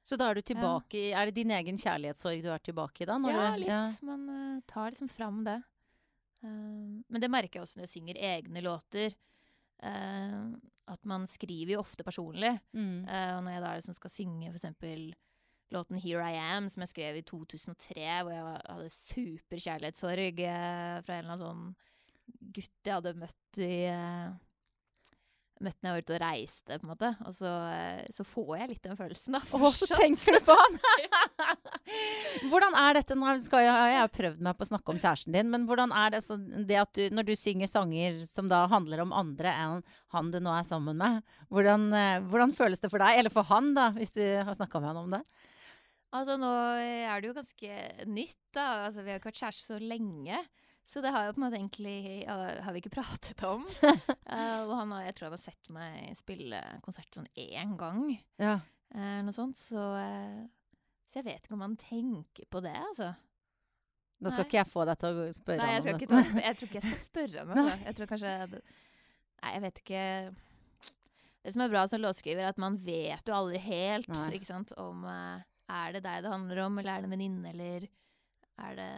Så 0.05 0.17
da 0.21 0.31
er 0.31 0.35
du 0.39 0.43
tilbake 0.43 1.01
ja. 1.11 1.21
Er 1.23 1.27
det 1.31 1.35
din 1.41 1.51
egen 1.51 1.77
kjærlighetssorg 1.81 2.43
du 2.45 2.51
er 2.53 2.59
tilbake 2.65 3.03
i 3.05 3.09
da? 3.09 3.19
Ja, 3.29 3.51
du- 3.57 3.63
litt. 3.65 4.03
Man 4.05 4.29
uh, 4.29 4.61
tar 4.67 4.91
liksom 4.93 5.09
fram 5.09 5.43
det. 5.45 5.59
Eh, 6.45 7.03
men 7.09 7.21
det 7.21 7.31
merker 7.33 7.59
jeg 7.61 7.63
også 7.67 7.79
når 7.81 7.87
jeg 7.89 7.95
synger 7.97 8.21
egne 8.21 8.63
låter. 8.65 9.15
eh, 9.83 10.55
at 10.87 11.01
man 11.09 11.25
skriver 11.27 11.73
jo 11.75 11.81
ofte 11.81 12.05
personlig. 12.05 12.59
Mm. 12.77 13.07
Eh, 13.09 13.31
og 13.39 13.45
når 13.45 13.55
jeg 13.55 13.63
da 13.65 13.71
liksom 13.79 13.95
skal 13.97 14.11
synge 14.13 14.51
for 14.51 14.59
eksempel 14.61 15.15
låten 15.73 15.97
'Here 15.99 16.21
I 16.29 16.37
Am', 16.37 16.69
som 16.69 16.83
jeg 16.83 16.89
skrev 16.93 17.17
i 17.17 17.23
2003, 17.23 18.23
hvor 18.23 18.31
jeg 18.33 18.61
hadde 18.69 18.91
superkjærlighetssorg 18.91 20.41
eh, 20.45 21.01
fra 21.03 21.15
en 21.17 21.25
eller 21.25 21.33
annen 21.33 21.39
sånn 21.45 21.65
gutt 22.55 22.89
jeg 22.89 22.97
hadde 22.97 23.17
møtt 23.19 23.63
i 23.63 23.77
eh, 23.91 24.35
Møtt 25.63 25.79
når 25.81 25.87
jeg 25.87 25.95
var 25.95 26.03
ute 26.03 26.15
og 26.17 26.19
reiste, 26.21 26.77
på 26.77 26.83
en 26.83 26.91
måte. 26.91 27.09
Og 27.25 27.35
så, 27.37 27.51
eh, 27.71 28.01
så 28.13 28.25
får 28.27 28.49
jeg 28.59 28.71
litt 28.73 28.87
den 28.89 28.99
følelsen, 28.99 29.37
da. 29.37 29.41
Å, 29.55 29.71
så 29.73 29.87
tenker 29.87 30.35
du 30.35 30.41
på 30.45 30.57
han! 30.59 30.79
hvordan 32.51 32.75
er 32.81 32.99
dette 32.99 33.17
nå 33.17 33.37
skal 33.41 33.63
jeg, 33.63 33.93
jeg 33.95 34.01
har 34.03 34.11
prøvd 34.13 34.43
meg 34.45 34.59
på 34.59 34.67
å 34.67 34.71
snakke 34.73 34.93
om 34.93 34.99
kjæresten 34.99 35.37
din, 35.37 35.53
men 35.53 35.65
hvordan 35.69 35.95
er 35.95 36.17
det, 36.17 36.25
så, 36.27 36.37
det 36.37 36.81
at 36.83 36.91
du, 36.99 37.05
når 37.15 37.29
du 37.31 37.33
synger 37.39 37.71
sanger 37.71 38.19
som 38.27 38.51
da 38.51 38.65
handler 38.73 39.05
om 39.05 39.15
andre 39.15 39.55
enn 39.63 39.87
han 40.17 40.35
du 40.35 40.41
nå 40.43 40.53
er 40.59 40.67
sammen 40.67 40.99
med, 41.01 41.23
hvordan, 41.55 41.87
eh, 42.01 42.19
hvordan 42.27 42.55
føles 42.59 42.83
det 42.83 42.91
for 42.91 43.07
deg? 43.07 43.23
Eller 43.23 43.33
for 43.33 43.47
han, 43.55 43.73
da, 43.79 43.93
hvis 43.95 44.13
du 44.19 44.25
har 44.25 44.59
snakka 44.59 44.83
med 44.83 44.91
han 44.91 45.03
om 45.07 45.17
det? 45.17 45.23
Altså, 46.15 46.37
nå 46.39 46.51
er 46.75 47.23
det 47.23 47.31
jo 47.31 47.39
ganske 47.39 47.79
nytt, 48.11 48.43
da. 48.55 48.67
Altså, 48.89 49.03
vi 49.03 49.15
har 49.15 49.23
ikke 49.23 49.33
vært 49.33 49.41
kjærester 49.47 49.79
så 49.79 49.95
lenge. 49.95 50.43
Så 50.87 51.01
det 51.01 51.11
har 51.15 51.25
jo 51.27 51.33
på 51.33 51.41
en 51.41 51.45
måte 51.47 51.57
egentlig 51.57 52.27
har 52.29 52.73
vi 52.75 52.83
ikke 52.83 52.93
pratet 53.01 53.41
om. 53.49 53.63
uh, 53.65 54.61
og 54.69 54.75
han 54.77 54.91
har, 54.93 55.07
jeg 55.09 55.15
tror 55.17 55.31
han 55.31 55.37
har 55.39 55.43
sett 55.45 55.71
meg 55.73 56.11
spille 56.19 56.61
konsert 56.85 57.17
sånn 57.17 57.29
én 57.41 57.73
gang, 57.81 58.03
Ja. 58.43 58.59
uh, 58.95 59.21
noe 59.25 59.33
sånt. 59.37 59.57
Så, 59.57 59.81
eh, 59.97 60.43
så 61.09 61.21
jeg 61.23 61.29
vet 61.31 61.47
ikke 61.47 61.57
om 61.57 61.65
han 61.65 61.79
tenker 61.81 62.45
på 62.53 62.61
det, 62.65 62.75
altså. 62.77 63.15
Da 64.21 64.31
skal 64.31 64.45
Nei. 64.45 64.49
ikke 64.49 64.61
jeg 64.61 64.71
få 64.71 64.85
deg 64.89 65.01
til 65.03 65.19
å 65.21 65.25
spørre 65.37 65.59
Nei, 65.65 65.73
jeg, 65.75 65.83
om 65.85 65.99
ikke 65.99 66.11
det. 66.13 66.45
jeg 66.47 66.57
tror 66.59 66.69
ikke 66.69 66.81
jeg 66.81 66.85
skal 66.91 67.01
spørre 67.03 67.41
ham. 67.43 67.55
det. 67.59 67.79
Jeg 67.89 67.97
tror 67.99 68.11
kanskje 68.13 68.35
Nei, 68.55 69.51
jeg 69.57 69.63
vet 69.65 69.81
ikke 69.83 70.05
Det 71.45 71.53
som 71.53 71.65
er 71.65 71.73
bra 71.75 71.83
som 71.91 72.01
låtskriver, 72.01 72.45
er 72.47 72.53
at 72.55 72.61
man 72.63 72.79
vet 72.87 73.29
jo 73.29 73.35
aldri 73.37 73.59
helt 73.67 74.09
Nei. 74.09 74.29
ikke 74.39 74.49
sant, 74.49 74.73
om 74.81 75.03
Er 75.05 75.97
det 75.97 76.05
deg 76.07 76.23
det 76.25 76.31
handler 76.33 76.63
om, 76.69 76.79
eller 76.81 76.95
er 76.95 77.03
det 77.05 77.11
en 77.11 77.17
venninne, 77.17 77.51
eller 77.53 77.89
er 78.65 78.79
det, 78.79 78.89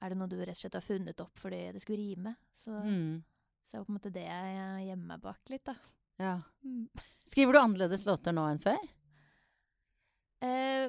er 0.00 0.08
det 0.12 0.18
noe 0.18 0.28
du 0.28 0.36
rett 0.40 0.56
og 0.56 0.60
slett 0.62 0.74
har 0.78 0.84
funnet 0.86 1.20
opp 1.20 1.38
fordi 1.38 1.72
det 1.72 1.82
skulle 1.82 1.98
rime? 2.04 2.36
Så, 2.56 2.70
Mm. 2.84 3.22
så 3.68 3.76
er 3.76 3.80
det 3.80 3.86
på 3.86 3.92
en 3.92 3.98
måte 3.98 4.12
det 4.12 4.24
jeg 4.26 4.86
gjemmer 4.88 5.06
meg 5.14 5.20
bak 5.20 5.40
litt, 5.52 5.64
da. 5.64 5.74
Ja. 6.18 6.34
Mm. 6.64 6.88
Skriver 7.24 7.52
du 7.52 7.58
annerledes 7.60 8.06
låter 8.06 8.32
nå 8.32 8.46
enn 8.50 8.58
før? 8.60 8.80
Uh, 10.40 10.88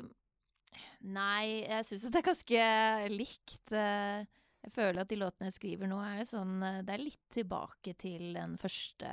nei, 1.03 1.63
jeg 1.67 1.83
syns 1.87 2.05
det 2.07 2.21
er 2.21 2.29
ganske 2.29 2.67
likt. 3.11 3.71
eh, 3.75 4.23
jeg 4.61 4.71
føler 4.75 5.01
at 5.01 5.09
de 5.09 5.17
låtene 5.19 5.49
jeg 5.49 5.57
skriver 5.57 5.89
nå, 5.89 5.97
er 6.05 6.23
sånn 6.29 6.61
eh, 6.63 6.81
Det 6.85 6.93
er 6.93 7.01
litt 7.01 7.23
tilbake 7.33 7.95
til 7.97 8.33
den 8.37 8.57
første 8.61 9.09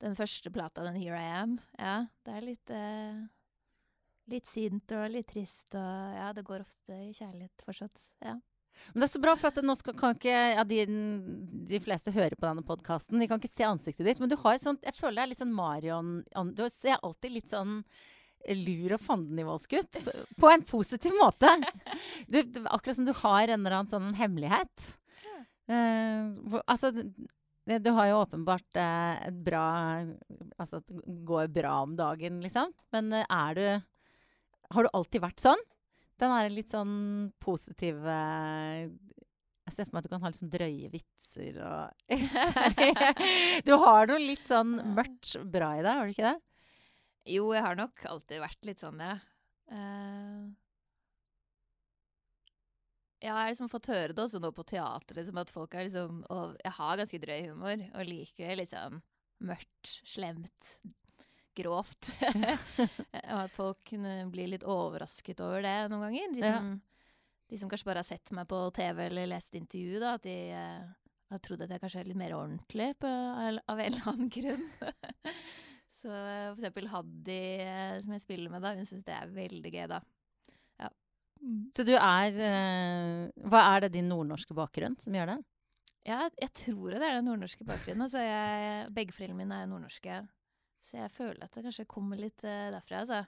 Den 0.00 0.14
første 0.16 0.50
plata, 0.52 0.82
den 0.84 0.96
'Here 1.00 1.16
I 1.18 1.42
Am'. 1.42 1.58
Ja, 1.78 2.06
det 2.24 2.34
er 2.36 2.40
litt 2.46 2.70
uh, 2.70 3.26
Litt 4.30 4.46
sint 4.46 4.92
og 4.92 5.10
litt 5.10 5.26
trist 5.32 5.74
og 5.74 6.14
Ja, 6.16 6.32
det 6.32 6.44
går 6.44 6.60
ofte 6.62 6.92
i 6.94 7.10
kjærlighet 7.12 7.64
fortsatt. 7.66 7.98
Ja. 8.22 8.36
Men 8.92 9.02
det 9.02 9.08
er 9.08 9.12
så 9.12 9.22
bra, 9.22 9.34
for 9.38 9.50
at 9.50 9.64
nå 9.64 9.74
skal, 9.78 9.96
kan 9.98 10.14
ikke 10.16 10.36
ja, 10.54 10.64
de, 10.66 10.84
de 11.70 11.80
fleste 11.84 12.14
hører 12.14 12.36
på 12.38 12.46
denne 12.46 12.64
podkasten. 12.66 13.20
De 13.20 13.28
kan 13.30 13.40
ikke 13.40 13.52
se 13.52 13.66
ansiktet 13.66 14.06
ditt, 14.08 14.22
men 14.22 14.30
du 14.30 14.38
har 14.40 14.56
et 14.56 14.64
sånt 14.64 14.86
Jeg 14.86 14.96
føler 14.96 15.22
deg 15.22 15.32
litt 15.32 15.42
sånn 15.42 15.52
Marion 15.54 16.22
Du 16.56 16.64
ser 16.72 17.00
alltid 17.02 17.36
litt 17.36 17.52
sånn 17.52 17.82
lur 18.56 18.94
og 18.96 19.02
fandenivoldsk 19.04 19.74
ut. 19.76 19.98
På 20.40 20.48
en 20.48 20.62
positiv 20.64 21.12
måte. 21.18 21.50
Du, 22.24 22.40
du, 22.40 22.62
akkurat 22.64 22.96
som 22.96 23.04
du 23.04 23.12
har 23.20 23.50
en 23.50 23.60
eller 23.60 23.82
annen 23.82 23.90
sånn 23.90 24.14
hemmelighet. 24.16 24.86
Uh, 25.70 26.32
hvor, 26.48 26.64
altså 26.64 26.90
du 27.78 27.90
har 27.94 28.08
jo 28.08 28.20
åpenbart 28.24 28.78
eh, 28.80 29.28
et 29.28 29.36
bra 29.46 29.66
Altså 30.58 30.80
at 30.80 30.88
det 30.88 31.18
går 31.28 31.50
bra 31.54 31.76
om 31.84 31.92
dagen, 31.98 32.40
liksom. 32.42 32.72
Men 32.94 33.12
eh, 33.14 33.26
er 33.30 33.54
du 33.54 33.66
Har 34.74 34.86
du 34.86 34.90
alltid 34.96 35.22
vært 35.22 35.44
sånn? 35.44 35.62
Den 36.20 36.34
er 36.36 36.52
litt 36.52 36.72
sånn 36.72 37.30
positiv 37.40 38.02
eh, 38.04 38.90
Jeg 39.66 39.74
ser 39.74 39.86
for 39.88 39.94
meg 39.96 40.02
at 40.02 40.06
du 40.06 40.12
kan 40.12 40.22
ha 40.24 40.30
litt 40.32 40.40
sånn 40.40 40.52
drøye 40.52 40.90
vitser 40.92 41.60
og 41.64 42.16
Du 43.66 43.74
har 43.80 44.10
noe 44.10 44.20
litt 44.20 44.46
sånn 44.48 44.76
mørkt 44.96 45.36
bra 45.48 45.74
i 45.78 45.84
deg, 45.84 45.92
har 45.96 46.08
du 46.08 46.14
ikke 46.14 46.32
det? 46.32 46.38
Jo, 47.30 47.50
jeg 47.54 47.64
har 47.64 47.76
nok 47.78 48.04
alltid 48.08 48.40
vært 48.42 48.66
litt 48.66 48.80
sånn, 48.82 49.00
ja. 49.04 49.18
Ja, 49.70 49.76
jeg 53.20 53.36
har 53.36 53.50
liksom 53.52 53.68
fått 53.70 53.90
høre 53.92 54.14
det 54.16 54.22
også 54.24 54.40
nå 54.40 54.50
på 54.56 54.64
teatret, 54.66 55.18
liksom, 55.18 55.38
at 55.42 55.52
folk 55.52 55.74
er 55.76 55.86
liksom 55.86 56.22
Og 56.32 56.56
jeg 56.64 56.72
har 56.78 56.96
ganske 56.98 57.20
drøy 57.22 57.40
humor, 57.50 57.84
og 57.92 58.08
liker 58.08 58.56
det 58.56 58.66
sånn 58.72 59.02
mørkt, 59.44 59.92
slemt, 60.08 60.72
grovt. 61.60 62.10
og 63.32 63.36
at 63.44 63.52
folk 63.54 63.82
kunne 63.92 64.16
bli 64.32 64.48
litt 64.52 64.64
overrasket 64.66 65.40
over 65.44 65.62
det 65.66 65.76
noen 65.92 66.08
ganger. 66.08 66.32
De 66.34 66.44
Ja. 66.44 66.56
som, 66.58 66.72
de 67.50 67.58
som 67.58 67.70
kanskje 67.70 67.88
bare 67.90 68.02
har 68.04 68.08
sett 68.10 68.30
meg 68.36 68.48
på 68.50 68.58
TV 68.76 69.04
eller 69.08 69.30
lest 69.32 69.54
intervju, 69.58 69.98
da, 70.02 70.14
at 70.18 70.26
de 70.26 70.36
eh, 70.54 70.84
har 71.30 71.42
trodd 71.44 71.62
at 71.66 71.70
jeg 71.74 71.82
kanskje 71.82 72.00
er 72.04 72.08
litt 72.10 72.18
mer 72.20 72.34
ordentlig 72.36 72.92
på, 73.02 73.10
av 73.10 73.78
en 73.80 73.86
eller 73.90 74.08
annen 74.12 74.30
grunn. 74.36 74.64
Så 76.00 76.08
eh, 76.08 76.46
for 76.54 76.58
eksempel 76.62 76.88
Haddy, 76.90 77.40
eh, 77.66 77.98
som 78.04 78.14
jeg 78.16 78.22
spiller 78.24 78.50
med, 78.54 78.62
da, 78.64 78.74
hun 78.78 78.86
syns 78.88 79.04
det 79.06 79.14
er 79.18 79.32
veldig 79.34 79.72
gøy, 79.74 79.86
da. 79.90 79.98
Ja. 80.80 80.88
Så 81.76 81.84
du 81.88 81.92
er 81.96 82.38
eh, 82.46 83.46
Hva 83.50 83.60
er 83.74 83.84
det 83.86 83.94
din 83.98 84.08
nordnorske 84.12 84.56
bakgrunn 84.56 84.96
som 85.02 85.14
gjør 85.18 85.34
det? 85.34 85.38
Ja, 86.08 86.22
jeg 86.40 86.52
tror 86.56 86.94
det 86.94 87.02
er 87.04 87.18
den 87.18 87.26
nordnorske 87.28 87.66
bakgrunnen. 87.68 88.06
Altså, 88.06 88.22
jeg, 88.24 88.86
begge 88.96 89.12
foreldrene 89.12 89.42
mine 89.42 89.58
er 89.60 89.68
nordnorske. 89.68 90.14
Så 90.90 90.98
jeg 90.98 91.12
føler 91.14 91.44
at 91.46 91.54
det 91.54 91.62
kanskje 91.68 91.86
kommer 91.90 92.18
litt 92.18 92.42
eh, 92.42 92.66
derfra, 92.74 93.04
altså. 93.04 93.22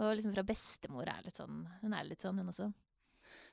Og 0.00 0.16
liksom 0.16 0.32
fra 0.34 0.42
bestemor 0.48 1.06
er 1.06 1.20
litt 1.22 1.36
sånn 1.38 1.60
Hun 1.84 1.92
er 1.94 2.06
litt 2.08 2.24
sånn, 2.24 2.40
hun 2.40 2.48
også. 2.50 2.70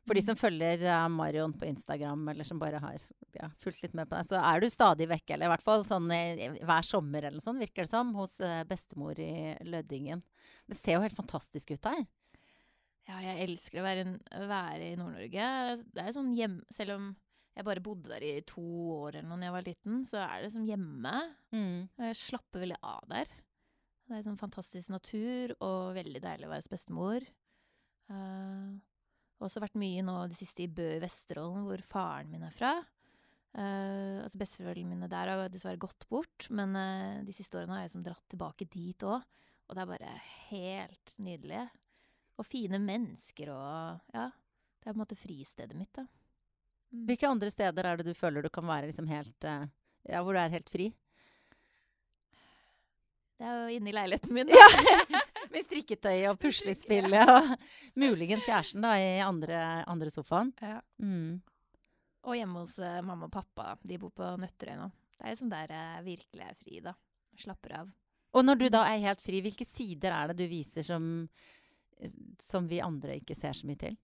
For 0.08 0.18
de 0.18 0.22
Mm. 0.24 0.26
som 0.32 0.38
følger 0.40 0.82
eh, 0.90 1.08
Marion 1.14 1.52
på 1.54 1.68
Instagram, 1.68 2.24
eller 2.32 2.48
som 2.48 2.58
bare 2.60 2.80
har 2.82 3.04
ja, 3.38 3.50
fulgt 3.62 3.84
litt 3.84 3.94
med 3.94 4.10
på 4.10 4.16
deg, 4.18 4.26
så 4.32 4.40
er 4.42 4.64
du 4.64 4.70
stadig 4.72 5.06
vekke, 5.12 5.36
eller 5.36 5.46
i 5.46 5.52
hvert 5.52 5.66
fall 5.68 5.86
sånn 5.86 6.08
eh, 6.16 6.56
hver 6.64 6.88
sommer 6.88 7.28
eller 7.28 7.44
sånn, 7.44 7.60
virker 7.62 7.86
det 7.86 7.92
som, 7.92 8.16
hos 8.18 8.40
bestemor 8.68 9.20
i 9.22 9.54
Lødingen. 9.68 10.24
Det 10.66 10.80
ser 10.80 10.98
jo 10.98 11.04
helt 11.06 11.18
fantastisk 11.20 11.76
ut 11.76 11.84
der. 11.86 12.02
Ja, 13.10 13.20
jeg 13.22 13.50
elsker 13.50 13.82
å 13.82 13.86
være, 13.86 14.08
være 14.48 14.88
i 14.88 14.98
Nord-Norge. 14.98 15.46
Det 15.92 16.02
er 16.08 16.16
sånn 16.16 16.34
hjem... 16.38 16.62
Selv 16.74 16.96
om 16.96 17.12
jeg 17.52 17.68
bare 17.68 17.84
bodde 17.84 18.12
der 18.14 18.24
i 18.24 18.34
to 18.48 18.64
år 18.96 19.18
eller 19.18 19.28
noe 19.28 19.40
da 19.42 19.50
jeg 19.50 19.56
var 19.58 19.66
liten, 19.66 20.04
så 20.08 20.22
er 20.24 20.46
det 20.46 20.52
som 20.54 20.68
hjemme. 20.68 21.16
Mm. 21.52 21.90
Og 21.98 22.06
jeg 22.08 22.20
slapper 22.22 22.64
veldig 22.64 22.78
av 22.80 23.10
der. 23.12 23.34
Det 24.08 24.18
er 24.18 24.24
sånn 24.26 24.40
fantastisk 24.40 24.92
natur, 24.92 25.54
og 25.64 25.94
veldig 25.96 26.22
deilig 26.24 26.48
å 26.48 26.52
være 26.52 26.64
hos 26.64 26.72
bestemor. 26.72 27.28
Uh, 28.12 28.80
også 29.44 29.62
vært 29.64 29.78
mye 29.80 30.04
nå 30.04 30.16
det 30.32 30.40
siste 30.40 30.66
i 30.66 30.72
Bø 30.72 30.88
i 30.98 31.04
Vesterålen, 31.04 31.64
hvor 31.68 31.84
faren 31.88 32.32
min 32.32 32.44
er 32.48 32.56
fra. 32.56 32.74
Uh, 33.52 34.24
altså 34.24 34.40
Besteforeldrene 34.40 34.96
mine 34.96 35.12
der 35.12 35.32
har 35.32 35.52
dessverre 35.52 35.80
gått 35.80 36.08
bort, 36.12 36.48
men 36.56 36.76
uh, 36.76 37.24
de 37.28 37.36
siste 37.36 37.60
årene 37.60 37.78
har 37.78 37.86
jeg 37.86 37.96
som 37.96 38.04
dratt 38.06 38.28
tilbake 38.32 38.68
dit 38.72 39.08
òg. 39.08 39.24
Og 39.68 39.76
det 39.76 39.84
er 39.84 39.92
bare 39.92 40.16
helt 40.50 41.16
nydelig. 41.24 41.66
Og 42.40 42.48
fine 42.48 42.80
mennesker 42.84 43.52
og 43.56 44.16
Ja. 44.16 44.30
Det 44.82 44.90
er 44.90 44.96
på 44.96 44.98
en 44.98 45.04
måte 45.04 45.16
fristedet 45.20 45.76
mitt, 45.78 45.92
da. 45.94 46.08
Mm. 46.92 47.06
Hvilke 47.08 47.30
andre 47.30 47.52
steder 47.52 47.88
er 47.88 48.00
det 48.00 48.12
du 48.12 48.18
føler 48.18 48.44
du 48.44 48.50
kan 48.52 48.68
være 48.68 48.90
liksom 48.90 49.08
helt 49.08 49.48
eh, 49.48 49.70
Ja, 50.10 50.24
hvor 50.24 50.36
du 50.36 50.42
er 50.42 50.52
helt 50.52 50.70
fri? 50.70 50.90
Det 53.42 53.48
er 53.48 53.62
jo 53.64 53.78
inne 53.78 53.90
i 53.90 53.94
leiligheten 53.96 54.34
min. 54.36 54.52
Ja! 54.54 54.68
Med 55.54 55.64
strikketøy 55.66 56.28
og 56.30 56.38
puslespill 56.42 57.10
og 57.18 57.48
muligens 58.04 58.46
kjæresten 58.46 58.86
da 58.86 58.92
i 59.02 59.16
andre, 59.26 59.58
andre 59.90 60.12
sofaen. 60.14 60.52
Ja. 60.62 60.78
Mm. 61.02 61.40
Og 62.22 62.38
hjemme 62.38 62.62
hos 62.62 62.76
uh, 62.78 63.00
mamma 63.02 63.26
og 63.26 63.34
pappa. 63.34 63.74
De 63.82 63.98
bor 64.02 64.14
på 64.14 64.28
Nøtterøy 64.38 64.78
nå. 64.78 64.92
Det 65.16 65.26
er 65.26 65.34
liksom 65.34 65.50
der 65.50 65.74
jeg 65.74 66.06
virkelig 66.06 66.46
er 66.46 66.60
fri, 66.60 66.84
da. 66.86 66.94
Slapper 67.42 67.76
av. 67.80 67.90
Og 68.38 68.46
når 68.46 68.62
du 68.62 68.68
da 68.74 68.84
er 68.92 69.02
helt 69.08 69.26
fri, 69.26 69.42
hvilke 69.42 69.66
sider 69.66 70.14
er 70.14 70.32
det 70.32 70.44
du 70.44 70.52
viser 70.52 70.86
som, 70.86 71.04
som 72.42 72.70
vi 72.70 72.80
andre 72.84 73.18
ikke 73.20 73.36
ser 73.38 73.58
så 73.58 73.68
mye 73.68 73.82
til? 73.82 73.98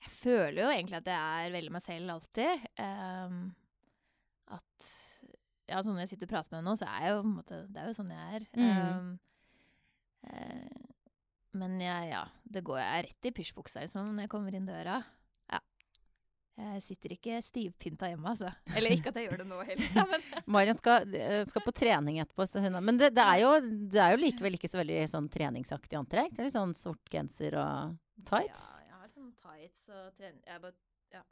Jeg 0.00 0.12
føler 0.16 0.62
jo 0.62 0.68
egentlig 0.72 1.00
at 1.00 1.08
jeg 1.12 1.46
er 1.46 1.54
veldig 1.54 1.72
meg 1.74 1.84
selv 1.84 2.14
alltid. 2.14 2.68
Um, 2.80 3.40
at 4.56 4.92
Ja, 5.70 5.82
sånn 5.84 5.94
når 5.94 6.06
jeg 6.06 6.14
sitter 6.14 6.26
og 6.26 6.32
prater 6.32 6.50
med 6.50 6.60
henne 6.60 6.72
nå, 6.72 6.78
så 6.80 6.88
er 6.88 7.04
jeg 7.04 7.12
jo 7.12 7.18
på 7.20 7.28
en 7.28 7.36
måte 7.36 7.58
Det 7.70 7.82
er 7.82 7.90
jo 7.90 7.98
sånn 7.98 8.14
jeg 8.14 8.38
er. 8.38 8.46
Mm. 8.56 8.70
Um, 8.80 9.10
uh, 10.26 10.90
men 11.60 11.80
jeg, 11.82 12.10
ja, 12.12 12.24
det 12.46 12.62
går 12.66 12.78
jeg 12.78 13.06
rett 13.08 13.26
i 13.26 13.32
pysjbuksa 13.34 13.82
liksom, 13.82 14.12
når 14.14 14.26
jeg 14.26 14.32
kommer 14.32 14.54
inn 14.54 14.68
døra. 14.68 15.00
Ja. 15.50 15.58
Jeg 16.60 16.82
sitter 16.84 17.14
ikke 17.16 17.40
stivpynta 17.42 18.10
hjemme, 18.12 18.34
altså. 18.36 18.52
Eller 18.78 18.94
ikke 18.94 19.10
at 19.10 19.18
jeg 19.18 19.26
gjør 19.26 19.42
det 19.42 19.48
nå 19.50 19.58
heller, 19.66 19.88
da, 19.96 20.04
men 20.12 20.44
Marion 20.54 20.78
skal, 20.78 21.16
eh, 21.16 21.40
skal 21.50 21.64
på 21.64 21.74
trening 21.74 22.20
etterpå, 22.22 22.46
så 22.46 22.62
hun, 22.62 22.78
men 22.86 23.00
det, 23.00 23.10
det, 23.16 23.24
er 23.24 23.42
jo, 23.42 23.50
det 23.90 24.04
er 24.04 24.14
jo 24.14 24.22
likevel 24.22 24.58
ikke 24.58 24.70
så 24.70 24.78
veldig 24.78 25.00
sånn 25.10 25.26
treningsaktig 25.32 25.98
antrekk. 25.98 26.36
Det 26.36 26.44
er 26.44 26.50
litt 26.50 26.58
sånn 26.58 26.76
sort 26.78 27.10
genser 27.10 27.58
og 27.58 27.98
tights. 28.30 28.68
Ja, 28.84 28.89
tights 29.42 29.86
og 29.88 30.10
trener 30.18 30.40
jeg 30.46 30.62
bare, 30.64 30.76
ja, 31.14 31.22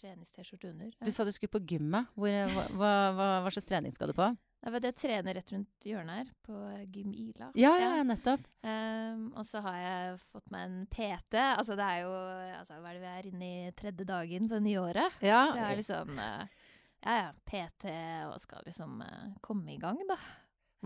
treningst-T-skjorte 0.00 0.72
under. 0.72 0.90
Du 1.04 1.12
sa 1.14 1.26
du 1.26 1.32
skulle 1.34 1.54
på 1.54 1.62
gymmet. 1.74 2.10
Hvor, 2.18 2.34
hva, 2.54 2.66
hva, 2.74 2.90
hva, 3.14 3.28
hva 3.44 3.54
slags 3.54 3.68
trening 3.68 3.94
skal 3.94 4.10
du 4.10 4.18
på? 4.18 4.28
Jeg, 4.64 4.72
vet, 4.72 4.86
jeg 4.88 4.96
trener 4.96 5.36
rett 5.36 5.50
rundt 5.52 5.86
hjørnet 5.90 6.20
her, 6.22 6.28
på 6.46 6.58
Gym 6.94 7.10
Ila. 7.12 7.50
Ja, 7.60 7.74
ja, 7.76 7.90
ja 7.98 8.04
nettopp. 8.06 8.46
Um, 8.64 9.26
og 9.36 9.44
så 9.44 9.60
har 9.66 9.76
jeg 9.76 10.14
fått 10.32 10.46
meg 10.54 10.64
en 10.70 10.78
PT. 10.88 11.36
Altså 11.36 11.76
det 11.76 11.84
er 11.84 11.98
jo 12.06 12.14
altså, 12.62 12.78
Hva 12.80 12.94
er 12.94 12.96
det 12.96 13.02
vi 13.02 13.10
er 13.10 13.28
inne 13.28 13.50
i 13.50 13.74
tredje 13.76 14.06
dagen 14.08 14.48
på 14.48 14.56
det 14.56 14.64
nye 14.64 14.80
året? 14.80 15.18
Ja, 15.20 15.42
Så 15.50 15.58
jeg 15.60 15.66
har 15.66 15.80
liksom 15.82 16.16
uh, 16.16 16.70
Ja 17.04 17.18
ja, 17.18 17.28
PT 17.44 17.92
og 18.30 18.38
skal 18.40 18.64
liksom 18.64 19.04
uh, 19.04 19.36
komme 19.44 19.74
i 19.74 19.78
gang, 19.82 20.00
da. 20.08 20.16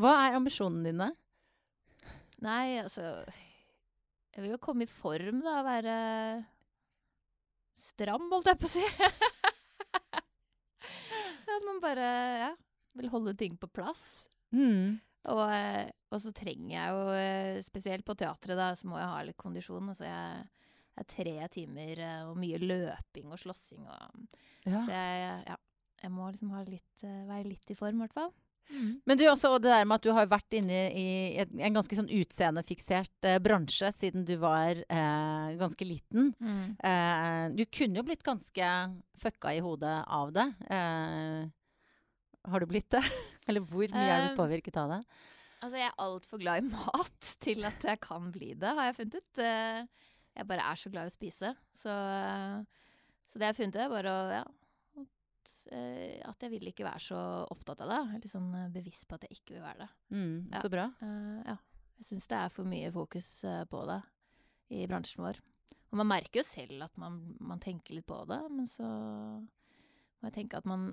Hva 0.02 0.16
er 0.24 0.40
ambisjonene 0.40 0.90
dine? 0.90 1.12
Nei, 2.42 2.80
altså 2.82 3.06
Jeg 4.34 4.42
vil 4.42 4.56
jo 4.56 4.62
komme 4.62 4.88
i 4.88 4.90
form, 4.90 5.38
da. 5.46 5.60
Være 5.66 5.94
stram, 7.82 8.28
holdt 8.32 8.50
jeg 8.50 8.60
på 8.60 8.68
å 8.68 8.72
si. 8.72 8.84
At 11.58 11.66
man 11.66 11.80
bare 11.82 12.08
ja, 12.44 12.52
vil 12.98 13.10
holde 13.12 13.34
ting 13.38 13.56
på 13.58 13.70
plass. 13.72 14.24
Mm. 14.54 14.98
Og, 15.28 15.42
eh, 15.52 15.88
og 16.12 16.22
så 16.22 16.32
trenger 16.36 16.74
jeg 16.74 16.94
jo, 16.94 17.00
eh, 17.18 17.60
spesielt 17.66 18.06
på 18.06 18.16
teatret, 18.18 18.56
da, 18.58 18.70
så 18.78 18.88
må 18.88 19.00
jeg 19.00 19.12
ha 19.12 19.22
litt 19.26 19.40
kondisjon. 19.40 19.90
Altså 19.92 20.06
jeg 20.06 20.44
er 20.98 21.08
tre 21.08 21.36
timer 21.52 22.04
eh, 22.04 22.20
og 22.28 22.38
mye 22.40 22.60
løping 22.62 23.32
og 23.32 23.42
slåssing 23.42 23.86
og 23.86 24.22
Ja. 24.68 24.82
Så 24.84 24.92
jeg, 24.92 25.34
ja, 25.48 25.56
jeg 26.02 26.12
må 26.12 26.28
liksom 26.28 26.52
ha 26.52 26.62
litt, 26.66 27.02
være 27.02 27.48
litt 27.48 27.70
i 27.72 27.78
form, 27.78 28.00
i 28.00 28.06
hvert 28.06 28.16
fall. 28.16 28.32
Men 29.06 29.16
du 29.16 29.24
også, 29.30 29.50
og 29.54 29.62
det 29.64 29.70
der 29.72 29.84
med 29.88 29.96
at 29.96 30.04
du 30.04 30.10
har 30.12 30.26
vært 30.28 30.52
inne 30.58 30.80
i 30.92 31.04
et, 31.40 31.48
en 31.56 31.76
ganske 31.78 31.96
sånn 31.96 32.10
utseendefiksert 32.12 33.24
eh, 33.24 33.38
bransje 33.40 33.88
siden 33.96 34.26
du 34.28 34.34
var 34.42 34.76
eh, 34.84 35.46
ganske 35.60 35.86
liten. 35.88 36.34
Eh, 36.84 37.44
du 37.56 37.64
kunne 37.72 38.02
jo 38.02 38.04
blitt 38.10 38.22
ganske 38.26 38.68
fucka 39.22 39.54
i 39.56 39.62
hodet 39.64 39.96
av 40.04 40.32
det. 40.36 40.44
Eh, 40.68 41.48
har 42.48 42.60
du 42.60 42.68
blitt 42.70 42.90
det? 42.92 43.02
Eller 43.48 43.64
hvor 43.64 43.88
mye 43.88 44.04
er 44.12 44.26
du 44.26 44.34
Um, 44.34 44.38
påvirket 44.42 44.76
av 44.80 44.92
det? 44.92 45.00
Altså, 45.64 45.76
jeg 45.80 45.88
er 45.88 45.96
altfor 46.04 46.38
glad 46.38 46.60
i 46.62 46.68
mat 46.70 47.32
til 47.44 47.64
at 47.66 47.82
jeg 47.88 47.98
kan 48.04 48.28
bli 48.34 48.52
det, 48.54 48.74
har 48.76 48.90
jeg 48.90 48.98
funnet 49.00 49.16
ut. 49.22 49.40
Eh, 49.42 49.86
Jeg 50.38 50.46
bare 50.46 50.68
er 50.70 50.76
så 50.78 50.90
glad 50.92 51.08
i 51.08 51.10
å 51.10 51.16
spise. 51.16 51.48
Så, 51.74 51.90
eh, 51.90 52.60
så 53.26 53.40
det 53.40 53.48
jeg 53.48 53.54
har 53.54 53.56
funnet 53.58 53.74
ut, 53.80 53.82
er 53.82 53.90
bare 53.96 54.12
å 54.12 54.20
ja, 54.36 54.44
at, 55.68 55.74
eh, 55.76 56.18
at 56.28 56.40
jeg 56.44 56.50
vil 56.56 56.68
ikke 56.70 56.86
være 56.86 57.00
så 57.00 57.18
opptatt 57.52 57.82
av 57.84 57.90
det. 57.92 57.98
Jeg 58.08 58.16
er 58.18 58.22
litt 58.24 58.32
sånn 58.34 58.48
eh, 58.56 58.68
bevisst 58.72 59.06
på 59.08 59.18
at 59.18 59.26
jeg 59.28 59.38
ikke 59.38 59.56
vil 59.58 59.64
være 59.66 59.84
det. 59.84 59.90
Mm, 60.14 60.48
Ja. 60.52 60.62
Så 60.62 60.70
bra. 60.72 60.86
Eh, 61.04 61.42
ja. 61.46 61.56
Jeg 61.98 62.06
syns 62.12 62.26
det 62.30 62.38
er 62.38 62.48
for 62.54 62.64
mye 62.64 62.90
fokus 62.94 63.28
på 63.68 63.78
det 63.88 64.00
i 64.70 64.84
bransjen 64.86 65.24
vår. 65.24 65.40
Og 65.90 65.96
man 65.98 66.06
merker 66.06 66.38
jo 66.40 66.44
selv 66.46 66.84
at 66.84 66.96
man, 67.00 67.16
man 67.40 67.58
tenker 67.58 67.96
litt 67.96 68.06
på 68.06 68.20
det, 68.28 68.38
men 68.52 68.68
så 68.70 68.86
må 68.86 70.28
jeg 70.28 70.36
tenke 70.36 70.58
at 70.60 70.66
man 70.68 70.92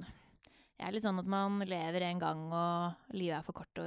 Jeg 0.80 0.90
er 0.90 0.92
litt 0.96 1.04
sånn 1.06 1.20
at 1.22 1.28
man 1.30 1.60
lever 1.64 2.04
en 2.04 2.20
gang, 2.20 2.42
og 2.52 3.14
livet 3.16 3.38
er 3.38 3.46
for 3.46 3.56
kort 3.56 3.80
å 3.80 3.86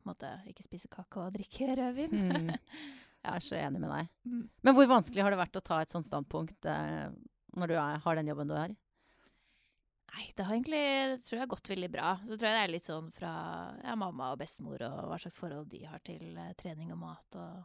på 0.00 0.08
en 0.08 0.10
måte, 0.10 0.28
ikke 0.48 0.64
spise 0.64 0.88
kake 0.92 1.20
og 1.22 1.32
drikke 1.32 1.70
rødvin. 1.78 2.12
Mm. 2.12 2.50
Jeg 3.24 3.30
er 3.36 3.44
så 3.44 3.56
enig 3.60 3.80
med 3.80 3.90
deg. 3.92 4.10
Mm. 4.24 4.44
Men 4.64 4.74
hvor 4.76 4.86
vanskelig 4.90 5.22
har 5.24 5.30
det 5.34 5.38
vært 5.40 5.56
å 5.60 5.62
ta 5.64 5.78
et 5.84 5.92
sånt 5.92 6.06
standpunkt 6.08 6.64
eh, 6.68 7.08
når 7.56 7.68
du 7.68 7.74
er, 7.76 7.98
har 8.04 8.16
den 8.16 8.28
jobben 8.32 8.48
du 8.48 8.54
har? 8.56 8.72
Nei, 10.10 10.26
det 10.36 10.44
har 10.44 10.54
egentlig 10.56 11.20
tror 11.22 11.38
jeg 11.40 11.50
gått 11.52 11.68
veldig 11.70 11.90
bra. 11.92 12.14
Så 12.26 12.34
tror 12.34 12.48
jeg 12.50 12.56
det 12.56 12.62
er 12.64 12.72
litt 12.74 12.88
sånn 12.88 13.10
fra 13.14 13.32
ja, 13.84 13.94
mamma 13.98 14.32
og 14.34 14.40
bestemor 14.40 14.82
og 14.88 15.04
hva 15.10 15.18
slags 15.22 15.38
forhold 15.38 15.68
de 15.70 15.84
har 15.86 16.02
til 16.04 16.34
eh, 16.36 16.54
trening 16.58 16.90
og 16.96 16.98
mat 17.04 17.38
og 17.40 17.60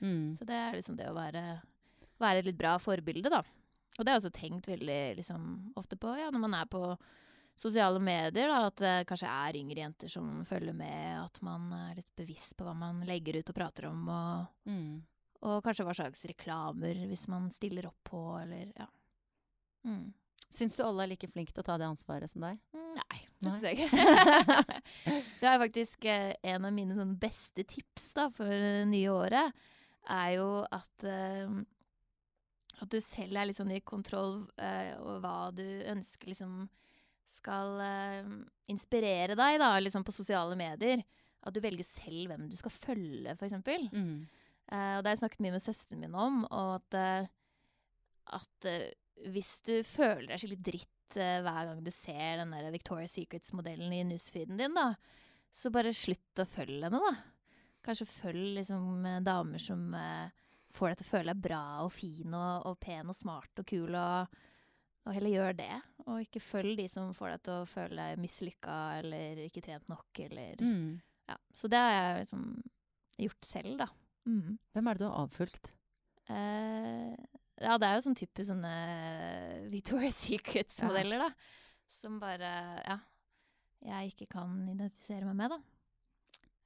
Mm. 0.00 0.36
Så 0.38 0.44
det 0.46 0.54
er 0.54 0.76
liksom 0.76 0.96
det 0.98 1.08
å 1.10 1.14
være, 1.16 1.40
være 2.22 2.38
et 2.42 2.46
litt 2.46 2.58
bra 2.58 2.76
forbilde, 2.78 3.30
da. 3.32 3.40
Og 3.98 4.04
det 4.04 4.12
har 4.12 4.18
jeg 4.18 4.22
også 4.28 4.34
tenkt 4.36 4.68
veldig 4.70 4.98
liksom, 5.18 5.48
ofte 5.78 5.98
på 5.98 6.12
ja, 6.20 6.28
når 6.30 6.42
man 6.44 6.54
er 6.54 6.68
på 6.70 6.82
sosiale 7.58 7.98
medier, 7.98 8.46
da, 8.46 8.60
at 8.68 8.78
det 8.78 8.92
kanskje 9.10 9.26
er 9.32 9.58
yngre 9.58 9.82
jenter 9.82 10.12
som 10.12 10.44
følger 10.46 10.76
med, 10.78 11.16
at 11.24 11.40
man 11.42 11.72
er 11.74 11.96
litt 11.98 12.12
bevisst 12.14 12.54
på 12.54 12.68
hva 12.68 12.76
man 12.78 13.02
legger 13.08 13.40
ut 13.40 13.50
og 13.50 13.58
prater 13.58 13.88
om, 13.90 14.04
og, 14.06 14.46
Mm. 14.70 15.02
og 15.42 15.64
kanskje 15.66 15.86
hva 15.88 15.96
slags 15.98 16.22
reklamer 16.30 17.02
hvis 17.10 17.26
man 17.26 17.50
stiller 17.50 17.90
opp 17.90 17.98
på, 18.06 18.22
eller 18.38 18.70
ja. 18.78 18.86
Mm. 19.82 20.12
Syns 20.48 20.78
du 20.78 20.84
alle 20.84 21.04
er 21.04 21.10
like 21.12 21.28
flinke 21.28 21.52
til 21.52 21.60
å 21.60 21.66
ta 21.66 21.76
det 21.80 21.88
ansvaret 21.88 22.30
som 22.30 22.44
deg? 22.46 22.60
Nei, 22.72 23.18
det 23.38 23.50
syns 23.52 23.66
jeg 23.66 23.76
ikke. 23.84 24.76
det 25.42 25.50
er 25.50 25.60
faktisk 25.60 26.06
eh, 26.08 26.30
en 26.54 26.64
av 26.64 26.72
mine 26.74 26.96
sånn, 26.96 27.16
beste 27.20 27.64
tips 27.68 28.14
da, 28.16 28.28
for 28.32 28.48
det 28.48 28.86
nye 28.88 29.12
året. 29.12 29.66
Er 30.08 30.30
jo 30.38 30.48
at, 30.64 31.04
eh, 31.04 31.52
at 32.80 32.88
du 32.94 32.96
selv 33.04 33.36
er 33.36 33.50
litt 33.50 33.60
sånn 33.60 33.74
i 33.76 33.82
kontroll 33.84 34.40
eh, 34.56 34.94
over 35.02 35.20
hva 35.24 35.36
du 35.52 35.66
ønsker 35.92 36.32
liksom 36.32 36.62
skal 37.28 37.74
eh, 37.84 38.30
inspirere 38.72 39.36
deg 39.36 39.58
da, 39.60 39.74
liksom 39.84 40.06
på 40.06 40.14
sosiale 40.16 40.56
medier. 40.58 41.04
At 41.44 41.54
du 41.54 41.60
velger 41.62 41.84
selv 41.86 42.32
hvem 42.32 42.48
du 42.48 42.56
skal 42.56 42.72
følge, 42.72 43.36
eksempel. 43.36 43.84
Mm. 43.92 44.24
Eh, 44.72 44.94
og 44.96 45.04
det 45.04 45.10
har 45.10 45.12
jeg 45.12 45.20
snakket 45.26 45.44
mye 45.44 45.58
med 45.58 45.64
søsteren 45.64 46.00
min 46.06 46.16
om, 46.16 46.40
og 46.48 46.80
at, 46.80 47.28
at 48.40 48.70
hvis 49.32 49.52
du 49.66 49.74
føler 49.86 50.28
deg 50.30 50.40
skikkelig 50.40 50.64
dritt 50.68 51.16
eh, 51.18 51.38
hver 51.44 51.70
gang 51.70 51.80
du 51.84 51.90
ser 51.94 52.40
den 52.42 52.52
der 52.54 52.70
Victoria's 52.74 53.14
Secrets-modellen 53.16 53.92
i 53.96 54.04
newsfeeden 54.06 54.60
din, 54.60 54.76
da, 54.76 54.92
så 55.54 55.72
bare 55.74 55.94
slutt 55.96 56.42
å 56.42 56.46
følge 56.48 56.84
henne, 56.86 57.00
da. 57.02 57.14
Kanskje 57.86 58.08
følg 58.10 58.58
liksom 58.58 59.06
eh, 59.08 59.20
damer 59.24 59.62
som 59.62 59.88
eh, 59.96 60.30
får 60.76 60.92
deg 60.92 61.00
til 61.00 61.08
å 61.08 61.12
føle 61.12 61.32
deg 61.34 61.42
bra 61.48 61.62
og 61.86 61.92
fin 61.96 62.34
og, 62.36 62.66
og 62.68 62.78
pen 62.82 63.10
og 63.10 63.16
smart 63.16 63.62
og 63.62 63.66
kul, 63.70 63.96
og, 63.98 64.38
og 65.08 65.14
heller 65.16 65.34
gjør 65.34 65.58
det. 65.62 65.72
Og 66.06 66.22
ikke 66.24 66.44
følg 66.44 66.78
de 66.78 66.86
som 66.92 67.10
får 67.16 67.34
deg 67.34 67.44
til 67.48 67.54
å 67.62 67.68
føle 67.68 67.98
deg 67.98 68.20
mislykka 68.22 68.76
eller 69.00 69.44
ikke 69.48 69.64
trent 69.64 69.88
nok, 69.92 70.24
eller 70.28 70.60
Mm. 70.64 70.98
Ja. 71.28 71.34
Så 71.52 71.68
det 71.68 71.76
har 71.76 71.90
jeg 71.92 72.20
liksom 72.22 72.44
gjort 73.20 73.44
selv, 73.44 73.74
da. 73.82 73.86
Mm. 74.24 74.54
Hvem 74.72 74.86
er 74.88 74.96
det 74.96 75.02
du 75.02 75.08
har 75.10 75.26
avfulgt? 75.26 75.74
Eh, 76.32 77.12
ja, 77.60 77.78
det 77.80 77.88
er 77.88 77.96
jo 77.98 78.04
sånn 78.06 78.18
type 78.18 78.44
sånne 78.46 78.74
Victoria's 79.72 80.20
Secrets-modeller, 80.26 81.26
da. 81.28 81.32
Som 82.00 82.20
bare 82.22 82.52
Ja. 82.86 83.00
Jeg 83.78 84.10
ikke 84.10 84.26
kan 84.32 84.56
identifisere 84.66 85.22
meg 85.28 85.36
med, 85.38 85.52
da. 85.54 85.58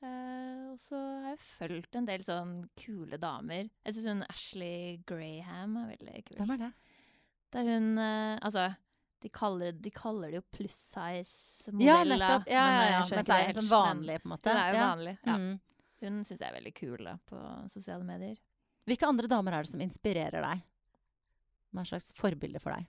Uh, 0.03 0.73
og 0.73 0.79
så 0.83 0.99
har 0.99 1.35
jeg 1.35 1.43
fulgt 1.45 1.99
en 1.99 2.07
del 2.09 2.25
sånn 2.27 2.55
kule 2.81 3.19
damer. 3.21 3.69
Jeg 3.85 3.95
syns 3.95 4.09
hun 4.09 4.25
Ashley 4.33 4.97
Graham 5.07 5.77
er 5.83 5.93
veldig 5.93 6.23
kul. 6.31 6.39
Hvem 6.41 6.55
er 6.57 6.63
det? 6.65 6.71
Det 7.53 7.61
er 7.61 7.69
hun 7.69 7.91
uh, 8.01 8.41
Altså, 8.41 8.65
de 9.23 9.31
kaller, 9.31 9.77
de 9.79 9.93
kaller 9.95 10.33
det 10.33 10.41
jo 10.41 10.47
pluss 10.57 10.81
size-modell. 10.97 11.87
Ja, 11.87 12.01
nettopp. 12.03 12.49
Ja, 12.51 12.65
men, 12.65 12.75
ja, 12.75 12.83
eh, 12.83 12.95
ja. 12.97 13.05
Men 13.13 13.29
det 13.29 13.37
er 13.37 13.61
sånn 13.61 13.71
vanlig, 13.71 14.19
på 14.25 14.27
en 14.27 14.35
måte. 14.35 14.49
Det 14.49 14.57
er 14.57 14.73
jo 14.73 14.81
ja. 14.81 14.89
vanlig. 14.89 15.15
Ja. 15.23 15.37
Mm. 15.39 15.53
Hun 16.03 16.19
syns 16.27 16.41
jeg 16.41 16.49
er 16.49 16.57
veldig 16.57 16.75
kul 16.75 17.07
da, 17.07 17.15
på 17.31 17.45
sosiale 17.71 18.09
medier. 18.09 18.41
Hvilke 18.91 19.07
andre 19.07 19.31
damer 19.31 19.55
er 19.55 19.69
det 19.69 19.71
som 19.71 19.85
inspirerer 19.85 20.43
deg? 20.43 20.65
Hva 21.73 21.83
er 21.83 21.89
slags 21.89 22.13
forbilde 22.17 22.61
for 22.63 22.77
deg? 22.77 22.89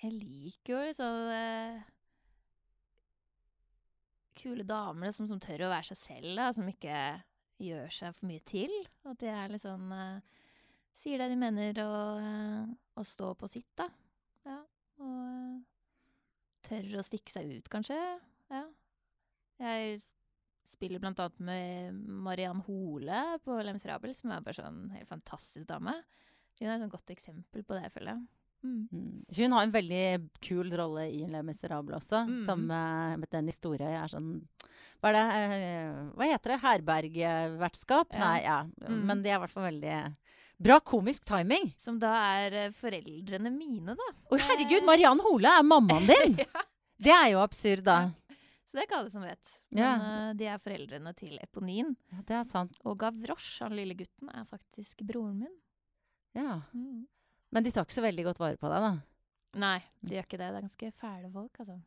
Jeg 0.00 0.14
liker 0.16 0.72
jo 0.72 0.82
liksom 0.88 1.16
uh, 1.28 1.88
Kule 4.40 4.64
damer 4.64 5.12
som, 5.12 5.26
som 5.28 5.40
tør 5.42 5.66
å 5.66 5.72
være 5.72 5.90
seg 5.90 5.98
selv, 6.00 6.30
da. 6.38 6.48
Som 6.56 6.70
ikke 6.72 6.94
gjør 7.60 7.90
seg 7.92 8.14
for 8.16 8.28
mye 8.30 8.44
til. 8.48 8.72
At 9.08 9.20
de 9.20 9.28
er 9.28 9.52
litt 9.52 9.64
sånn 9.66 9.90
uh, 9.92 10.38
Sier 11.00 11.20
det 11.20 11.30
de 11.32 11.36
mener, 11.40 11.78
og, 11.84 12.20
uh, 12.20 12.72
og 13.00 13.06
står 13.08 13.36
på 13.40 13.48
sitt, 13.48 13.68
da. 13.78 13.86
Ja. 14.44 14.58
Og 15.00 15.20
eh, 15.24 15.60
tør 16.66 16.98
å 17.00 17.04
stikke 17.06 17.32
seg 17.32 17.48
ut, 17.54 17.70
kanskje. 17.72 17.96
Ja. 18.52 18.66
Jeg 19.60 20.02
spiller 20.70 21.02
blant 21.02 21.18
annet 21.22 21.40
med 21.44 21.94
Mariann 22.24 22.62
Hole 22.66 23.22
på 23.44 23.56
Les 23.64 23.74
Miserables, 23.76 24.20
som 24.22 24.30
er 24.34 24.40
bare 24.46 24.56
sånn 24.62 24.84
helt 24.94 25.08
fantastisk 25.10 25.66
dame. 25.68 25.96
Hun 26.60 26.68
er 26.68 26.74
et 26.76 26.82
sånn 26.84 26.92
godt 26.92 27.10
eksempel 27.14 27.62
på 27.64 27.74
det, 27.76 27.82
jeg 27.88 27.94
føler. 27.98 28.20
Mm. 28.60 28.80
Mm. 28.92 29.12
Hun 29.38 29.54
har 29.56 29.62
en 29.64 29.72
veldig 29.72 30.02
kul 30.44 30.68
rolle 30.76 31.06
i 31.08 31.22
Le 31.32 31.40
Miserable 31.46 31.96
også, 31.96 32.26
Mm. 32.28 32.42
sammen 32.44 32.66
med, 32.68 33.20
med 33.22 33.30
den 33.32 33.46
historien. 33.48 33.88
er 34.02 34.08
sånn 34.12 34.42
Hva 35.00 35.08
er 35.08 35.14
det? 35.16 35.22
eh, 35.64 36.00
Hva 36.12 36.26
heter 36.28 36.52
det? 36.52 36.60
Herbergvertskap? 36.60 38.12
Ja. 38.12 38.18
Nei, 38.20 38.42
ja. 38.44 38.58
Mm. 38.86 39.00
Men 39.08 39.22
de 39.24 39.30
er 39.30 39.38
i 39.38 39.42
hvert 39.44 39.54
fall 39.54 39.68
veldig 39.70 40.16
Bra 40.60 40.76
komisk 40.84 41.24
timing! 41.24 41.70
Som 41.80 41.96
da 41.98 42.10
er 42.36 42.52
eh, 42.66 42.72
foreldrene 42.76 43.48
mine, 43.48 43.94
da. 43.96 44.08
Å, 44.28 44.36
herregud! 44.44 44.84
Mariann 44.84 45.22
Hole 45.24 45.48
er 45.48 45.62
mammaen 45.64 46.04
din! 46.10 46.34
ja. 46.44 46.64
Det 47.00 47.14
er 47.16 47.30
jo 47.32 47.40
absurd, 47.40 47.80
da. 47.86 48.10
Så 48.70 48.76
det 48.78 48.84
er 48.84 48.86
ikke 48.86 48.98
alle 49.00 49.10
som 49.10 49.24
vet. 49.26 49.52
Men 49.74 49.80
Ja. 49.82 49.94
eh, 50.30 50.32
de 50.38 50.46
er 50.46 50.58
foreldrene 50.62 51.12
til 51.18 51.38
Eponin. 51.42 51.96
Ja, 52.12 52.22
det 52.22 52.36
er 52.38 52.44
sant. 52.46 52.76
Og 52.86 52.96
Gavroche, 53.02 53.64
han 53.64 53.74
lille 53.74 53.96
gutten, 53.98 54.30
er 54.30 54.44
faktisk 54.46 55.02
broren 55.02 55.40
min. 55.40 55.56
Ja. 56.38 56.60
Mm. 56.72 57.08
Men 57.50 57.64
de 57.66 57.72
tar 57.74 57.82
ikke 57.84 57.98
så 57.98 58.04
veldig 58.06 58.24
godt 58.28 58.38
vare 58.38 58.56
på 58.60 58.70
deg, 58.70 58.84
da. 58.86 58.92
Nei, 59.58 59.80
de 60.06 60.14
gjør 60.14 60.28
ikke 60.28 60.38
det. 60.38 60.46
Det 60.52 60.60
er 60.60 60.68
ganske 60.68 60.92
fæle 61.02 61.32
folk, 61.34 61.58
altså. 61.64 61.80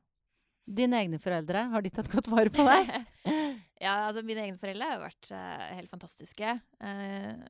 Dine 0.67 0.99
egne 0.99 1.19
foreldre, 1.19 1.69
har 1.71 1.81
de 1.83 1.89
tatt 1.89 2.11
godt 2.11 2.27
vare 2.31 2.51
på 2.51 2.63
deg? 2.67 2.91
ja, 3.85 3.95
altså 4.09 4.23
mine 4.27 4.43
egne 4.43 4.59
foreldre 4.59 4.89
har 4.89 4.99
jo 4.99 5.05
vært 5.07 5.31
uh, 5.31 5.63
helt 5.77 5.91
fantastiske. 5.91 6.53
Uh, 6.83 7.47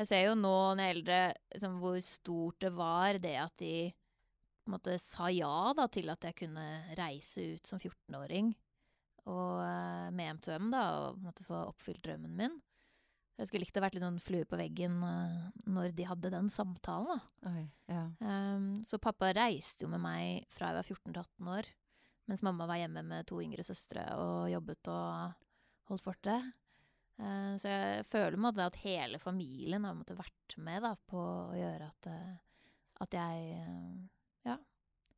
jeg 0.00 0.06
ser 0.10 0.26
jo 0.26 0.34
nå 0.38 0.52
når 0.74 0.82
jeg 0.82 0.90
er 0.90 0.96
eldre, 0.98 1.20
liksom, 1.54 1.78
hvor 1.82 1.96
stort 2.02 2.58
det 2.66 2.72
var 2.74 3.18
det 3.22 3.36
at 3.42 3.54
de 3.62 3.72
måte, 4.70 4.96
sa 5.02 5.28
ja 5.32 5.70
da, 5.76 5.86
til 5.92 6.10
at 6.12 6.24
jeg 6.28 6.38
kunne 6.44 6.66
reise 6.98 7.54
ut 7.56 7.70
som 7.70 7.80
14-åring 7.80 8.52
og 9.28 9.60
eh, 9.64 10.08
med 10.14 10.36
M2M 10.36 10.70
da, 10.72 10.82
og 11.04 11.22
måte, 11.24 11.44
få 11.46 11.58
oppfylt 11.68 12.02
drømmen 12.04 12.36
min. 12.36 12.58
Jeg 13.40 13.48
skulle 13.48 13.64
likt 13.64 13.78
å 13.80 13.82
vært 13.84 13.96
litt 13.96 14.04
sånn 14.04 14.20
flue 14.20 14.46
på 14.48 14.58
veggen 14.60 14.98
eh, 15.06 15.50
når 15.72 15.94
de 15.96 16.06
hadde 16.08 16.32
den 16.34 16.50
samtalen. 16.52 17.20
da. 17.20 17.52
Oi, 17.52 17.66
ja. 17.88 18.04
Um, 18.20 18.72
så 18.86 19.00
pappa 19.02 19.32
reiste 19.36 19.86
jo 19.86 19.92
med 19.92 20.02
meg 20.04 20.48
fra 20.52 20.70
jeg 20.70 20.80
var 20.80 20.88
14 20.88 21.14
til 21.14 21.22
18 21.22 21.52
år, 21.56 21.70
mens 22.30 22.44
mamma 22.46 22.68
var 22.68 22.82
hjemme 22.82 23.04
med 23.06 23.28
to 23.28 23.40
yngre 23.42 23.64
søstre 23.66 24.04
og 24.20 24.50
jobbet 24.52 24.92
og 24.92 25.38
holdt 25.90 26.06
fortet. 26.06 26.50
Uh, 27.20 27.56
så 27.60 27.72
jeg 27.72 28.06
føler 28.12 28.40
måte 28.40 28.64
at 28.64 28.80
hele 28.84 29.20
familien 29.20 29.84
har 29.88 29.96
måttet 29.96 30.20
vært 30.20 30.56
med 30.60 30.84
da, 30.84 30.94
på 31.08 31.20
å 31.20 31.56
gjøre 31.56 31.90
at, 31.90 32.12
uh, 32.12 32.70
at 33.04 33.16
jeg 33.16 33.58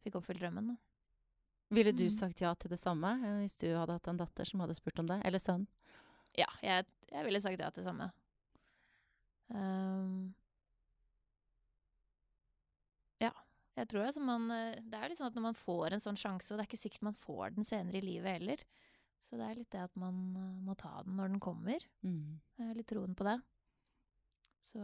fikk 0.05 0.19
oppfylt 0.21 0.41
drømmen. 0.43 0.73
Da. 0.73 0.77
Ville 1.73 1.93
du 1.97 2.05
Mm. 2.05 2.11
sagt 2.13 2.41
ja 2.45 2.55
til 2.55 2.71
det 2.71 2.81
samme 2.81 3.15
eh, 3.25 3.39
hvis 3.41 3.57
du 3.57 3.69
hadde 3.75 3.95
hatt 3.97 4.09
en 4.09 4.19
datter 4.21 4.45
som 4.49 4.61
hadde 4.61 4.75
spurt 4.77 4.99
om 5.01 5.07
det? 5.09 5.21
Eller 5.25 5.39
sønn? 5.41 5.67
Ja, 6.37 6.49
jeg, 6.63 6.87
jeg 7.11 7.25
ville 7.25 7.41
sagt 7.41 7.61
ja 7.61 7.71
til 7.71 7.83
det 7.85 7.89
samme. 7.91 8.11
Um, 9.53 10.35
ja, 13.21 13.33
jeg 13.77 13.89
tror 13.91 14.07
altså 14.07 14.23
man 14.25 14.47
eh, 14.55 14.79
Det 14.81 14.97
er 14.99 15.15
sånn 15.19 15.29
at 15.29 15.37
når 15.37 15.45
man 15.51 15.59
får 15.59 15.93
en 15.97 16.01
sånn 16.05 16.17
sjanse, 16.21 16.53
og 16.53 16.59
det 16.59 16.65
er 16.65 16.71
ikke 16.71 16.81
sikkert 16.85 17.03
man 17.11 17.19
får 17.19 17.57
den 17.57 17.65
senere 17.69 18.01
i 18.01 18.05
livet 18.07 18.33
heller, 18.39 18.63
så 19.29 19.37
det 19.41 19.49
er 19.49 19.59
litt 19.61 19.71
det 19.75 19.83
at 19.85 19.97
man 20.01 20.23
eh, 20.37 20.55
må 20.67 20.77
ta 20.81 21.03
den 21.07 21.17
når 21.21 21.35
den 21.35 21.41
kommer. 21.45 21.85
Mm. 22.05 22.41
Jeg 22.59 22.69
har 22.71 22.79
litt 22.79 22.89
troen 22.93 23.15
på 23.19 23.25
det. 23.29 23.39
Så 24.63 24.79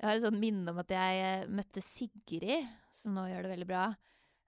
Jeg 0.00 0.08
har 0.08 0.16
et 0.16 0.24
sånt 0.24 0.40
minne 0.40 0.72
om 0.72 0.80
at 0.80 0.92
jeg 0.94 1.24
eh, 1.26 1.48
møtte 1.52 1.82
Sigrid, 1.84 2.68
som 2.96 3.12
nå 3.16 3.26
gjør 3.28 3.44
det 3.44 3.52
veldig 3.52 3.68
bra. 3.68 3.84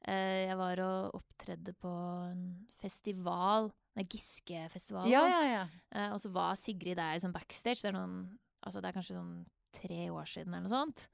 Eh, 0.09 0.49
jeg 0.49 0.59
var 0.59 0.81
og 0.83 1.19
opptredde 1.21 1.75
på 1.77 1.91
en 2.31 2.47
festival, 2.81 3.69
nei, 3.99 4.07
Giske-festival. 4.09 5.11
Ja, 5.13 5.27
ja, 5.29 5.43
ja. 5.47 5.67
Eh, 5.93 6.09
og 6.15 6.23
så 6.23 6.33
var 6.33 6.57
Sigrid 6.57 6.97
der 6.97 7.19
liksom 7.19 7.35
backstage. 7.37 7.83
Det 7.83 7.91
er, 7.93 7.99
noen, 7.99 8.23
altså 8.65 8.81
det 8.81 8.91
er 8.91 8.97
kanskje 8.97 9.19
sånn 9.19 9.37
tre 9.77 10.07
år 10.13 10.29
siden 10.29 10.57
eller 10.57 10.67
noe 10.67 10.73
sånt. 10.73 11.05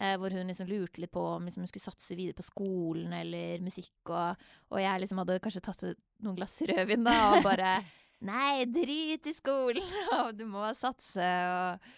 Eh, 0.00 0.14
hvor 0.20 0.32
hun 0.32 0.48
liksom 0.48 0.68
lurte 0.68 1.02
litt 1.02 1.12
på 1.12 1.22
om 1.34 1.48
liksom, 1.48 1.64
hun 1.64 1.72
skulle 1.72 1.88
satse 1.88 2.16
videre 2.16 2.36
på 2.38 2.46
skolen 2.46 3.16
eller 3.16 3.64
musikk. 3.64 3.96
Og, 4.12 4.44
og 4.70 4.80
jeg 4.80 5.02
liksom 5.02 5.24
hadde 5.24 5.40
kanskje 5.44 5.64
tatt 5.64 5.88
noen 6.20 6.38
glass 6.38 6.60
rødvin 6.68 7.08
da, 7.08 7.16
og 7.32 7.48
bare 7.48 7.78
Nei, 8.28 8.66
drit 8.68 9.24
i 9.24 9.32
skolen! 9.32 9.86
Og 10.18 10.34
du 10.36 10.42
må 10.44 10.66
satse. 10.76 11.24
Og, 11.24 11.92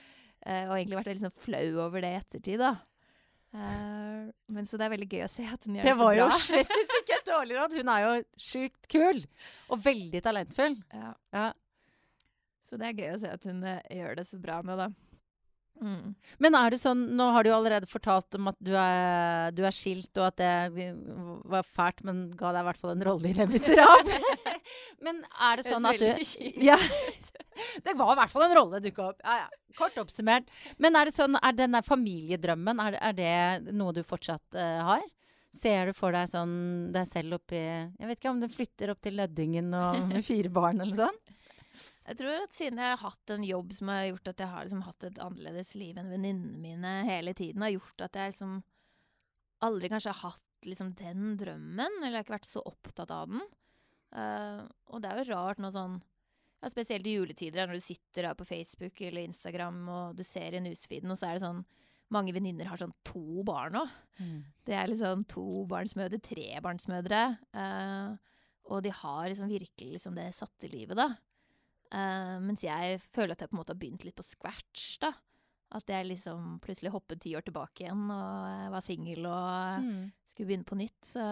eh, 0.47 0.64
og 0.68 0.76
egentlig 0.76 0.99
vært 1.01 1.12
veldig 1.12 1.24
sånn 1.26 1.38
flau 1.45 1.66
over 1.86 2.05
det 2.05 2.12
i 2.12 2.18
ettertid, 2.20 2.62
da. 2.62 2.74
Uh, 3.53 4.30
men 4.49 4.64
så 4.64 4.78
det 4.80 4.86
er 4.86 4.93
veldig 4.95 5.11
gøy 5.12 5.26
å 5.26 5.28
se 5.28 5.45
at 5.45 5.66
hun 5.68 5.74
gjør 5.76 5.84
Det 5.84 5.90
det 5.90 5.97
så 5.99 6.01
var 6.01 6.14
jo 6.16 6.28
bra. 6.30 6.36
slett 6.40 6.70
ikke 7.03 7.16
et 7.18 7.26
dårlig 7.28 7.57
råd. 7.59 7.74
Hun 7.82 7.90
er 7.93 8.05
jo 8.07 8.12
sjukt 8.40 8.86
kul. 8.95 9.18
Og 9.68 9.82
veldig 9.84 10.22
talentfull. 10.24 10.76
Ja. 10.97 11.11
Ja. 11.36 11.49
Så 12.64 12.78
det 12.80 12.88
er 12.88 13.03
gøy 13.03 13.11
å 13.12 13.18
se 13.20 13.32
at 13.36 13.45
hun 13.51 13.61
eh, 13.68 13.82
gjør 13.99 14.16
det 14.16 14.24
så 14.30 14.38
bra 14.40 14.62
med, 14.64 14.80
da. 14.80 14.86
Mm. 15.83 16.12
Men 16.39 16.57
er 16.59 16.70
det 16.70 16.78
sånn 16.78 17.01
Nå 17.18 17.24
har 17.35 17.43
du 17.43 17.51
jo 17.51 17.57
allerede 17.57 17.89
fortalt 17.91 18.37
om 18.39 18.53
at 18.53 18.59
du 18.62 18.70
er, 18.78 19.51
du 19.57 19.64
er 19.66 19.74
skilt, 19.74 20.12
og 20.14 20.28
at 20.28 20.39
det 20.39 20.87
var 21.51 21.66
fælt, 21.66 22.05
men 22.07 22.28
ga 22.39 22.53
deg 22.55 22.62
i 22.62 22.68
hvert 22.70 22.83
fall 22.83 22.95
en 22.95 23.07
rolle 23.09 23.33
i 23.33 23.35
Le 23.37 23.49
Miserable. 23.51 24.20
men 25.07 25.22
er 25.51 25.59
det 25.59 25.66
sånn 25.66 25.89
at 25.91 26.03
du 26.03 26.09
Ja. 26.62 26.78
Det 27.85 27.93
var 27.99 28.14
i 28.14 28.16
hvert 28.16 28.33
fall 28.33 28.47
en 28.47 28.55
rolle 28.57 28.78
dukka 28.80 29.11
opp. 29.11 29.18
Ja, 29.20 29.43
ja. 29.43 29.74
Kort 29.76 29.99
oppsummert. 30.01 30.47
Men 30.80 30.97
er 30.97 31.09
det 31.09 31.12
sånn, 31.12 31.37
er 31.37 31.53
denne 31.57 31.83
familiedrømmen, 31.85 32.80
er, 32.80 32.97
er 32.97 33.16
det 33.16 33.74
noe 33.76 33.93
du 33.93 34.01
fortsatt 34.09 34.57
uh, 34.57 34.80
har? 34.89 35.05
Ser 35.53 35.91
du 35.91 35.93
for 35.93 36.16
deg 36.16 36.30
sånn 36.30 36.55
deg 36.95 37.05
selv 37.11 37.37
oppi 37.37 37.59
Jeg 37.61 38.09
vet 38.09 38.16
ikke 38.16 38.30
om 38.30 38.39
du 38.41 38.49
flytter 38.49 38.95
opp 38.95 39.03
til 39.05 39.18
Løddingen 39.20 39.68
og 39.76 39.99
med 40.09 40.24
fire 40.24 40.49
barn 40.53 40.80
eller 40.80 40.97
sånn? 40.97 41.18
Jeg 42.07 42.18
tror 42.18 42.45
at 42.45 42.55
siden 42.57 42.81
jeg 42.83 42.93
har 42.93 43.01
hatt 43.03 43.33
en 43.35 43.45
jobb 43.47 43.73
som 43.77 43.91
har 43.93 44.07
gjort 44.11 44.31
at 44.33 44.43
jeg 44.45 44.53
har 44.53 44.66
liksom 44.66 44.85
hatt 44.87 45.09
et 45.09 45.20
annerledes 45.23 45.75
liv 45.79 45.99
enn 45.99 46.12
venninnene 46.12 46.61
mine 46.61 46.95
hele 47.09 47.35
tiden, 47.39 47.64
har 47.64 47.75
gjort 47.75 48.07
at 48.09 48.18
jeg 48.18 48.35
liksom 48.35 48.57
aldri 49.62 49.91
kanskje 49.93 50.12
har 50.12 50.33
hatt 50.33 50.68
liksom 50.68 50.93
den 50.99 51.37
drømmen, 51.41 52.01
eller 52.01 52.12
jeg 52.12 52.20
har 52.20 52.27
ikke 52.27 52.37
vært 52.37 52.51
så 52.51 52.62
opptatt 52.66 53.12
av 53.14 53.31
den. 53.31 53.45
Uh, 54.12 54.64
og 54.93 55.03
det 55.03 55.11
er 55.11 55.23
jo 55.23 55.31
rart 55.33 55.62
nå 55.62 55.70
sånn 55.73 55.95
ja, 56.61 56.68
Spesielt 56.68 57.07
i 57.09 57.14
juletider, 57.14 57.64
når 57.64 57.79
du 57.81 57.85
sitter 57.85 58.27
her 58.29 58.35
på 58.37 58.45
Facebook 58.45 59.01
eller 59.01 59.25
Instagram 59.25 59.79
og 59.89 60.18
du 60.18 60.20
ser 60.27 60.53
i 60.55 60.61
newsfeeden, 60.61 61.11
og 61.11 61.16
så 61.18 61.31
er 61.31 61.39
det 61.39 61.47
sånn 61.47 61.62
Mange 62.12 62.35
venninner 62.37 62.68
har 62.68 62.77
sånn 62.77 62.93
to 63.09 63.41
barn 63.49 63.73
nå. 63.73 63.87
Det 64.68 64.75
er 64.77 64.91
liksom 64.91 65.23
tobarnsmødre, 65.33 66.18
trebarnsmødre. 66.20 67.20
Uh, 67.57 68.20
og 68.68 68.83
de 68.85 68.93
har 68.93 69.31
liksom 69.31 69.49
virkelig 69.49 69.95
liksom 69.95 70.18
det 70.18 70.27
satte 70.37 70.68
livet, 70.68 70.93
da. 70.99 71.09
Eh, 71.93 72.38
mens 72.40 72.62
jeg 72.64 73.01
føler 73.12 73.32
at 73.36 73.40
jeg 73.45 73.51
på 73.51 73.57
en 73.57 73.61
måte 73.61 73.74
har 73.74 73.80
begynt 73.82 74.05
litt 74.07 74.16
på 74.16 74.24
scratch, 74.24 74.99
da. 75.03 75.12
At 75.72 75.88
jeg 75.88 76.07
liksom 76.09 76.59
plutselig 76.64 76.93
hoppet 76.93 77.20
ti 77.20 77.34
år 77.36 77.45
tilbake 77.47 77.84
igjen 77.86 78.05
og 78.12 78.72
var 78.72 78.80
singel 78.84 79.26
og 79.26 79.82
Mm. 79.82 80.12
skulle 80.28 80.49
begynne 80.49 80.64
på 80.68 80.76
nytt. 80.76 81.01
Så 81.05 81.24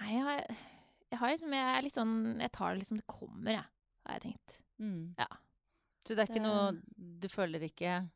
Nei, 0.00 0.12
jeg 0.16 0.22
har, 0.26 0.42
jeg 1.12 1.18
har 1.20 1.32
liksom 1.34 1.52
Jeg 1.54 1.76
er 1.76 1.82
litt 1.82 1.94
sånn 1.98 2.40
Jeg 2.40 2.52
tar 2.52 2.72
det 2.74 2.80
liksom 2.82 2.96
det 3.02 3.06
kommer, 3.06 3.50
jeg, 3.58 3.64
har 4.06 4.18
jeg 4.18 4.22
tenkt. 4.22 4.54
Mm. 4.80 5.14
Ja. 5.18 5.26
Så 6.06 6.16
det 6.16 6.18
er 6.24 6.26
ikke 6.32 6.40
Det- 6.40 6.42
noe 6.42 7.18
Du 7.20 7.28
føler 7.28 7.60
ikke 7.68 8.08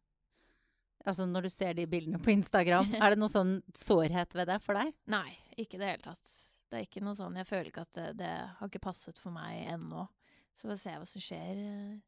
Altså 1.06 1.26
når 1.30 1.42
du 1.42 1.48
ser 1.50 1.74
de 1.74 1.86
bildene 1.86 2.18
på 2.18 2.32
Instagram, 2.32 2.88
er 3.02 3.10
det 3.10 3.18
noe 3.18 3.28
sånn 3.28 3.62
sårhet 3.72 4.32
ved 4.34 4.48
det 4.48 4.60
for 4.62 4.74
deg? 4.74 4.92
Nei, 5.06 5.36
ikke 5.56 5.74
i 5.74 5.78
det 5.78 5.88
hele 5.92 6.02
tatt. 6.02 6.32
Det 6.68 6.80
er 6.80 6.86
ikke 6.88 7.02
noe 7.04 7.14
sånn 7.14 7.36
Jeg 7.36 7.46
føler 7.46 7.66
ikke 7.70 7.82
at 7.82 7.92
det, 7.94 8.16
det 8.16 8.32
har 8.58 8.68
ikke 8.68 8.80
passet 8.82 9.16
for 9.18 9.30
meg 9.30 9.68
ennå. 9.68 10.08
Så 10.56 10.66
får 10.66 10.74
vi 10.74 10.78
se 10.82 10.94
hva 10.96 11.08
som 11.10 11.24
skjer 11.24 11.58
eh, 11.62 11.98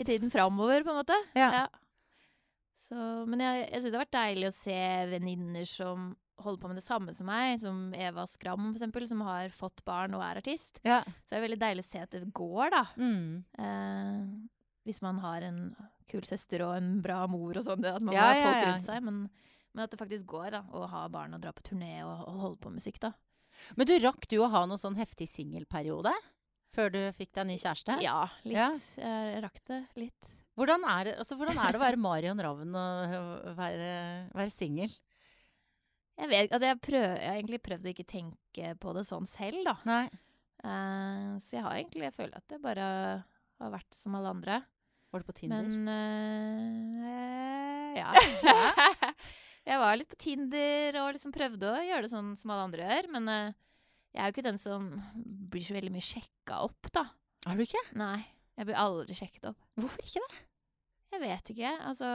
i 0.00 0.06
tiden 0.06 0.30
framover, 0.32 0.82
på 0.86 0.92
en 0.92 1.00
måte. 1.02 1.16
Ja. 1.38 1.66
Så, 2.88 2.96
men 3.30 3.42
jeg, 3.44 3.66
jeg 3.68 3.82
syns 3.82 3.92
det 3.92 3.98
har 3.98 4.04
vært 4.06 4.16
deilig 4.18 4.48
å 4.50 4.56
se 4.56 4.80
venninner 5.12 5.68
som 5.68 6.10
holder 6.40 6.62
på 6.62 6.70
med 6.70 6.78
det 6.80 6.84
samme 6.86 7.12
som 7.14 7.28
meg, 7.28 7.58
som 7.62 7.82
Eva 7.94 8.24
Skram, 8.26 8.70
eksempel, 8.72 9.04
som 9.10 9.20
har 9.26 9.52
fått 9.54 9.82
barn 9.86 10.16
og 10.16 10.24
er 10.24 10.40
artist. 10.40 10.80
Ja. 10.86 11.02
Så 11.04 11.34
det 11.34 11.38
er 11.38 11.44
veldig 11.44 11.60
deilig 11.60 11.84
å 11.84 11.90
se 11.90 12.02
at 12.02 12.16
det 12.16 12.22
går, 12.34 12.72
da. 12.74 12.82
Mm. 12.96 13.44
Eh, 13.60 14.24
hvis 14.88 15.02
man 15.04 15.20
har 15.22 15.44
en 15.46 15.60
kul 16.10 16.24
søster 16.26 16.64
og 16.66 16.74
en 16.78 16.96
bra 17.04 17.20
mor 17.30 17.60
og 17.60 17.66
sånn, 17.66 17.84
at 17.86 18.02
man 18.02 18.16
Ja, 18.16 18.30
har 18.30 18.40
folk 18.40 18.56
ja. 18.58 18.70
rundt 18.72 18.88
seg. 18.88 19.04
Men, 19.06 19.20
men 19.76 19.84
at 19.84 19.92
det 19.92 20.00
faktisk 20.00 20.26
går, 20.32 20.48
da. 20.56 20.64
Å 20.74 20.88
ha 20.90 21.04
barn 21.12 21.36
og 21.36 21.44
dra 21.44 21.52
på 21.54 21.66
turné 21.70 22.00
og, 22.02 22.24
og 22.24 22.40
holde 22.46 22.62
på 22.64 22.72
med 22.72 22.80
musikk, 22.80 22.98
da. 23.04 23.12
Men 23.76 23.86
du, 23.90 23.94
rakk 24.02 24.26
du 24.30 24.38
å 24.40 24.48
ha 24.50 24.64
noen 24.66 24.80
sånn 24.80 24.98
heftig 24.98 25.28
singelperiode? 25.30 26.14
Før 26.76 26.92
du 26.94 27.00
fikk 27.16 27.32
deg 27.34 27.48
ny 27.48 27.56
kjæreste? 27.58 27.96
Ja, 28.04 28.20
litt. 28.44 28.54
Ja. 28.54 28.68
Jeg 29.02 29.42
rakk 29.44 29.58
det 29.66 29.80
litt. 29.98 30.34
Hvordan, 30.58 30.84
er 30.92 31.06
det, 31.08 31.14
altså, 31.22 31.38
hvordan 31.40 31.58
er 31.58 31.72
det 31.72 31.78
å 31.78 31.82
være 31.82 32.00
Marion 32.00 32.42
Ravn 32.44 32.74
og 32.76 33.14
være, 33.56 33.92
være 34.36 34.52
singel? 34.52 34.92
Jeg 36.20 36.28
vet, 36.28 36.50
altså 36.52 36.68
jeg, 36.68 36.78
prøv, 36.84 37.04
jeg 37.04 37.30
har 37.30 37.38
egentlig 37.38 37.62
prøvd 37.64 37.86
å 37.86 37.92
ikke 37.94 38.08
tenke 38.10 38.74
på 38.82 38.92
det 38.96 39.06
sånn 39.08 39.28
selv, 39.30 39.62
da. 39.64 39.76
Nei. 39.88 40.04
Uh, 40.60 41.38
så 41.40 41.56
jeg 41.56 41.64
har 41.64 41.78
egentlig 41.78 42.04
Jeg 42.04 42.12
føler 42.18 42.34
at 42.36 42.44
det 42.52 42.58
bare 42.60 42.88
har 43.24 43.72
vært 43.72 43.96
som 43.96 44.18
alle 44.18 44.34
andre. 44.34 44.58
Var 45.10 45.22
du 45.22 45.26
på 45.26 45.36
Tinder? 45.38 45.64
Men 45.64 46.98
uh, 47.00 47.96
Ja. 47.96 48.12
jeg 49.70 49.80
var 49.80 49.96
litt 49.96 50.12
på 50.12 50.20
Tinder 50.20 51.00
og 51.02 51.14
liksom 51.16 51.32
prøvde 51.34 51.72
å 51.72 51.80
gjøre 51.88 52.04
det 52.04 52.12
sånn 52.12 52.34
som 52.40 52.52
alle 52.52 52.68
andre 52.68 52.84
gjør. 52.84 53.08
Men 53.16 53.32
eh, 53.32 53.56
jeg 54.10 54.20
er 54.20 54.28
jo 54.28 54.34
ikke 54.34 54.46
den 54.46 54.60
som 54.60 54.86
blir 55.50 55.64
så 55.66 55.76
veldig 55.76 55.92
mye 55.94 56.04
sjekka 56.04 56.62
opp, 56.66 56.90
da. 56.94 57.04
Er 57.48 57.58
du 57.58 57.64
ikke? 57.64 57.82
Nei. 57.98 58.18
Jeg 58.58 58.68
blir 58.68 58.80
aldri 58.80 59.16
sjekket 59.16 59.46
opp. 59.52 59.60
Hvorfor 59.80 60.04
ikke 60.04 60.22
det? 60.24 60.40
Jeg 61.10 61.22
vet 61.22 61.52
ikke. 61.54 61.70
Altså 61.90 62.08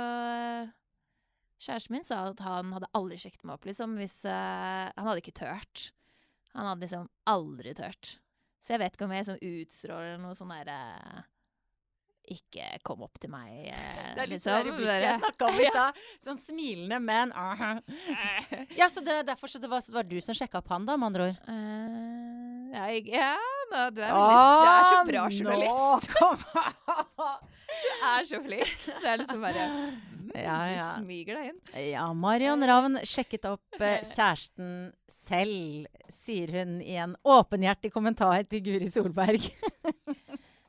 Kjæresten 1.65 1.95
min 1.95 2.05
sa 2.05 2.19
at 2.29 2.41
han 2.43 2.73
hadde 2.75 2.91
aldri 2.97 3.17
sjekket 3.19 3.45
meg 3.47 3.55
opp, 3.55 3.65
liksom, 3.67 3.95
hvis 3.99 4.19
uh, 4.27 4.91
Han 4.91 5.07
hadde 5.07 5.23
ikke 5.23 5.39
tørt. 5.39 5.89
Han 6.53 6.69
hadde 6.69 6.85
liksom 6.85 7.07
aldri 7.31 7.73
tørt. 7.75 8.17
Så 8.63 8.75
jeg 8.75 8.81
vet 8.81 8.95
ikke 8.95 9.07
om 9.07 9.13
jeg 9.15 9.23
liksom 9.25 9.55
utstråler 9.61 10.19
noe 10.21 10.37
sånn 10.37 10.53
derre 10.53 10.77
Ikke 12.33 12.67
kom 12.85 13.03
opp 13.05 13.19
til 13.21 13.29
meg, 13.29 13.51
eh, 13.69 13.97
Det 14.15 14.23
er 14.23 14.29
litt 14.31 14.39
liksom. 14.39 14.51
det 14.51 14.63
der 14.65 14.77
blikket 14.79 15.03
jeg 15.05 15.19
snakka 15.19 15.49
om 15.49 15.59
i 15.61 15.67
stad. 15.73 15.99
Sånn 16.25 16.39
smilende, 16.41 16.99
men. 17.03 17.33
Ja, 18.79 18.87
så 18.89 19.03
det, 19.05 19.21
derfor 19.27 19.51
så 19.51 19.59
det 19.61 19.69
var, 19.69 19.83
så 19.83 19.93
det 19.93 19.99
var 19.99 20.07
du 20.09 20.17
som 20.23 20.35
sjekka 20.37 20.59
opp 20.63 20.71
han, 20.73 20.87
da, 20.87 20.97
med 20.97 21.11
andre 21.11 21.27
ord? 21.29 21.37
Uh, 21.47 22.73
ja, 22.75 22.87
jeg, 22.91 23.05
ja 23.13 23.35
nå, 23.71 23.83
du 23.95 24.01
er 24.03 24.11
veldig 24.15 24.41
Du 24.65 24.71
er 24.71 24.89
så 24.89 25.03
bra 25.09 25.27
journalist. 25.29 26.09
journalist! 26.15 27.53
Du 27.75 28.07
er 28.09 28.27
så 28.29 28.41
flink. 28.45 28.75
Det 29.01 29.09
er 29.09 29.21
liksom 29.21 29.41
bare 29.43 29.65
mm, 29.69 30.31
Ja, 30.35 30.57
ja. 30.71 30.87
Smyger 30.99 31.39
deg 31.39 31.51
inn. 31.51 31.59
Ja, 31.91 32.05
Marion 32.17 32.65
Ravn 32.67 32.99
sjekket 33.07 33.47
opp 33.49 33.79
eh, 33.79 34.01
kjæresten 34.05 34.91
selv, 35.11 35.87
sier 36.11 36.51
hun 36.59 36.77
i 36.83 36.97
en 37.01 37.15
åpenhjertig 37.25 37.91
kommentar 37.93 38.43
til 38.49 38.63
Guri 38.65 38.89
Solberg. 38.91 39.49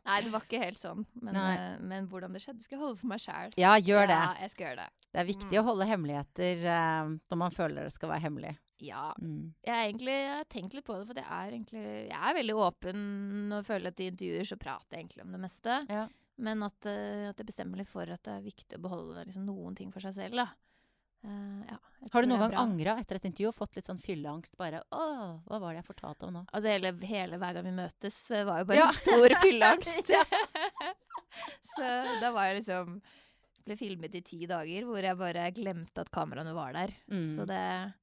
Nei, 0.07 0.20
det 0.22 0.30
var 0.32 0.44
ikke 0.46 0.61
helt 0.62 0.78
sånn. 0.80 1.04
Men, 1.20 1.36
eh, 1.36 1.78
men 1.82 2.07
hvordan 2.11 2.32
det 2.36 2.42
skjedde, 2.44 2.62
skal 2.64 2.76
jeg 2.78 2.82
holde 2.84 2.98
for 3.00 3.11
meg 3.11 3.22
sjæl. 3.22 3.57
Ja, 3.59 3.72
gjør 3.78 4.07
det. 4.11 4.18
Ja, 4.22 4.34
jeg 4.44 4.52
skal 4.52 4.66
gjøre 4.68 4.84
det. 4.84 5.07
Det 5.12 5.20
er 5.22 5.28
viktig 5.32 5.50
Mm. 5.52 5.59
å 5.61 5.66
holde 5.66 5.88
hemmeligheter 5.90 6.62
uh, 6.66 7.11
når 7.30 7.38
man 7.42 7.50
føler 7.54 7.82
det 7.88 7.92
skal 7.96 8.11
være 8.12 8.24
hemmelig. 8.26 8.54
Ja. 8.84 9.09
Mm. 9.18 9.54
Jeg, 9.64 9.72
er 9.72 9.86
egentlig, 9.88 10.12
jeg 10.20 10.34
har 10.36 10.44
tenkt 10.52 10.74
litt 10.76 10.84
på 10.84 10.98
det, 10.98 11.07
for 11.09 11.16
jeg 11.16 11.24
er 11.32 11.54
egentlig 11.57 11.84
Jeg 12.11 12.20
er 12.20 12.34
veldig 12.36 12.57
åpen 12.61 13.52
og 13.57 13.64
føler 13.64 13.88
at 13.88 14.00
i 14.04 14.11
intervjuer 14.12 14.44
så 14.50 14.59
prater 14.61 14.98
jeg 14.98 15.07
egentlig 15.07 15.24
om 15.24 15.32
det 15.32 15.40
meste. 15.40 15.78
Ja. 15.88 16.07
Men 16.36 16.62
at, 16.66 16.84
uh, 16.84 17.30
at 17.30 17.38
jeg 17.40 17.46
bestemmer 17.48 17.80
litt 17.80 17.88
for 17.88 18.04
at 18.04 18.22
det 18.22 18.34
er 18.34 18.44
viktig 18.44 18.76
å 18.76 18.82
beholde 18.84 19.24
liksom, 19.24 19.46
noen 19.48 19.74
ting 19.74 19.90
for 19.94 20.04
seg 20.04 20.12
selv. 20.18 20.36
Da. 20.36 20.50
Eh, 21.25 21.62
ja, 21.71 21.77
Har 22.12 22.23
du 22.23 22.29
noen 22.29 22.41
gang 22.45 22.55
angra 22.61 22.97
etter 23.01 23.17
et 23.17 23.25
intervju 23.25 23.49
og 23.49 23.55
fått 23.57 23.77
litt 23.77 23.87
sånn 23.89 23.99
fylleangst? 23.99 24.57
Bare 24.57 24.83
'Å, 24.93 25.43
hva 25.47 25.59
var 25.61 25.73
det 25.75 25.83
jeg 25.83 25.89
fortalte 25.89 26.27
om 26.29 26.35
nå?' 26.35 26.47
Altså 26.53 26.69
hele, 26.71 26.93
hele 27.07 27.39
hver 27.39 27.55
gang 27.55 27.64
vi 27.64 27.73
møtes, 27.73 28.31
eh, 28.31 28.45
var 28.45 28.59
jo 28.61 28.64
bare 28.64 28.79
Ja. 28.79 28.89
en 28.89 28.95
stor 28.95 29.29
fylleangst. 29.43 30.11
så 31.77 32.21
da 32.21 32.33
var 32.33 32.47
jeg 32.51 32.62
liksom 32.62 33.01
Ble 33.67 33.75
filmet 33.75 34.14
i 34.14 34.21
ti 34.23 34.47
dager 34.47 34.85
hvor 34.87 35.03
jeg 35.03 35.19
bare 35.19 35.51
glemte 35.51 35.99
at 35.99 36.11
kameraene 36.14 36.53
var 36.55 36.73
der. 36.73 36.93
Mm. 37.11 37.35
Så 37.35 37.47
det 37.51 37.95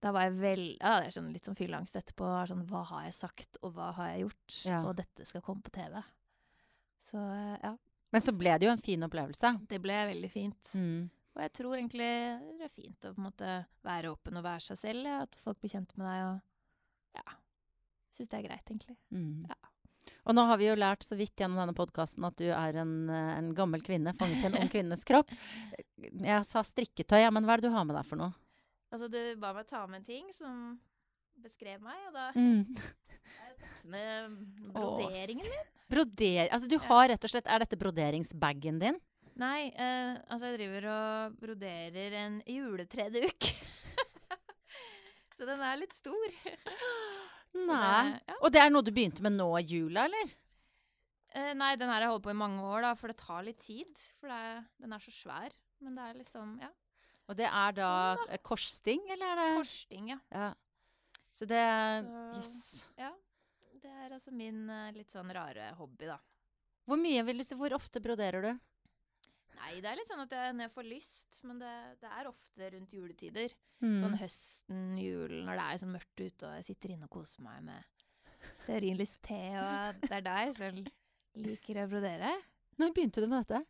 Da 0.00 0.12
var 0.12 0.28
jeg 0.28 0.36
vel 0.38 0.62
Ja, 0.80 1.00
det 1.00 1.08
er 1.08 1.16
sånn, 1.20 1.32
litt 1.32 1.44
sånn 1.44 1.56
fylleangst 1.58 1.96
etterpå. 1.98 2.28
Er 2.42 2.46
Sånn, 2.46 2.62
hva 2.68 2.84
har 2.86 3.02
jeg 3.08 3.14
sagt, 3.14 3.56
og 3.62 3.74
hva 3.74 3.92
har 3.96 4.12
jeg 4.14 4.28
gjort? 4.28 4.64
Ja. 4.64 4.84
Og 4.86 4.94
dette 4.94 5.26
skal 5.26 5.42
komme 5.42 5.62
på 5.62 5.72
TV. 5.74 5.98
Så 7.10 7.18
eh, 7.18 7.58
ja. 7.64 7.76
Men 8.12 8.22
så 8.22 8.30
ble 8.38 8.54
det 8.58 8.66
jo 8.68 8.70
en 8.70 8.78
fin 8.78 9.02
opplevelse. 9.02 9.50
Det 9.66 9.80
ble 9.82 9.92
veldig 10.06 10.30
fint. 10.30 10.70
Mm. 10.78 11.10
Og 11.36 11.42
jeg 11.44 11.52
tror 11.58 11.76
egentlig 11.76 12.10
det 12.56 12.64
er 12.64 12.72
fint 12.72 13.04
å 13.04 13.12
på 13.12 13.20
en 13.20 13.26
måte 13.28 13.54
være 13.84 14.12
åpen 14.14 14.38
og 14.40 14.44
være 14.46 14.64
seg 14.70 14.78
selv. 14.80 15.04
Ja, 15.08 15.18
at 15.26 15.36
folk 15.44 15.60
blir 15.60 15.74
kjent 15.74 15.92
med 16.00 16.08
deg 16.08 16.22
og 16.30 17.20
Ja. 17.20 17.36
Syns 18.16 18.30
det 18.32 18.38
er 18.38 18.46
greit, 18.48 18.70
egentlig. 18.72 18.96
Mm. 19.12 19.44
Ja. 19.50 19.58
Og 20.24 20.34
nå 20.36 20.44
har 20.48 20.56
vi 20.60 20.68
jo 20.68 20.76
lært 20.78 21.04
så 21.04 21.16
vidt 21.18 21.36
gjennom 21.36 21.58
denne 21.60 21.74
podkasten 21.76 22.24
at 22.24 22.36
du 22.40 22.46
er 22.48 22.78
en, 22.80 22.94
eh, 23.10 23.32
en 23.36 23.50
gammel 23.56 23.82
kvinne 23.84 24.14
fanget 24.16 24.44
i 24.44 24.46
en 24.48 24.58
ung 24.62 24.70
kvinnes 24.72 25.04
kropp. 25.04 25.28
Jeg 26.30 26.46
sa 26.48 26.62
strikketøy, 26.64 27.20
ja, 27.20 27.30
men 27.34 27.44
hva 27.44 27.56
er 27.56 27.60
det 27.64 27.68
du 27.68 27.74
har 27.76 27.84
med 27.88 27.96
deg 27.98 28.06
for 28.08 28.20
noe? 28.20 28.32
Altså, 28.94 29.10
du 29.12 29.18
ba 29.42 29.52
meg 29.52 29.66
ta 29.68 29.82
med 29.90 30.00
en 30.00 30.06
ting 30.08 30.30
som 30.32 30.78
beskrev 31.42 31.82
meg, 31.84 31.98
og 32.08 32.14
da 32.16 32.30
Mm. 32.36 32.64
med 33.92 34.36
broderingen 34.72 35.50
min. 35.50 35.72
Broder... 35.90 36.48
Altså, 36.50 36.68
du 36.70 36.78
har 36.82 37.08
rett 37.12 37.24
og 37.26 37.30
slett 37.30 37.46
Er 37.46 37.62
dette 37.62 37.78
broderingsbagen 37.78 38.80
din? 38.82 38.96
Nei, 39.36 39.68
eh, 39.76 40.14
altså 40.32 40.48
jeg 40.48 40.56
driver 40.62 40.86
og 40.94 41.34
broderer 41.42 42.14
en 42.22 42.38
juletreduk. 42.48 43.48
Så 45.36 45.44
den 45.44 45.60
er 45.60 45.76
litt 45.76 45.92
stor. 45.92 46.36
Nei. 47.56 48.10
det- 48.12 48.22
ja. 48.30 48.36
Og 48.40 48.52
det 48.52 48.60
er 48.62 48.70
noe 48.72 48.84
du 48.84 48.90
begynte 48.96 49.20
med 49.24 49.36
nå 49.36 49.50
i 49.60 49.64
jula, 49.68 50.06
eller? 50.08 50.32
Eh, 51.36 51.52
nei, 51.52 51.74
den 51.76 51.88
her 51.90 51.98
har 51.98 52.06
jeg 52.06 52.12
holdt 52.14 52.24
på 52.24 52.32
i 52.32 52.38
mange 52.40 52.62
år, 52.64 52.80
da, 52.86 52.94
for 52.96 53.12
det 53.12 53.18
tar 53.20 53.42
litt 53.44 53.60
tid. 53.60 53.92
For 54.20 54.32
det 54.32 54.36
er, 54.40 54.62
den 54.80 54.92
er 54.96 55.02
så 55.04 55.12
svær. 55.12 55.52
Men 55.84 55.98
det 55.98 56.04
er 56.08 56.14
liksom 56.22 56.54
ja, 56.62 56.70
Og 57.28 57.36
det 57.36 57.44
er 57.50 57.72
da 57.76 57.90
Sånn, 58.16 58.30
da. 58.30 58.36
korssting, 58.40 59.02
eller 59.12 59.26
er 59.34 59.36
det 59.42 59.48
Korssting, 59.58 60.06
ja. 60.14 60.16
Ja. 60.32 60.46
Så 61.36 61.44
det 61.50 61.60
Jøss. 61.60 62.38
Yes. 62.40 62.88
ja. 62.96 63.10
Det 63.82 63.90
er 63.92 64.14
altså 64.16 64.32
min 64.32 64.62
eh, 64.72 64.88
litt 64.96 65.12
sånn 65.12 65.28
rare 65.36 65.68
hobby, 65.76 66.08
da. 66.08 66.16
Hvor 66.88 66.96
mye 66.96 67.20
vil 67.28 67.42
du 67.42 67.44
si 67.44 67.54
Hvor 67.58 67.74
ofte 67.76 68.00
broderer 68.00 68.46
du? 68.48 68.54
Nei, 69.56 69.76
det 69.80 69.90
er 69.90 69.98
litt 69.98 70.08
sånn 70.10 70.22
at 70.24 70.32
jeg, 70.36 70.54
når 70.56 70.66
jeg 70.66 70.74
får 70.74 70.88
lyst, 70.90 71.38
men 71.48 71.60
det, 71.62 71.74
det 72.02 72.10
er 72.12 72.28
ofte 72.30 72.70
rundt 72.74 72.96
juletider. 72.96 73.54
Mm. 73.84 74.00
Sånn 74.02 74.18
høsten, 74.20 74.82
julen, 75.00 75.44
når 75.48 75.60
det 75.60 75.68
er 75.68 75.80
så 75.82 75.88
mørkt 75.90 76.22
ute, 76.22 76.48
og 76.48 76.58
jeg 76.58 76.66
sitter 76.70 76.94
inne 76.94 77.08
og 77.08 77.14
koser 77.16 77.44
meg 77.46 77.62
med 77.66 77.94
stearinlys 78.62 79.16
te, 79.24 79.40
og 79.60 80.02
det 80.04 80.12
er 80.18 80.26
da 80.26 80.36
jeg 80.44 80.58
sånn 80.58 80.84
liker 81.46 81.82
å 81.82 81.88
brodere. 81.90 82.34
Når 82.80 82.92
begynte 82.96 83.24
du 83.24 83.28
med 83.30 83.44
dette? 83.44 83.64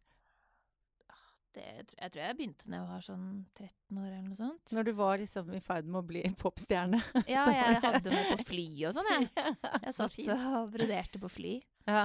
Det, 1.57 1.63
jeg 1.97 2.13
tror 2.13 2.21
jeg 2.21 2.37
begynte 2.37 2.69
når 2.69 2.77
jeg 2.83 2.87
var 2.91 3.05
sånn 3.07 3.29
13 3.57 4.01
år 4.03 4.09
eller 4.11 4.25
noe 4.27 4.37
sånt. 4.37 4.73
Når 4.77 4.85
du 4.85 4.91
var 4.99 5.21
liksom 5.23 5.55
i 5.57 5.61
ferd 5.65 5.87
med 5.89 6.03
å 6.03 6.07
bli 6.11 6.23
popstjerne? 6.43 7.01
Ja, 7.33 7.47
jeg 7.49 7.79
hadde 7.81 8.13
meg 8.13 8.29
på 8.35 8.49
fly 8.51 8.67
og 8.91 8.97
sånn, 8.99 9.09
jeg. 9.15 9.31
Jeg 9.87 9.95
satt 9.97 10.19
og 10.35 10.75
broderte 10.75 11.23
på 11.23 11.31
fly. 11.33 11.55
Ja. 11.89 12.03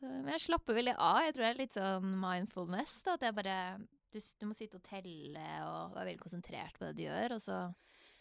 Så, 0.00 0.06
men 0.08 0.28
jeg 0.34 0.42
slapper 0.44 0.76
veldig 0.76 0.94
av. 0.98 1.22
Jeg 1.24 1.34
tror 1.36 1.44
det 1.46 1.50
er 1.54 1.60
litt 1.62 1.76
sånn 1.76 2.10
mindfulness. 2.20 2.98
Da, 3.06 3.14
at 3.16 3.22
jeg 3.24 3.34
bare 3.38 3.58
du, 4.12 4.18
du 4.40 4.46
må 4.48 4.54
sitte 4.56 4.76
og 4.78 4.84
telle 4.86 5.46
og 5.66 5.94
være 5.96 6.10
veldig 6.12 6.20
konsentrert 6.22 6.76
på 6.78 6.84
det 6.88 6.96
du 6.98 7.06
gjør. 7.06 7.36
Og 7.38 7.40
så 7.42 7.60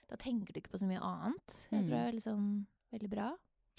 Da 0.06 0.16
tenker 0.22 0.54
du 0.54 0.60
ikke 0.62 0.70
på 0.76 0.78
så 0.80 0.86
mye 0.88 1.02
annet. 1.02 1.54
Jeg 1.72 1.86
tror 1.88 1.96
Mm. 1.96 1.98
det 1.98 2.08
er 2.08 2.16
liksom 2.20 2.42
veldig 2.94 3.10
bra. 3.10 3.28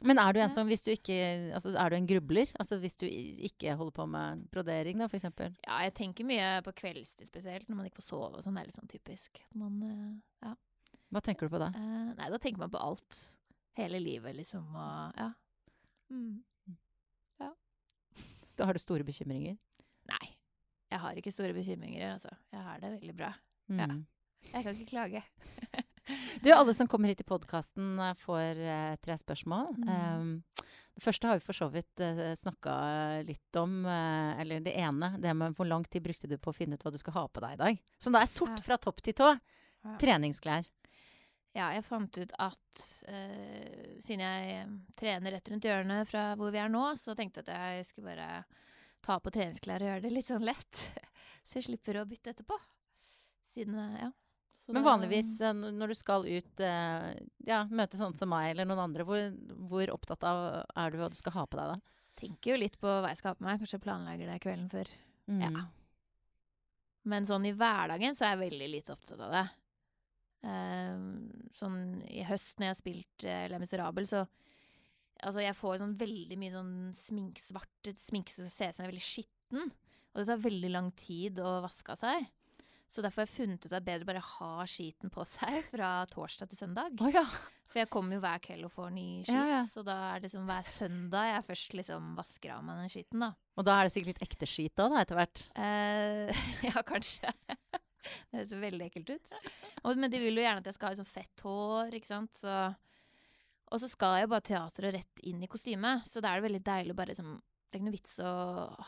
Men 0.04 0.18
er 0.18 0.32
du 0.34 0.40
en 0.40 0.50
som 0.52 0.66
hvis 0.68 0.82
du 0.84 0.90
ikke 0.92 1.54
Altså 1.54 1.70
er 1.74 1.88
du 1.88 1.96
en 1.96 2.06
grubler? 2.06 2.50
Altså 2.60 2.76
hvis 2.82 2.96
du 3.00 3.06
ikke 3.06 3.76
holder 3.78 3.92
på 3.96 4.06
med 4.10 4.42
brodering, 4.52 4.98
da, 4.98 5.06
eksempel? 5.08 5.54
Ja, 5.64 5.78
jeg 5.86 5.94
tenker 5.94 6.24
mye 6.28 6.60
på 6.66 6.74
kveldstid 6.76 7.26
spesielt, 7.30 7.68
når 7.70 7.76
man 7.76 7.86
ikke 7.88 8.02
får 8.02 8.08
sove 8.10 8.36
og 8.36 8.42
sånn. 8.44 8.54
Det 8.58 8.60
er 8.60 8.66
litt 8.66 8.76
sånn 8.76 8.92
typisk. 8.92 9.40
Man 9.54 9.78
eh, 9.86 10.48
Ja. 10.48 10.54
Hva 11.14 11.22
tenker 11.22 11.46
du 11.48 11.54
på 11.54 11.58
da? 11.62 11.68
Eh, 11.72 12.12
nei, 12.18 12.28
da 12.28 12.36
tenker 12.42 12.58
man 12.58 12.70
på 12.74 12.82
alt. 12.82 13.30
Hele 13.78 14.00
livet, 14.02 14.34
liksom, 14.36 14.66
og 14.74 15.16
ja. 15.16 15.30
Mm. 16.10 16.42
Har 18.64 18.76
du 18.76 18.82
store 18.82 19.06
bekymringer? 19.06 19.56
Nei. 20.10 20.28
Jeg 20.92 21.02
har 21.02 21.18
ikke 21.18 21.34
store 21.34 21.54
bekymringer, 21.56 22.12
altså. 22.14 22.30
Jeg 22.54 22.62
har 22.62 22.80
det 22.82 22.92
veldig 23.00 23.16
bra. 23.16 23.32
Mm. 23.68 23.82
Ja. 23.82 23.88
Jeg 24.52 24.64
kan 24.64 24.74
ikke 24.74 24.90
klage. 24.94 25.22
Du, 26.40 26.52
alle 26.52 26.74
som 26.74 26.86
kommer 26.86 27.10
hit 27.10 27.20
i 27.20 27.26
podkasten, 27.26 27.96
får 28.20 28.60
uh, 28.62 28.94
tre 29.02 29.16
spørsmål. 29.18 29.72
Mm. 29.74 29.88
Um, 29.90 30.68
det 30.94 31.02
første 31.02 31.26
har 31.26 31.40
vi 31.40 31.42
for 31.42 31.58
så 31.58 31.66
vidt 31.72 32.02
uh, 32.02 32.30
snakka 32.38 32.74
litt 33.26 33.58
om. 33.58 33.80
Uh, 33.82 34.38
eller 34.40 34.62
det 34.62 34.76
ene, 34.78 35.16
det 35.18 35.34
med 35.34 35.56
hvor 35.58 35.66
lang 35.66 35.82
tid 35.90 36.04
brukte 36.04 36.30
du 36.30 36.36
på 36.38 36.52
å 36.52 36.56
finne 36.56 36.78
ut 36.78 36.86
hva 36.86 36.92
du 36.94 37.00
skal 37.02 37.16
ha 37.18 37.24
på 37.26 37.42
deg 37.42 37.56
i 37.56 37.62
dag? 37.64 37.80
Så 37.98 38.14
da 38.14 38.22
er 38.22 38.30
sort 38.30 38.62
fra 38.62 38.78
topp 38.78 39.02
til 39.02 39.16
tå. 39.18 39.32
Treningsklær. 40.02 40.66
Ja, 41.56 41.70
jeg 41.72 41.86
fant 41.86 42.18
ut 42.20 42.34
at 42.42 42.82
uh, 43.08 43.96
siden 44.04 44.22
jeg 44.26 44.56
eh, 44.58 44.72
trener 44.98 45.36
rett 45.36 45.48
rundt 45.48 45.64
hjørnet 45.64 46.10
fra 46.10 46.28
hvor 46.36 46.52
vi 46.52 46.60
er 46.60 46.68
nå, 46.72 46.84
så 47.00 47.14
tenkte 47.16 47.40
jeg 47.40 47.48
at 47.48 47.78
jeg 47.78 47.88
skulle 47.88 48.12
bare 48.12 48.44
ta 49.06 49.16
på 49.22 49.32
treningsklær 49.32 49.84
og 49.84 49.90
gjøre 49.90 50.04
det 50.04 50.12
litt 50.12 50.28
sånn 50.28 50.44
lett. 50.44 50.84
Så 51.46 51.60
jeg 51.60 51.68
slipper 51.68 52.00
å 52.00 52.08
bytte 52.10 52.32
etterpå. 52.34 52.56
Siden, 53.54 53.78
eh, 53.78 53.98
ja. 54.04 54.12
Så 54.66 54.74
Men 54.74 54.82
vanligvis 54.82 55.28
når 55.54 55.92
du 55.92 55.94
skal 55.94 56.26
ut, 56.26 56.60
uh, 56.60 57.12
ja, 57.46 57.60
møte 57.70 57.96
sånne 57.96 58.18
som 58.18 58.32
meg 58.32 58.50
eller 58.50 58.66
noen 58.66 58.82
andre, 58.88 59.06
hvor, 59.06 59.28
hvor 59.70 59.92
opptatt 59.94 60.26
av 60.26 60.40
er 60.66 60.90
du 60.90 60.98
hva 60.98 61.08
du 61.12 61.16
skal 61.16 61.36
ha 61.38 61.44
på 61.46 61.60
deg 61.60 61.70
da? 61.70 62.00
Tenker 62.18 62.52
jo 62.52 62.56
litt 62.58 62.74
på 62.82 62.90
hva 62.90 63.12
jeg 63.12 63.20
skal 63.20 63.32
ha 63.32 63.38
på 63.38 63.46
meg. 63.46 63.60
Kanskje 63.62 63.80
planlegger 63.84 64.32
det 64.32 64.40
kvelden 64.42 64.66
før. 64.72 64.90
Ja. 65.30 65.52
Mm. 65.54 65.62
Men 67.06 67.28
sånn 67.28 67.46
i 67.46 67.54
hverdagen 67.54 68.16
så 68.18 68.26
er 68.26 68.34
jeg 68.34 68.50
veldig 68.50 68.68
lite 68.72 68.96
opptatt 68.96 69.22
av 69.22 69.32
det. 69.36 69.46
Ehm, 70.46 71.06
sånn 71.56 71.78
i 72.06 72.22
høst 72.28 72.60
når 72.60 72.68
jeg 72.68 72.74
har 72.74 72.78
spilt 72.78 73.26
uh, 73.26 73.46
Les 73.52 73.62
Miserable, 73.62 74.06
så 74.08 74.26
Altså, 75.24 75.40
jeg 75.40 75.56
får 75.56 75.78
sånn 75.80 75.94
veldig 75.96 76.36
mye 76.36 76.52
sånn 76.52 76.72
smink, 76.92 77.38
svart 77.40 77.88
sminke 77.96 78.34
som 78.34 78.50
ser 78.52 78.68
ut 78.68 78.76
som 78.76 78.82
jeg 78.82 78.90
er 78.90 78.90
veldig 78.90 79.04
skitten. 79.06 79.70
Og 80.12 80.18
det 80.20 80.26
tar 80.28 80.42
veldig 80.42 80.70
lang 80.74 80.90
tid 80.92 81.40
å 81.40 81.54
vaske 81.64 81.94
av 81.94 82.02
seg. 82.02 82.26
Så 82.92 83.00
derfor 83.00 83.22
har 83.22 83.30
jeg 83.30 83.32
funnet 83.38 83.64
ut 83.64 83.70
at 83.70 83.72
det 83.72 83.78
er 83.80 83.86
bedre 83.86 84.04
å 84.04 84.10
bare 84.10 84.24
ha 84.26 84.66
skiten 84.68 85.12
på 85.14 85.24
seg 85.24 85.56
fra 85.72 85.94
torsdag 86.12 86.52
til 86.52 86.60
søndag. 86.60 87.00
Oh, 87.00 87.08
ja. 87.08 87.24
For 87.72 87.80
jeg 87.80 87.90
kommer 87.96 88.18
jo 88.18 88.22
hver 88.26 88.44
kveld 88.44 88.68
og 88.68 88.74
får 88.76 88.92
ny 88.92 89.06
skit, 89.22 89.32
Ja, 89.34 89.46
ja. 89.54 89.62
så 89.72 89.80
da 89.88 89.96
er 90.10 90.20
det 90.20 90.28
liksom 90.28 90.44
hver 90.52 90.68
søndag 90.68 91.30
jeg 91.32 91.48
først 91.48 91.78
liksom 91.80 92.12
vasker 92.20 92.52
av 92.54 92.68
meg 92.68 92.84
den 92.84 92.92
skiten, 92.92 93.24
da. 93.24 93.32
Og 93.56 93.66
da 93.66 93.80
er 93.80 93.88
det 93.88 93.96
sikkert 93.96 94.12
litt 94.12 94.24
ekte 94.28 94.50
skit 94.52 94.84
òg, 94.84 94.92
da, 94.92 95.00
etter 95.00 95.18
hvert. 95.22 95.46
Eh, 95.64 96.44
ja, 96.68 96.84
kanskje. 96.92 97.32
det 98.30 98.40
høres 98.40 98.54
veldig 98.66 98.88
ekkelt 98.88 99.14
ut. 99.16 99.38
Og, 99.82 99.92
men 99.96 100.12
de 100.12 100.20
vil 100.22 100.38
jo 100.38 100.44
gjerne 100.44 100.62
at 100.62 100.70
jeg 100.70 100.78
skal 100.78 100.88
ha 100.88 100.94
liksom 100.96 101.10
fett 101.10 101.44
hår, 101.46 101.96
ikke 101.98 102.10
sant. 102.10 102.38
Så, 102.38 102.54
og 103.66 103.82
så 103.82 103.90
skal 103.90 104.20
jeg 104.20 104.30
bare 104.32 104.46
teateret 104.46 104.96
rett 105.00 105.26
inn 105.26 105.42
i 105.44 105.50
kostyme, 105.50 105.98
så 106.06 106.22
da 106.22 106.32
er 106.32 106.40
det 106.40 106.48
veldig 106.48 106.64
deilig 106.66 106.96
å 106.96 107.00
bare 107.02 107.14
liksom 107.14 107.36
Det 107.66 107.74
er 107.74 107.80
ikke 107.80 107.88
noe 107.88 107.96
vits 107.96 108.14
å 108.22 108.32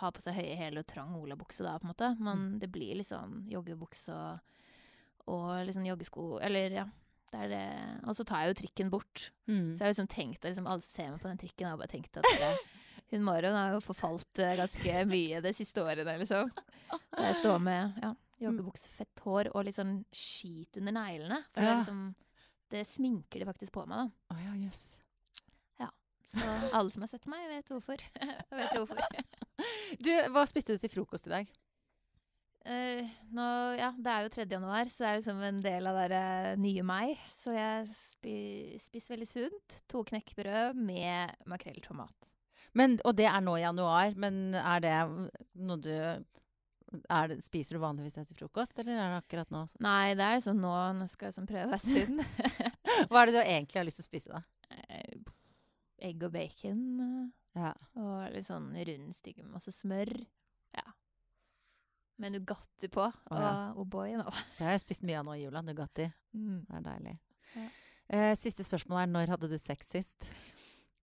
ha 0.01 0.09
på 0.15 0.23
seg 0.23 0.37
høye 0.39 0.55
hæler 0.57 0.85
og 0.85 0.89
trang 0.89 1.17
olabukse 1.19 1.65
da, 1.67 1.75
på 1.81 1.89
en 1.89 1.93
måte. 1.93 2.13
Men 2.23 2.47
det 2.63 2.71
blir 2.73 2.95
litt 3.01 3.11
sånn 3.11 3.43
joggebukse 3.51 4.15
og, 4.15 4.55
og 5.35 5.51
liksom 5.67 5.85
joggesko 5.89 6.31
Eller 6.47 6.81
ja. 6.83 6.89
Det 7.29 7.41
er 7.45 7.51
det. 7.53 7.65
Og 8.09 8.17
så 8.17 8.25
tar 8.25 8.41
jeg 8.41 8.55
jo 8.55 8.59
trikken 8.63 8.89
bort. 8.89 9.27
Mm. 9.51 9.75
Så 9.75 9.83
jeg 9.83 9.85
har 9.85 9.93
liksom 9.93 10.09
tenkt 10.09 10.41
at 10.41 10.53
liksom, 10.53 10.69
alle 10.71 10.85
ser 10.87 11.11
meg 11.13 11.21
på 11.21 11.29
den 11.29 11.41
trikken, 11.43 11.67
og 11.67 11.75
har 11.75 11.81
bare 11.83 11.93
tenkt 11.93 12.17
at 12.17 12.29
det, 12.41 12.53
hun 13.13 13.25
Marion 13.25 13.57
har 13.57 13.75
jo 13.77 13.83
forfalt 13.85 14.41
eh, 14.45 14.57
ganske 14.59 15.05
mye 15.09 15.43
de 15.45 15.53
siste 15.57 15.85
årene, 15.85 16.17
liksom. 16.23 16.51
Jeg 17.25 17.39
står 17.41 17.61
med 17.65 18.01
ja, 18.03 18.13
joggebukse, 18.41 18.89
fett 18.93 19.25
hår 19.25 19.51
og 19.55 19.65
litt 19.67 19.77
sånn 19.79 20.01
skit 20.15 20.79
under 20.81 20.95
neglene. 21.01 21.43
For 21.53 21.61
det, 21.61 21.69
Ja. 21.69 21.75
er 21.75 21.83
liksom, 21.85 22.15
det 22.71 22.87
sminker 22.87 23.41
de 23.43 23.49
faktisk 23.49 23.73
på 23.75 23.87
meg, 23.87 24.09
da. 24.09 24.35
Oh, 24.37 24.41
ja, 24.45 24.55
jøss. 24.67 24.87
Så 26.29 26.45
alle 26.77 26.91
som 26.93 27.01
har 27.01 27.09
sett 27.09 27.25
meg, 27.31 27.47
vet 27.49 27.71
hvorfor. 27.73 28.03
vet 28.59 28.75
hvorfor. 28.77 29.01
Du, 30.05 30.11
hva 30.35 30.43
spiste 30.47 30.75
du 30.77 30.79
til 30.83 30.91
frokost 30.93 31.27
i 31.27 31.33
dag? 31.33 31.49
Uh, 32.69 33.01
nå, 33.33 33.47
ja, 33.79 33.89
det 33.97 34.13
er 34.13 34.27
jo 34.27 34.33
3. 34.35 34.45
januar, 34.53 34.91
så 34.93 35.01
det 35.03 35.09
er 35.09 35.17
liksom 35.23 35.41
en 35.49 35.61
del 35.65 35.89
av 35.89 35.97
det 36.13 36.19
eh, 36.21 36.59
nye 36.61 36.85
meg. 36.85 37.15
Så 37.33 37.55
jeg 37.57 37.89
spi, 37.97 38.35
spiser 38.85 39.15
veldig 39.17 39.29
sunt. 39.31 39.79
To 39.89 40.03
knekkbrød 40.05 40.77
med 40.77 41.33
makrell 41.49 41.81
i 41.81 41.85
tomat. 41.87 42.29
Men, 42.77 42.99
og 43.09 43.17
det 43.17 43.27
er 43.31 43.41
nå 43.43 43.57
i 43.57 43.65
januar, 43.65 44.13
men 44.21 44.53
er 44.61 44.85
det 44.85 44.97
noe 45.65 45.81
du 45.81 45.95
det, 46.89 47.39
Spiser 47.45 47.77
du 47.77 47.83
vanligvis 47.83 48.15
det 48.17 48.27
til 48.31 48.39
frokost, 48.43 48.79
eller 48.81 48.97
er 48.97 49.13
det 49.15 49.23
akkurat 49.23 49.51
nå? 49.53 49.65
Nei, 49.85 50.15
det 50.19 50.25
er 50.25 50.41
sånn 50.45 50.61
nå 50.63 50.73
Nå 50.97 51.09
skal 51.13 51.29
jeg 51.29 51.37
sånn 51.37 51.49
prøve 51.51 51.79
sunn. 51.83 52.23
Hva 53.11 53.23
er 53.23 53.31
det 53.31 53.35
du 53.37 53.41
egentlig 53.43 53.81
har 53.81 53.87
lyst 53.89 54.01
til 54.01 54.07
å 54.07 54.11
spise, 54.11 54.39
da? 54.39 54.43
Eh, 54.89 55.19
Egg 56.09 56.23
og 56.29 56.33
bacon. 56.33 56.83
eh, 57.05 57.27
Ja. 57.59 57.73
Og 57.99 58.29
litt 58.33 58.47
sånn 58.47 58.71
rundstykke 58.73 59.43
med 59.45 59.57
masse 59.59 59.73
smør. 59.75 60.13
Ja. 60.79 60.85
Med 62.23 62.35
Nugatti 62.35 62.89
på. 62.91 63.05
Å, 63.09 63.39
ja. 63.39 63.51
Og 63.75 63.85
O'boy 63.85 64.17
nå. 64.19 64.27
Det 64.59 64.65
har 64.67 64.75
jeg 64.77 64.85
spist 64.87 65.05
mye 65.07 65.19
av 65.21 65.27
nå 65.29 65.35
i 65.39 65.43
jula. 65.45 65.63
Nugatti. 65.67 66.07
Mm. 66.35 66.61
Det 66.69 66.79
er 66.81 66.87
deilig. 66.87 67.17
Ja. 67.55 67.67
Uh, 68.09 68.33
siste 68.41 68.65
spørsmål 68.65 69.03
er 69.05 69.11
når 69.13 69.35
hadde 69.35 69.51
du 69.53 69.59
sex 69.61 69.91
sist? 69.93 70.31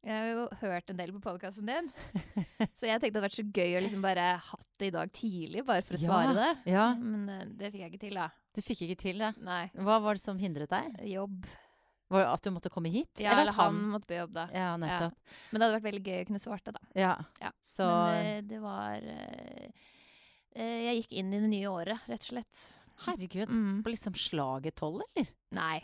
Jeg 0.05 0.13
har 0.15 0.27
jo 0.31 0.45
hørt 0.61 0.89
en 0.93 0.97
del 0.99 1.11
på 1.15 1.21
podkasten 1.23 1.65
din, 1.65 1.87
så 2.77 2.85
jeg 2.85 2.99
tenkte 3.01 3.09
det 3.09 3.15
hadde 3.17 3.23
vært 3.23 3.37
så 3.39 3.45
gøy 3.57 3.71
å 3.73 3.79
liksom 3.81 4.03
bare 4.05 4.21
det 4.21 4.43
i 4.83 4.89
dag 4.91 5.11
tidlig, 5.15 5.63
bare 5.65 5.81
for 5.85 5.95
å 5.95 5.99
Ja, 6.01 6.07
svare 6.09 6.33
det. 6.35 6.49
Ja, 6.73 6.87
Men 6.99 7.29
eh, 7.29 7.45
det 7.55 7.71
fikk 7.71 7.81
jeg 7.85 7.91
ikke 7.93 8.01
til, 8.07 8.17
da. 8.19 8.29
du 8.55 8.61
fikk 8.61 8.81
ikke 8.87 8.97
til 9.05 9.17
det. 9.23 9.29
Nei. 9.45 9.69
Hva 9.77 9.99
var 10.03 10.15
det 10.17 10.21
som 10.25 10.37
hindret 10.41 10.69
deg? 10.69 10.97
Jobb. 11.07 11.45
Var 12.11 12.21
det 12.21 12.27
at 12.35 12.43
du 12.45 12.51
måtte 12.53 12.69
komme 12.69 12.91
hit? 12.93 13.17
Ja, 13.23 13.31
eller 13.39 13.55
han 13.57 13.79
måtte 13.89 14.05
på 14.11 14.17
jobb, 14.19 14.33
da. 14.35 14.43
Ja, 14.53 14.75
nettopp. 14.77 15.15
Men 15.51 15.59
det 15.59 15.65
hadde 15.65 15.77
vært 15.79 15.87
veldig 15.87 16.03
gøy 16.05 16.19
å 16.21 16.27
kunne 16.29 16.43
svart 16.43 16.65
det, 16.67 16.73
da. 16.75 16.83
Ja. 17.01 17.13
Ja, 17.41 17.51
Så 17.65 17.87
Men 17.87 18.25
eh, 18.25 18.41
det 18.45 18.59
var 18.61 19.07
eh, 19.09 19.69
Jeg 20.85 20.99
gikk 21.01 21.15
inn 21.21 21.33
i 21.33 21.39
det 21.41 21.49
nye 21.55 21.71
året, 21.71 22.05
rett 22.11 22.21
og 22.27 22.29
slett. 22.35 22.65
herregud. 23.07 23.49
Mm. 23.49 23.81
På 23.83 23.89
liksom 23.91 24.13
slaget 24.15 24.75
tolv, 24.79 25.01
eller? 25.15 25.31
Nei. 25.55 25.81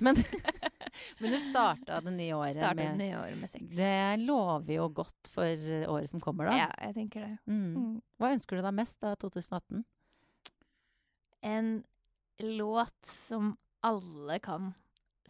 Men, 0.00 0.16
men 1.20 1.34
du 1.34 1.38
starta 1.42 2.00
det 2.04 2.12
nye 2.16 2.34
året 2.38 2.58
Startet 2.58 2.82
det 2.92 2.98
nye 3.00 3.18
året 3.20 3.38
med 3.40 3.50
sex. 3.52 3.64
Det 3.76 3.94
lover 4.24 4.74
jo 4.76 4.88
godt 5.00 5.30
for 5.32 5.46
eh, 5.46 5.86
året 5.90 6.10
som 6.10 6.20
kommer, 6.24 6.50
da. 6.50 6.58
Ja, 6.64 6.68
jeg 6.88 6.96
tenker 6.98 7.26
det. 7.26 7.32
Mm. 7.46 7.70
Mm. 7.76 7.96
Hva 8.20 8.32
ønsker 8.34 8.58
du 8.60 8.66
deg 8.66 8.76
mest 8.76 9.04
av 9.06 9.16
2018? 9.22 9.84
En 11.40 11.72
låt 12.38 13.06
som 13.06 13.56
alle 13.80 14.38
kan. 14.38 14.72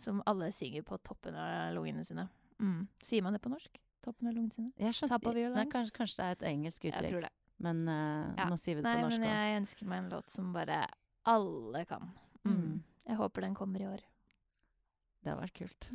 Som 0.01 0.23
alle 0.27 0.53
synger 0.53 0.83
på 0.83 0.99
toppen 1.05 1.37
av 1.37 1.75
lungene 1.77 2.05
sine. 2.05 2.29
Mm. 2.61 2.87
Sier 3.03 3.23
man 3.23 3.37
det 3.37 3.43
på 3.45 3.53
norsk? 3.53 3.81
Toppen 4.05 4.29
av 4.31 4.35
lungene 4.35 4.55
sine? 4.55 4.71
Jeg 4.81 4.97
skjønner, 4.97 5.51
nei, 5.55 5.67
kanskje, 5.69 5.93
kanskje 5.97 6.21
det 6.21 6.27
er 6.27 6.37
et 6.39 6.47
engelsk 6.55 6.87
Jeg 6.87 6.95
uttrykk, 6.95 7.11
tror 7.13 7.27
det. 7.27 7.33
men 7.61 7.83
uh, 7.89 8.33
Ja. 8.39 8.47
nå 8.49 8.57
sier 8.57 8.79
vi 8.79 8.83
det 8.83 8.89
Nei, 8.89 8.95
på 8.97 9.09
norsk 9.09 9.19
Nei, 9.21 9.27
men 9.27 9.37
jeg 9.37 9.59
ønsker 9.61 9.91
meg 9.93 9.99
en 10.05 10.09
låt 10.15 10.31
som 10.33 10.53
bare 10.57 10.79
alle 11.29 11.85
kan. 11.85 12.09
Mm. 12.49 12.55
Mm. 12.57 12.79
Jeg 13.11 13.17
håper 13.21 13.45
den 13.45 13.55
kommer 13.59 13.85
i 13.85 13.89
år. 13.91 14.05
Det 15.21 15.33
hadde 15.33 15.43
vært 15.43 15.59
kult. 15.59 15.91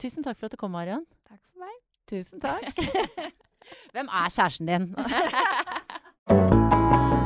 Tusen 0.00 0.24
takk 0.24 0.38
for 0.40 0.48
at 0.48 0.54
du 0.54 0.60
kom, 0.60 0.72
Marion. 0.74 1.04
Takk 1.28 1.40
for 1.44 1.64
meg. 1.64 1.76
Tusen 2.10 2.40
takk. 2.42 2.72
Hvem 3.94 4.08
er 4.08 4.32
kjæresten 4.32 4.72
din? 4.72 4.90